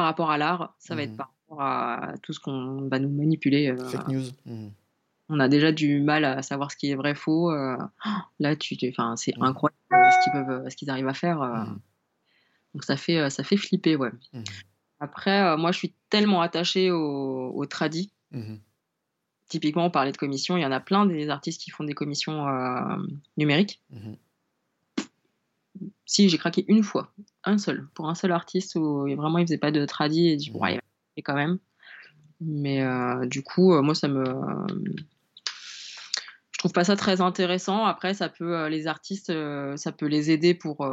[0.00, 1.16] par rapport à l'art, ça va être mmh.
[1.16, 3.76] par rapport à tout ce qu'on va nous manipuler.
[3.76, 4.24] Fake news.
[4.46, 4.68] Mmh.
[5.28, 7.52] On a déjà du mal à savoir ce qui est vrai faux.
[8.40, 11.66] là, tu, enfin, c'est incroyable ce qu'ils peuvent, ce qu'ils arrivent à faire.
[12.72, 14.10] Donc ça fait, ça fait flipper, ouais.
[15.00, 18.12] Après, euh, moi, je suis tellement attachée au, au tradi.
[18.30, 18.56] Mmh
[19.48, 20.56] Typiquement, on parlait de commissions.
[20.56, 22.96] Il y en a plein des artistes qui font des commissions euh,
[23.36, 23.82] numériques.
[26.04, 27.12] Si, j'ai craqué une fois,
[27.44, 30.52] un seul, pour un seul artiste où vraiment il faisait pas de tradi et du
[30.52, 30.80] mmh ouais,
[31.24, 31.58] quand même.
[32.40, 34.24] Mais euh, du coup, moi, ça me.
[36.52, 37.84] Je trouve pas ça très intéressant.
[37.84, 39.32] Après, ça peut, les artistes,
[39.76, 40.84] ça peut les aider pour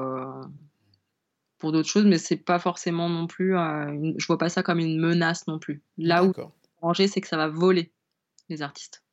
[1.58, 3.58] pour d'autres choses, mais c'est pas forcément non plus.
[3.58, 5.82] Euh, je vois pas ça comme une menace non plus.
[5.98, 6.44] Là où le
[6.82, 7.92] danger, c'est que ça va voler
[8.50, 9.04] les artistes.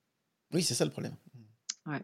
[0.53, 1.16] Oui, c'est ça le problème.
[1.87, 2.03] Ouais.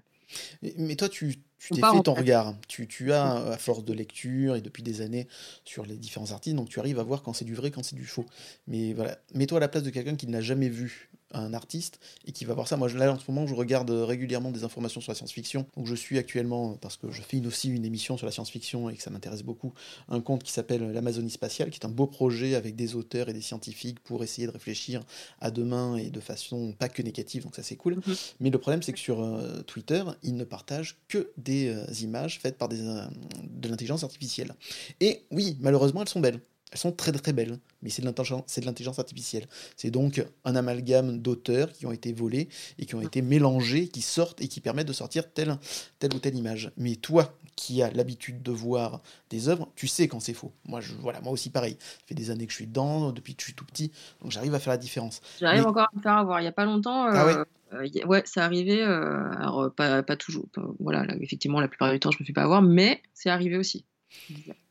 [0.76, 1.37] Mais toi, tu
[1.68, 2.55] t'es fait ton regard.
[2.68, 5.28] Tu, tu, as, à force de lecture et depuis des années
[5.64, 7.97] sur les différents artistes, donc tu arrives à voir quand c'est du vrai, quand c'est
[7.97, 8.26] du faux.
[8.66, 12.33] Mais voilà, mets-toi à la place de quelqu'un qui n'a jamais vu un artiste et
[12.33, 12.76] qui va voir ça.
[12.76, 15.66] Moi, là, en ce moment, je regarde régulièrement des informations sur la science-fiction.
[15.76, 18.97] Donc, je suis actuellement, parce que je fais aussi une émission sur la science-fiction et
[18.97, 19.72] que ça m'intéresse beaucoup,
[20.09, 23.33] un compte qui s'appelle l'Amazonie spatiale, qui est un beau projet avec des auteurs et
[23.33, 25.03] des scientifiques pour essayer de réfléchir
[25.41, 27.45] à demain et de façon pas que négative.
[27.45, 27.97] Donc, ça, c'est cool.
[27.97, 28.16] Mhm.
[28.41, 32.41] Mais le problème, c'est que sur euh, Twitter, ils ne partagent que des euh, images
[32.41, 33.07] faites par des, euh,
[33.45, 34.55] de l'intelligence artificielle.
[35.01, 36.41] Et oui, malheureusement, elles sont belles.
[36.73, 39.47] Elles sont très très belles, mais c'est de l'intelligence artificielle.
[39.77, 42.49] C'est donc un amalgame d'auteurs qui ont été volés
[42.79, 45.57] et qui ont été mélangés, qui sortent et qui permettent de sortir telle,
[45.99, 46.71] telle ou telle image.
[46.77, 50.53] Mais toi, qui as l'habitude de voir des œuvres, tu sais quand c'est faux.
[50.64, 51.77] Moi, je, voilà, moi aussi pareil.
[51.81, 53.91] Ça fait des années que je suis dedans, depuis que je suis tout petit,
[54.23, 55.21] donc j'arrive à faire la différence.
[55.41, 56.41] J'arrive encore à me faire avoir.
[56.41, 57.35] Il n'y a pas longtemps, euh, ah ouais
[57.73, 58.83] euh, ouais, c'est arrivé.
[58.83, 60.47] Euh, alors, pas, pas toujours.
[60.79, 63.85] voilà, effectivement, la plupart du temps, je me fais pas avoir, mais c'est arrivé aussi.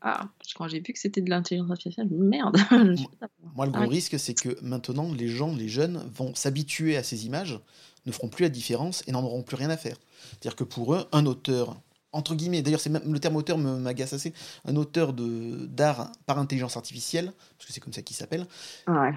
[0.00, 2.56] Ah, quand j'ai vu que c'était de l'intelligence artificielle, merde.
[3.54, 7.26] Moi, le gros risque, c'est que maintenant, les gens, les jeunes, vont s'habituer à ces
[7.26, 7.58] images,
[8.06, 9.96] ne feront plus la différence et n'en auront plus rien à faire.
[10.30, 11.80] C'est-à-dire que pour eux, un auteur,
[12.12, 14.32] entre guillemets, d'ailleurs, c'est le terme auteur m'agace assez,
[14.64, 18.46] un auteur d'art par intelligence artificielle, parce que c'est comme ça qu'il s'appelle,
[18.88, 19.14] ouais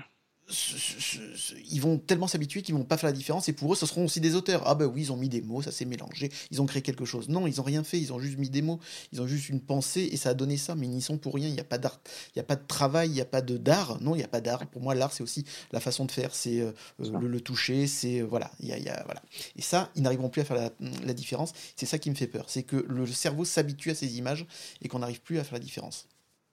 [0.49, 4.05] ils vont tellement s'habituer qu'ils vont pas faire la différence et pour eux ce seront
[4.05, 4.63] aussi des auteurs.
[4.65, 7.05] Ah ben oui ils ont mis des mots ça s'est mélangé ils ont créé quelque
[7.05, 7.29] chose.
[7.29, 8.79] Non ils ont rien fait ils ont juste mis des mots.
[9.13, 11.33] Ils ont juste une pensée et ça a donné ça mais ils n'y sont pour
[11.35, 11.47] rien.
[11.47, 12.01] Il n'y a pas d'art
[12.35, 14.01] il y a pas de travail il n'y a pas de d'art.
[14.01, 14.67] Non il n'y a pas d'art.
[14.67, 18.19] Pour moi l'art c'est aussi la façon de faire c'est euh, euh, le, toucher c'est
[18.19, 19.21] euh, voilà il y a, voilà.
[19.55, 21.53] Et ça ils n'arriveront plus à faire la, différence.
[21.77, 24.45] C'est ça qui me fait peur c'est que le cerveau s'habitue à ces images
[24.81, 26.07] et qu'on n'arrive plus à faire la différence.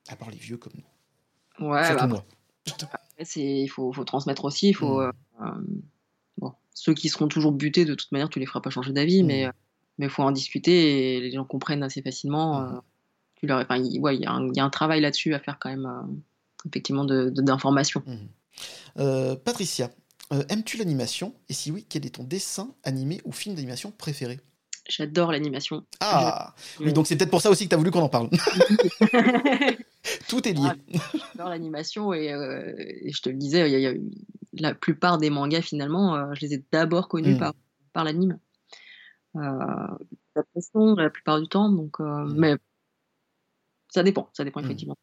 [0.09, 1.68] À part les vieux comme nous.
[1.68, 2.24] Ouais surtout bah, moi
[3.36, 4.68] il faut, faut, transmettre aussi.
[4.68, 5.02] Il faut, mmh.
[5.02, 5.62] euh, euh,
[6.38, 9.22] bon, ceux qui seront toujours butés, de toute manière, tu les feras pas changer d'avis,
[9.22, 9.52] mais mmh.
[9.98, 12.61] mais il faut en discuter et les gens comprennent assez facilement.
[12.61, 12.74] Mmh.
[12.74, 12.80] Euh,
[13.36, 15.58] tu leur, enfin, il, ouais, y a un, y, a un travail là-dessus à faire
[15.58, 15.88] quand même,
[16.66, 18.02] effectivement, d'information.
[18.96, 19.90] De, Patricia,
[20.30, 21.34] aimes-tu l'animation?
[21.48, 24.41] Et si oui, quel est ton dessin animé ou film d'animation préféré?
[24.88, 25.84] J'adore l'animation.
[26.00, 28.28] Ah Oui, donc c'est peut-être pour ça aussi que tu as voulu qu'on en parle.
[30.28, 30.70] Tout est lié.
[31.14, 32.74] J'adore l'animation et, euh,
[33.07, 33.92] je te le disais, y a,
[34.54, 37.38] la plupart des mangas finalement, euh, je les ai d'abord connus mm.
[37.38, 37.54] par,
[37.92, 38.38] par l'anime.
[39.36, 39.40] Euh,
[40.36, 42.34] la façon, la plupart du temps, donc, mm.
[42.36, 42.57] mais
[43.88, 44.64] ça dépend, ça dépend mm.
[44.64, 44.96] effectivement.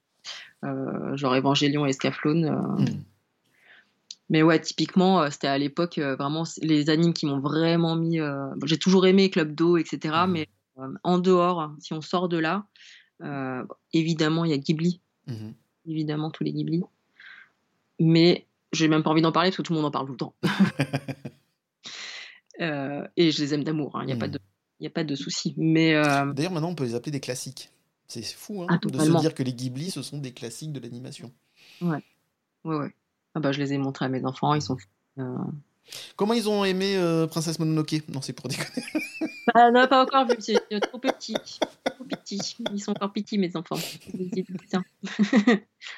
[0.63, 3.05] genre Evangelion et Scaflone.
[4.29, 8.19] Mais ouais, typiquement, c'était à l'époque vraiment les animes qui m'ont vraiment mis.
[8.65, 10.25] J'ai toujours aimé Club Do, etc.
[10.27, 10.49] Mais
[11.03, 12.65] en dehors, si on sort de là,
[13.23, 15.01] euh, évidemment, il y a Ghibli.
[15.27, 15.53] Mhm.
[15.87, 16.83] Évidemment, tous les Ghibli.
[17.99, 20.13] Mais j'ai même pas envie d'en parler parce que tout le monde en parle tout
[20.13, 20.35] le temps.
[22.59, 24.05] Euh, et je les aime d'amour, il hein.
[24.05, 24.39] n'y a, pas mhm.
[24.79, 25.53] de, a pas de souci.
[25.57, 27.69] Mais euh, D'ailleurs, maintenant, on peut les appeler des classiques.
[28.07, 30.79] C'est fou hein, ah, de se dire que les Ghibli, ce sont des classiques de
[30.79, 31.31] l'animation.
[31.81, 32.03] Ouais,
[32.63, 32.95] ouais, ouais.
[33.38, 34.77] Ah bah, je les ai montrés à mes enfants, ils sont
[36.15, 36.97] Comment ils ont aimé
[37.30, 38.01] Princesse Mononoke?
[38.09, 38.84] Non, c'est pour déconner.
[39.53, 41.35] Bah, non, pas encore vu, c'est trop petit.
[41.85, 42.57] Trop petit.
[42.73, 43.76] Ils sont encore petits, mes enfants.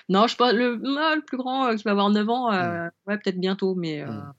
[0.10, 2.92] non, je pas, le, le plus grand euh, qui va avoir 9 ans, euh, mm.
[3.08, 4.34] ouais, peut-être bientôt, mais euh, mm.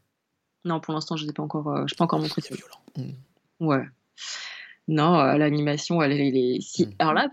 [0.67, 2.43] non, pour l'instant, je ne pas encore, je pas encore montré.
[2.43, 2.81] C'est violent.
[2.97, 3.67] Mm.
[3.67, 3.85] Ouais.
[4.89, 6.61] Non, l'animation, elle, est.
[6.61, 6.87] Si...
[6.87, 6.95] Mmh.
[6.99, 7.31] Alors là,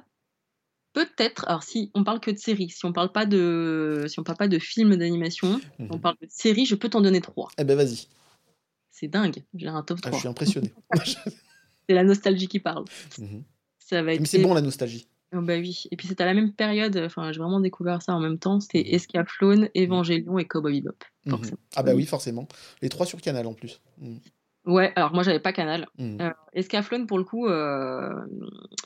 [1.06, 1.48] peut-être.
[1.48, 4.38] Alors si on parle que de séries, si on parle pas de, si on parle
[4.38, 6.02] pas de films d'animation, on mmh.
[6.02, 7.50] parle de séries, je peux t'en donner trois.
[7.58, 8.08] Eh ben vas-y.
[8.92, 9.44] C'est dingue.
[9.54, 10.12] J'ai un top 3.
[10.12, 10.74] Ah, je suis impressionné.
[11.06, 12.86] c'est la nostalgie qui parle.
[13.20, 13.42] Mmh
[13.80, 14.20] ça va être...
[14.20, 15.08] Mais c'est bon la nostalgie.
[15.34, 15.86] Oh, bah oui.
[15.92, 16.98] Et puis c'était à la même période.
[17.06, 18.60] Enfin, j'ai vraiment découvert ça en même temps.
[18.60, 20.98] C'était Escaflowne, Evangelion et Cowboy Bebop.
[21.76, 22.50] Ah bah oui, forcément.
[22.82, 23.82] Les trois sur Canal en plus.
[24.66, 25.88] Ouais, alors moi j'avais pas Canal.
[25.98, 26.22] Mmh.
[26.22, 28.14] Euh, Escaflowne pour le coup, euh,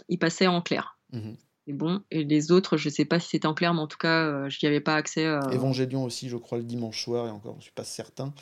[0.07, 0.99] il passait en clair.
[1.11, 1.31] Mmh.
[1.67, 2.01] C'est bon.
[2.09, 4.49] Et les autres, je sais pas si c'était en clair, mais en tout cas, euh,
[4.49, 5.25] je n'y avais pas accès.
[5.25, 5.39] Euh...
[5.51, 8.33] Évangélion aussi, je crois, le dimanche soir, et encore, je suis pas certain.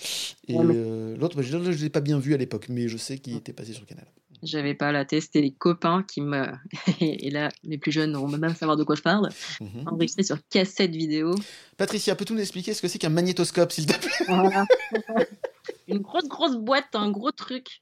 [0.47, 3.35] Et euh, l'autre, je ne l'ai pas bien vu à l'époque, mais je sais qu'il
[3.35, 4.05] était passé sur Canal.
[4.41, 6.45] J'avais pas la tête, c'était les copains qui me.
[7.01, 9.29] et là, les plus jeunes vont même savoir de quoi je parle.
[9.59, 9.87] Mmh.
[9.87, 11.35] Enregistré sur cassette vidéo.
[11.75, 14.09] Patricia, peux-tu nous expliquer ce que c'est qu'un magnétoscope, s'il te plaît?
[15.89, 17.81] Une grosse, grosse boîte, un gros truc.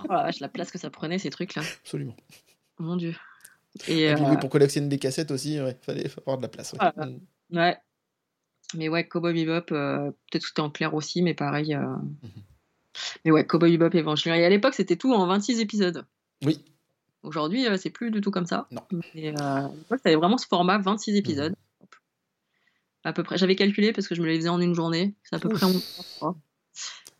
[0.00, 1.62] Oh la vache, la place que ça prenait, ces trucs-là.
[1.82, 2.16] Absolument.
[2.78, 3.14] Mon Dieu.
[3.88, 6.74] Et, euh, pour collectionner des cassettes aussi, il fallait avoir de la place.
[6.74, 7.06] Ouais.
[7.06, 7.74] Mm.
[8.74, 11.74] Mais ouais, Cowboy Bebop, euh, peut-être que c'était en clair aussi, mais pareil.
[11.74, 11.96] Euh...
[12.22, 12.42] Mhm.
[13.24, 14.34] Mais ouais, Cowboy Bebop Evangelion.
[14.34, 16.06] Et à l'époque, c'était tout en 26 épisodes.
[16.44, 16.64] Oui.
[17.22, 18.66] Aujourd'hui, c'est plus du tout comme ça.
[18.70, 18.82] Non.
[19.14, 19.34] Mais
[19.96, 21.52] c'était vraiment ce format, 26 épisodes.
[21.52, 21.88] Mhm.
[23.04, 23.38] À peu près.
[23.38, 25.14] J'avais calculé parce que je me les faisais en une journée.
[25.22, 25.66] C'est à peu près
[26.20, 26.36] en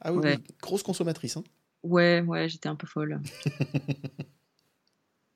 [0.01, 1.37] Ah oui, grosse consommatrice.
[1.37, 1.45] Hein.
[1.83, 3.21] Ouais, ouais, j'étais un peu folle.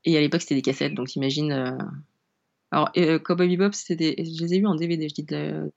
[0.05, 1.53] Et à l'époque, c'était des cassettes, donc t'imagines.
[1.53, 1.79] Euh...
[2.71, 4.25] Alors, euh, Cowboy Bebop, c'était des...
[4.25, 5.73] je les ai vus en DVD, je dis de...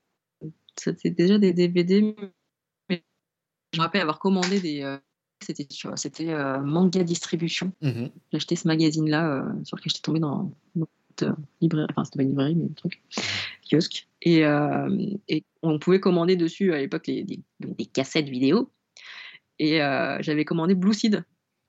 [0.76, 2.14] C'était déjà des DVD,
[2.88, 3.02] mais
[3.72, 4.82] je me rappelle avoir commandé des.
[4.82, 4.98] Euh...
[5.40, 7.72] C'était, c'était euh, Manga Distribution.
[7.80, 8.10] Mm-hmm.
[8.32, 12.30] J'ai acheté ce magazine-là sur lequel j'étais tombé dans notre librairie, enfin, c'était pas une
[12.30, 13.00] librairie, mais un truc,
[13.68, 14.08] kiosque.
[14.22, 14.42] Et,
[15.28, 18.72] et on pouvait commander dessus à l'époque les, des, des cassettes vidéo.
[19.60, 19.78] Et
[20.20, 21.24] j'avais commandé Blue Seed.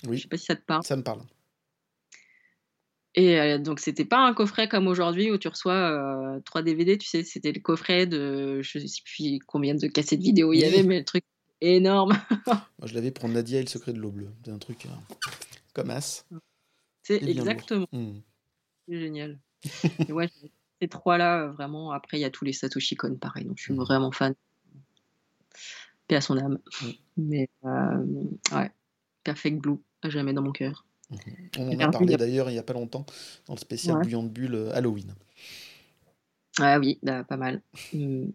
[0.08, 0.18] Oui.
[0.18, 0.84] Je sais pas si ça te parle.
[0.84, 1.22] Ça me parle.
[3.20, 6.98] Et euh, donc, c'était pas un coffret comme aujourd'hui où tu reçois euh, 3 DVD,
[6.98, 10.64] tu sais, c'était le coffret de je sais plus combien de cassettes vidéo il y
[10.64, 11.26] avait, mais le truc
[11.60, 12.14] énorme.
[12.48, 14.32] Moi, je l'avais pour Nadia et le secret de l'eau bleue.
[14.46, 15.16] C'est un truc euh,
[15.74, 16.26] comme as.
[17.04, 17.88] C'est exactement.
[17.92, 18.20] Mmh.
[18.88, 19.38] C'est génial.
[20.08, 20.30] et ouais,
[20.82, 21.92] ces trois-là, euh, vraiment.
[21.92, 23.44] Après, il y a tous les Satoshi Kon, pareil.
[23.44, 23.80] Donc, je suis mmh.
[23.80, 24.34] vraiment fan.
[26.08, 26.58] Paix à son âme.
[26.82, 26.88] Mmh.
[27.18, 28.72] Mais, ouais.
[29.26, 30.86] Perfect Blue, à jamais dans mon cœur.
[31.58, 33.06] On en a parlé d'ailleurs il n'y a pas longtemps
[33.48, 34.04] dans le spécial ouais.
[34.04, 35.14] Bouillon de Bulle euh, Halloween.
[36.60, 37.62] Ah oui, bah, pas mal.
[37.94, 38.26] Mmh.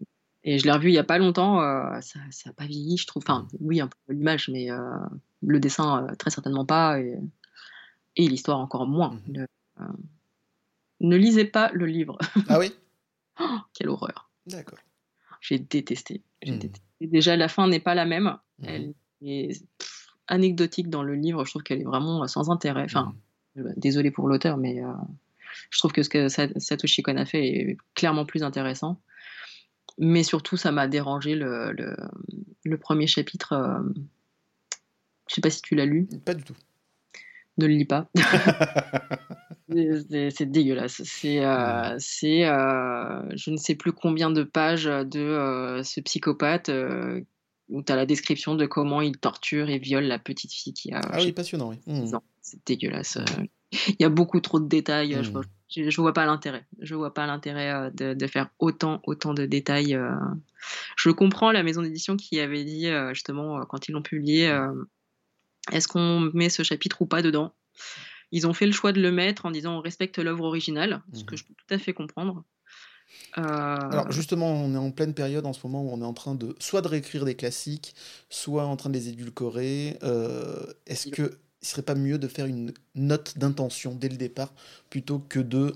[0.43, 3.07] Et je l'ai revu il n'y a pas longtemps, euh, ça n'a pas vieilli, je
[3.07, 3.23] trouve.
[3.25, 4.79] Enfin, oui, un peu l'image, mais euh,
[5.41, 6.99] le dessin, euh, très certainement pas.
[6.99, 7.17] Et,
[8.15, 9.15] et l'histoire, encore moins.
[9.27, 9.33] Mmh.
[9.33, 9.47] Le,
[9.81, 9.83] euh,
[11.01, 12.17] ne lisez pas le livre.
[12.47, 12.71] Ah oui?
[13.37, 14.29] Oh, Quelle horreur.
[14.45, 14.79] D'accord.
[15.41, 16.23] J'ai détesté.
[16.45, 16.57] Mmh.
[16.57, 16.81] détesté.
[17.01, 18.37] Déjà, la fin n'est pas la même.
[18.63, 19.61] Elle est
[20.27, 21.45] anecdotique dans le livre.
[21.45, 22.83] Je trouve qu'elle est vraiment euh, sans intérêt.
[22.83, 23.13] Enfin,
[23.55, 23.73] mmh.
[23.77, 24.91] désolé pour l'auteur, mais euh,
[25.69, 28.99] je trouve que ce que Satoshi Kon a fait est clairement plus intéressant.
[29.97, 31.95] Mais surtout, ça m'a dérangé le, le,
[32.65, 33.53] le, premier chapitre.
[33.53, 33.79] Euh...
[35.29, 36.07] Je sais pas si tu l'as lu.
[36.25, 36.55] Pas du tout.
[37.57, 38.09] Ne le lis pas.
[39.69, 41.01] c'est dégueulasse.
[41.03, 46.69] C'est, euh, c'est euh, je ne sais plus combien de pages de euh, ce psychopathe
[46.69, 47.21] euh,
[47.69, 50.91] où tu as la description de comment il torture et viole la petite fille qui
[50.91, 50.99] a.
[51.03, 51.79] Ah oui, passionnant, oui.
[51.87, 52.17] Mmh.
[52.41, 53.17] C'est dégueulasse.
[53.17, 53.43] Euh.
[53.87, 55.15] Il y a beaucoup trop de détails.
[55.15, 55.41] Mmh.
[55.69, 56.65] Je, je, vois pas l'intérêt.
[56.79, 59.95] Je vois pas l'intérêt euh, de, de, faire autant, autant de détails.
[59.95, 60.13] Euh.
[60.95, 64.51] Je comprends la maison d'édition qui avait dit, justement, quand ils l'ont publié,
[65.71, 67.53] est-ce qu'on met ce chapitre ou pas dedans?
[68.31, 71.23] Ils ont fait le choix de le mettre en disant on respecte l'œuvre originale, ce
[71.23, 71.37] que mmh.
[71.37, 72.43] je peux tout à fait comprendre.
[73.37, 73.41] Euh...
[73.41, 76.35] Alors justement, on est en pleine période en ce moment où on est en train
[76.35, 77.95] de soit de réécrire des classiques,
[78.29, 79.97] soit en train de les édulcorer.
[80.03, 84.53] Euh, Est-ce que il serait pas mieux de faire une note d'intention dès le départ
[84.89, 85.73] plutôt que de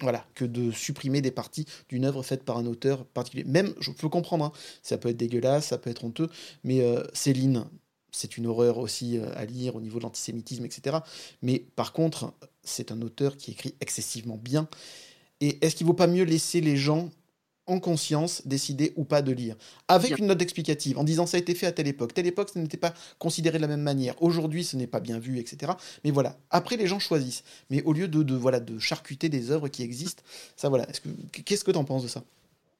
[0.00, 3.44] voilà que de supprimer des parties d'une œuvre faite par un auteur particulier?
[3.44, 6.30] Même, je peux comprendre, hein, ça peut être dégueulasse, ça peut être honteux,
[6.64, 7.66] mais euh, Céline,
[8.10, 10.98] c'est une horreur aussi à lire au niveau de l'antisémitisme, etc.
[11.42, 12.32] Mais par contre,
[12.64, 14.68] c'est un auteur qui écrit excessivement bien
[15.40, 17.10] et est-ce qu'il ne vaut pas mieux laisser les gens
[17.66, 19.56] en conscience décider ou pas de lire?
[19.88, 22.14] Avec une note explicative, en disant ça a été fait à telle époque.
[22.14, 24.20] Telle époque, ça n'était pas considéré de la même manière.
[24.22, 25.72] Aujourd'hui, ce n'est pas bien vu, etc.
[26.04, 26.36] Mais voilà.
[26.50, 27.44] Après, les gens choisissent.
[27.70, 30.22] Mais au lieu de, de voilà, de charcuter des œuvres qui existent,
[30.56, 30.86] ça voilà.
[31.44, 32.22] Qu'est-ce que tu en penses de ça?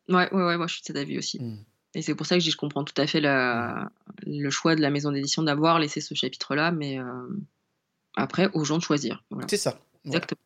[0.09, 1.41] Ouais, ouais, ouais, moi je suis de cet avis aussi.
[1.41, 1.59] Mmh.
[1.95, 3.91] Et c'est pour ça que je, comprends tout à fait la,
[4.25, 7.05] le choix de la maison d'édition d'avoir laissé ce chapitre-là, mais euh,
[8.17, 9.25] après, aux gens de choisir.
[9.31, 9.49] Voilà.
[9.49, 9.79] C'est ça.
[10.05, 10.39] Exactement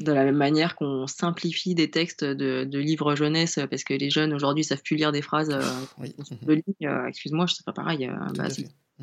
[0.00, 4.10] de la même manière qu'on simplifie des textes de, de, livres jeunesse parce que les
[4.10, 5.62] jeunes aujourd'hui savent plus lire des phrases euh,
[5.98, 6.14] oui.
[6.42, 6.88] de ligne.
[6.88, 8.06] Euh, Excuse-moi, je sais pas pareil.
[8.06, 8.48] Euh, bah,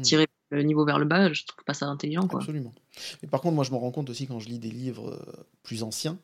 [0.02, 2.28] tirer le niveau vers le bas, je trouve pas ça intelligent.
[2.28, 2.40] Quoi.
[2.40, 2.74] Absolument.
[3.22, 5.45] Mais par contre, moi, je me rends compte aussi quand je lis des livres euh,
[5.64, 6.18] plus anciens,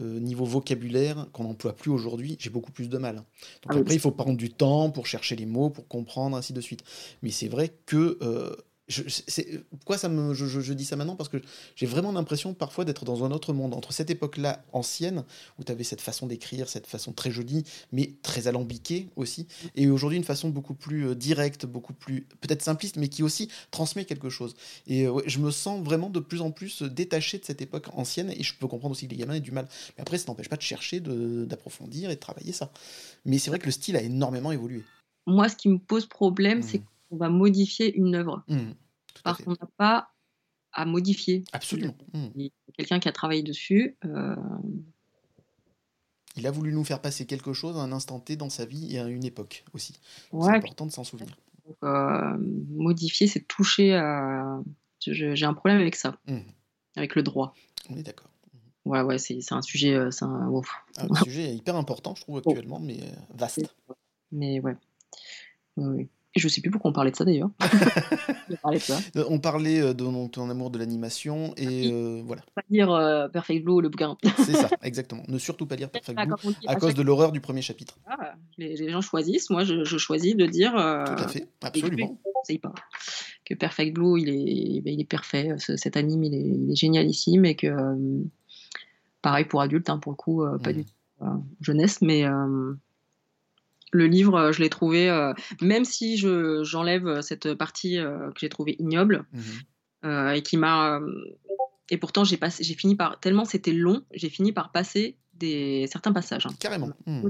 [0.00, 3.16] euh, niveau vocabulaire qu'on n'emploie plus aujourd'hui, j'ai beaucoup plus de mal.
[3.16, 3.24] Donc
[3.68, 6.60] ah après, il faut prendre du temps pour chercher les mots, pour comprendre, ainsi de
[6.60, 6.82] suite.
[7.22, 8.56] Mais c'est vrai que euh,
[9.70, 11.16] pourquoi ça me, je, dis ça maintenant?
[11.16, 11.38] Parce que
[11.76, 13.74] j'ai vraiment l'impression parfois d'être dans un autre monde.
[13.74, 15.24] Entre cette époque-là ancienne,
[15.58, 19.88] où tu avais cette façon d'écrire, cette façon très jolie, mais très alambiquée aussi, et
[19.88, 24.04] aujourd'hui une façon beaucoup plus euh, directe, beaucoup plus peut-être simpliste, mais qui aussi transmet
[24.04, 24.54] quelque chose.
[24.86, 28.30] Et euh, je me sens vraiment de plus en plus détaché de cette époque ancienne,
[28.30, 29.68] et je peux comprendre aussi que les gamins aient du mal.
[29.96, 32.72] Mais après, ça n'empêche pas de chercher, d'approfondir et de travailler ça.
[33.24, 34.82] Mais c'est vrai que le style a énormément évolué.
[35.26, 36.62] Moi, ce qui me pose problème, mmh.
[36.62, 36.82] c'est
[37.12, 38.42] on va modifier une œuvre.
[38.48, 38.72] Mmh,
[39.22, 40.12] parce qu'on n'a pas
[40.72, 41.44] à modifier.
[41.52, 41.96] Absolument.
[42.12, 42.26] Mmh.
[42.36, 43.96] Il y a quelqu'un qui a travaillé dessus.
[44.04, 44.36] Euh,
[46.36, 48.94] il a voulu nous faire passer quelque chose à un instant T dans sa vie
[48.94, 49.98] et à une époque aussi.
[50.30, 51.36] c'est important de s'en souvenir.
[51.84, 52.36] Euh,
[52.70, 54.60] modifier, c'est toucher à.
[55.00, 56.38] J'ai un problème avec ça, mmh.
[56.96, 57.54] avec le droit.
[57.90, 58.30] On est d'accord.
[58.84, 59.94] Ouais, ouais, c'est un sujet.
[59.94, 60.52] Euh, un...
[60.98, 63.00] un sujet hyper important, je trouve, actuellement, mais
[63.34, 63.74] vaste.
[64.34, 64.76] Mais ouais.
[65.76, 66.08] Oui.
[66.34, 67.50] Je sais plus pourquoi on parlait de ça d'ailleurs.
[69.16, 72.42] Euh, on parlait euh, de ton amour de l'animation et euh, voilà.
[72.54, 74.16] Pas lire Perfect Blue, le bouquin.
[74.36, 75.22] C'est ça, exactement.
[75.26, 77.98] Ne surtout pas lire Perfect Blue à, cause de l'horreur du premier chapitre.
[78.06, 80.72] Ah, les, gens choisissent, moi je, choisis de dire.
[80.72, 82.18] Tout à fait, absolument.
[82.48, 82.72] Je pas
[83.44, 85.54] que Perfect Blue, il est, ben, il est parfait.
[85.58, 87.74] cet anime, il est, il est génialissime et que
[89.22, 90.76] pareil pour adultes, hein, pour le coup, pas mmh.
[90.76, 90.92] du tout
[91.60, 92.24] jeunesse, mais
[93.92, 98.40] le livre, euh, je l'ai trouvé, euh, même si je, j'enlève euh, cette partie que
[98.40, 99.40] j'ai trouvée ignoble mmh
[100.34, 100.98] et qui m'a.
[101.88, 103.20] et pourtant, j'ai, passé, j'ai fini par.
[103.20, 106.44] Tellement c'était long, j'ai fini par passer des, certains passages.
[106.44, 106.54] Hein.
[106.58, 106.90] Carrément.
[107.06, 107.28] Mmh.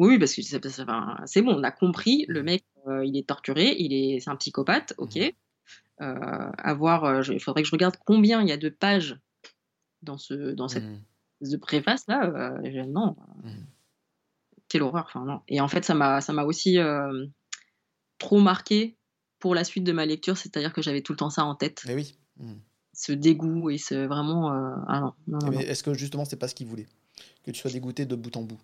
[0.00, 2.64] Oui, parce que c'est bon, on a compris, le mec,
[3.04, 5.32] il est torturé, il est, c'est un psychopathe, ok.
[5.98, 9.20] avoir, il faudrait que je regarde combien il y a de pages
[10.02, 10.82] dans, ce, dans cette
[11.40, 11.58] mmh.
[11.58, 12.58] préface là.
[12.88, 13.14] non
[14.70, 15.04] quelle horreur.
[15.08, 15.42] Enfin, non.
[15.48, 17.26] Et en fait, ça m'a, ça m'a aussi euh,
[18.18, 18.96] trop marqué
[19.38, 21.82] pour la suite de ma lecture, c'est-à-dire que j'avais tout le temps ça en tête.
[21.86, 22.14] Mais oui.
[22.38, 22.54] Hmm.
[22.94, 24.52] Ce dégoût et ce vraiment.
[24.52, 26.86] Euh, ah non, mais est-ce que justement, c'est pas ce qu'il voulait?
[27.44, 28.58] Que tu sois dégoûté de bout en bout?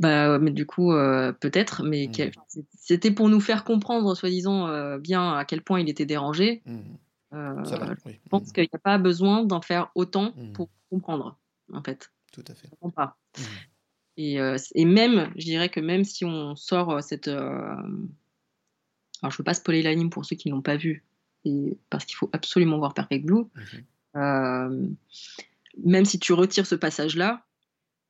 [0.00, 2.58] Bah, mais du coup, euh, peut-être, mais hmm.
[2.74, 6.62] c'était pour nous faire comprendre, soi-disant, bien à quel point il était dérangé.
[6.66, 6.96] Hmm.
[7.32, 11.38] Je pense qu'il n'y a pas besoin d'en faire autant pour comprendre,
[11.72, 12.10] en fait.
[12.32, 12.68] Tout à fait.
[12.96, 13.16] Pas.
[14.16, 17.28] Et, euh, et, même, je dirais que même si on sort euh, cette.
[17.28, 17.76] Euh,
[19.22, 21.04] alors, je ne veux pas spoiler l'anime pour ceux qui ne l'ont pas vu,
[21.44, 23.44] et, parce qu'il faut absolument voir Perfect Blue.
[24.14, 24.96] Mhm.
[25.84, 27.44] même si tu retires ce passage-là.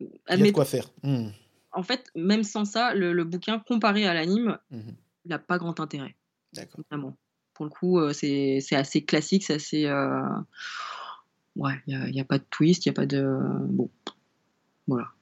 [0.01, 0.91] Il y a de quoi faire.
[1.03, 1.29] Hmm.
[1.73, 4.95] En fait, même sans ça, le, bouquin, comparé à l'anime, mhm.
[5.25, 6.15] il n'a pas grand intérêt.
[6.53, 6.85] D'accord.
[6.91, 7.17] Vraiment.
[7.55, 9.91] Pour le coup, c'est assez classique, c'est assez.
[11.57, 13.25] Ouais, il n'y a, a, pas de twist, il n'y a pas de.
[13.69, 13.89] Bon.
[14.87, 15.14] Voilà.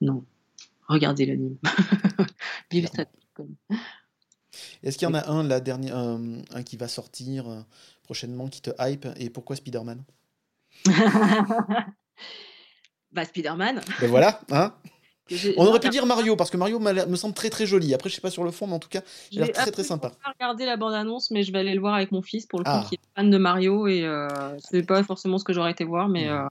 [0.00, 0.24] Non.
[0.88, 1.56] Regardez l'anime.
[2.70, 3.04] Vivez ça.
[4.82, 7.60] Est-ce qu'il y en a un, la dernière, un, qui va sortir euh,
[8.02, 10.04] prochainement qui te hype Et pourquoi Spider-Man?
[13.12, 13.80] Bah, Spider-Man.
[14.00, 14.74] Ben voilà, hein?
[15.56, 17.94] On aurait pu dire Mario parce que Mario me semble très très joli.
[17.94, 19.00] Après, je sais pas sur le fond, mais en tout cas,
[19.32, 20.12] il a l'air très très sympa.
[20.20, 22.46] Je vais regarder la bande annonce, mais je vais aller le voir avec mon fils
[22.46, 22.84] pour le coup, ah.
[22.88, 24.28] qui est fan de Mario et euh,
[24.58, 26.48] c'est pas forcément ce que j'aurais été voir, mais mmh.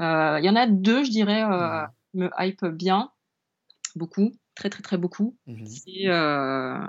[0.00, 1.44] euh, il y en a deux, je dirais.
[1.44, 3.10] Mmh me hype bien,
[3.96, 5.36] beaucoup, très très très beaucoup.
[5.46, 5.66] Mhm.
[5.66, 6.86] C'est euh,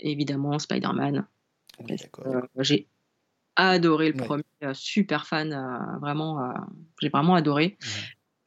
[0.00, 1.26] évidemment Spider-Man.
[2.58, 2.88] j'ai
[3.56, 6.54] adoré le premier, euh, super fan, euh, vraiment,
[7.00, 7.78] j'ai vraiment adoré.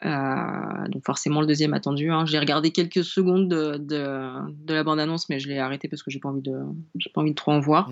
[0.03, 2.11] donc forcément le deuxième attendu.
[2.11, 2.25] Hein.
[2.25, 6.19] J'ai regardé quelques secondes de, de, la bande-annonce, mais je l'ai arrêté parce que j'ai
[6.19, 6.59] pas envie de,
[6.95, 7.89] j'ai pas envie de trop en voir.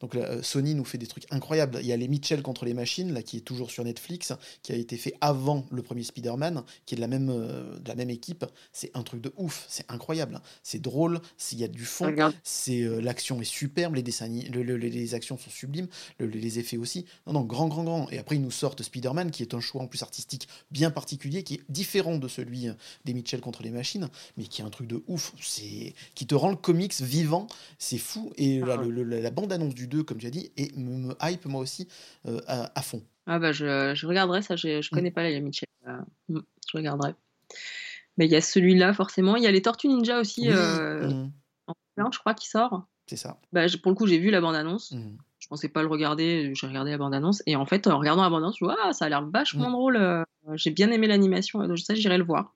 [0.00, 1.78] Donc euh, Sony nous fait des trucs incroyables.
[1.80, 4.32] Il y a les Mitchell contre les machines, là, qui est toujours sur Netflix,
[4.62, 7.88] qui a été fait avant le premier Spider-Man, qui est de la même, euh, de
[7.88, 8.44] la même équipe.
[8.72, 10.40] C'est un truc de ouf, c'est incroyable.
[10.62, 15.14] C'est drôle, s'il y a du fond, c'est euh, l'action est superbe, les dessins, les
[15.14, 15.88] actions sont sublimes,
[16.18, 17.04] les effets aussi.
[17.26, 18.10] Non, non, grand, grand, grand.
[18.10, 21.42] Et après, ils nous sortent Spider-Man, qui est un choix en plus artistique bien particulier,
[21.42, 22.68] qui est différent de celui
[23.04, 25.34] des Mitchell contre les machines, mais qui est un truc de ouf.
[26.14, 27.46] Qui te rend le comics vivant.
[27.78, 28.32] C'est fou.
[28.36, 31.46] Et là, ah le la bande-annonce du 2, comme tu as dit, et me, hype
[31.46, 31.88] moi aussi
[32.26, 33.02] euh, à, fond.
[33.26, 35.14] Ah bah je, je regarderai ça, je, je connais mm.
[35.14, 35.68] pas les Mitchell.
[35.86, 36.40] Euh, mm,
[36.70, 37.14] je regarderai.
[38.16, 39.36] Mais il y a celui-là forcément.
[39.36, 41.32] Il y a les Tortues Ninja aussi euh, mm.
[41.66, 42.86] en plein, je crois, qui sort.
[43.06, 43.38] C'est ça.
[43.52, 44.94] Bah, pour le coup, j'ai vu la bande-annonce.
[45.38, 47.42] Je pensais pas le regarder, j'ai regardé la bande-annonce.
[47.46, 50.24] Et en fait, en regardant la bande-annonce, je vois, ah, ça a l'air vachement drôle.
[50.54, 52.54] J'ai bien aimé l'animation, donc ça, j'irai le voir.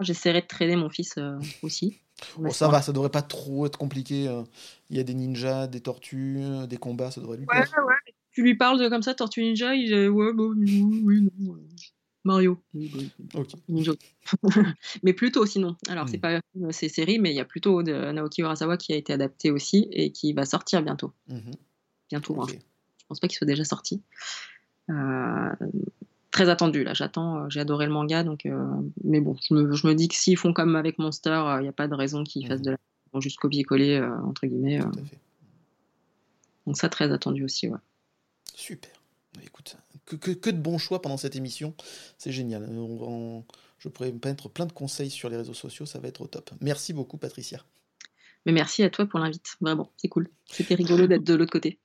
[0.00, 1.18] J'essaierai de traîner mon fils
[1.62, 1.99] aussi.
[2.38, 4.28] Bon, ça va, ça devrait pas trop être compliqué.
[4.28, 4.42] Euh.
[4.90, 7.70] Il y a des ninjas, des tortues, euh, des combats, ça devrait lui plaire.
[7.76, 8.14] Ouais, ouais.
[8.32, 11.56] Tu lui parles de, comme ça, Tortue Ninja, il dit ouais, bon, oui, non.
[12.24, 12.62] Mario.
[13.34, 13.48] Ok.
[15.02, 15.76] mais plutôt sinon.
[15.88, 16.20] Alors, c'est hmm.
[16.20, 16.40] pas
[16.70, 19.88] ces séries, mais il y a plutôt de Naoki Urasawa qui a été adapté aussi
[19.90, 21.12] et qui va sortir bientôt.
[21.28, 21.52] Mhm.
[22.10, 22.56] Bientôt, okay.
[22.56, 22.60] hein.
[22.98, 24.02] je pense pas qu'il soit déjà sorti.
[24.90, 25.52] Euh,
[26.30, 26.94] très attendu là.
[26.94, 28.64] J'attends, euh, j'ai adoré le manga, donc euh,
[29.04, 31.88] mais bon, je me, dis que s'ils font comme avec Monster, il n'y a pas
[31.88, 32.66] de raison qu'ils fassent mhm.
[32.66, 32.76] de la
[33.12, 34.80] vont juste copier-coller entre guillemets.
[36.64, 37.78] Donc ça très attendu aussi, ouais.
[38.54, 38.92] Super.
[39.42, 39.76] Écoute,
[40.06, 41.74] que, que, de bons choix pendant cette émission,
[42.18, 42.68] c'est génial.
[43.78, 46.50] je pourrais mettre plein de conseils sur les réseaux sociaux, ça va être au top.
[46.60, 47.64] Merci beaucoup, Patricia.
[48.46, 49.56] Mais merci à toi pour l'invite.
[49.60, 50.28] Vraiment, c'est cool.
[50.46, 51.78] C'était rigolo d'être de l'autre côté.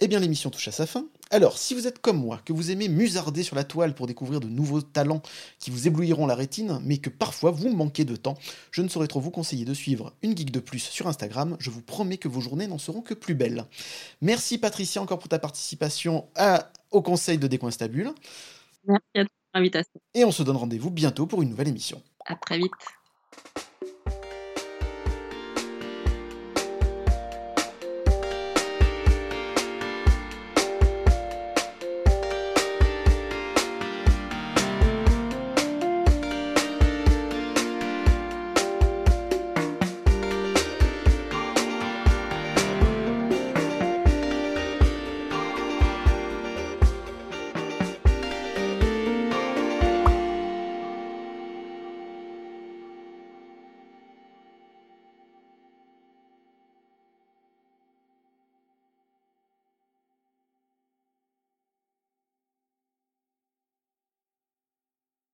[0.00, 1.08] eh bien, l'émission touche à sa fin.
[1.30, 4.40] Alors, si vous êtes comme moi, que vous aimez musarder sur la toile pour découvrir
[4.40, 5.20] de nouveaux talents
[5.58, 8.38] qui vous éblouiront la rétine, mais que parfois vous manquez de temps,
[8.70, 11.56] je ne saurais trop vous conseiller de suivre une geek de plus sur Instagram.
[11.60, 13.66] Je vous promets que vos journées n'en seront que plus belles.
[14.22, 16.28] Merci Patricia encore pour ta participation
[16.90, 18.12] au conseil de Décoinstabule.
[18.86, 20.00] Merci à toi pour l'invitation.
[20.14, 22.02] Et on se donne rendez-vous bientôt pour une nouvelle émission.
[22.24, 22.72] À très vite.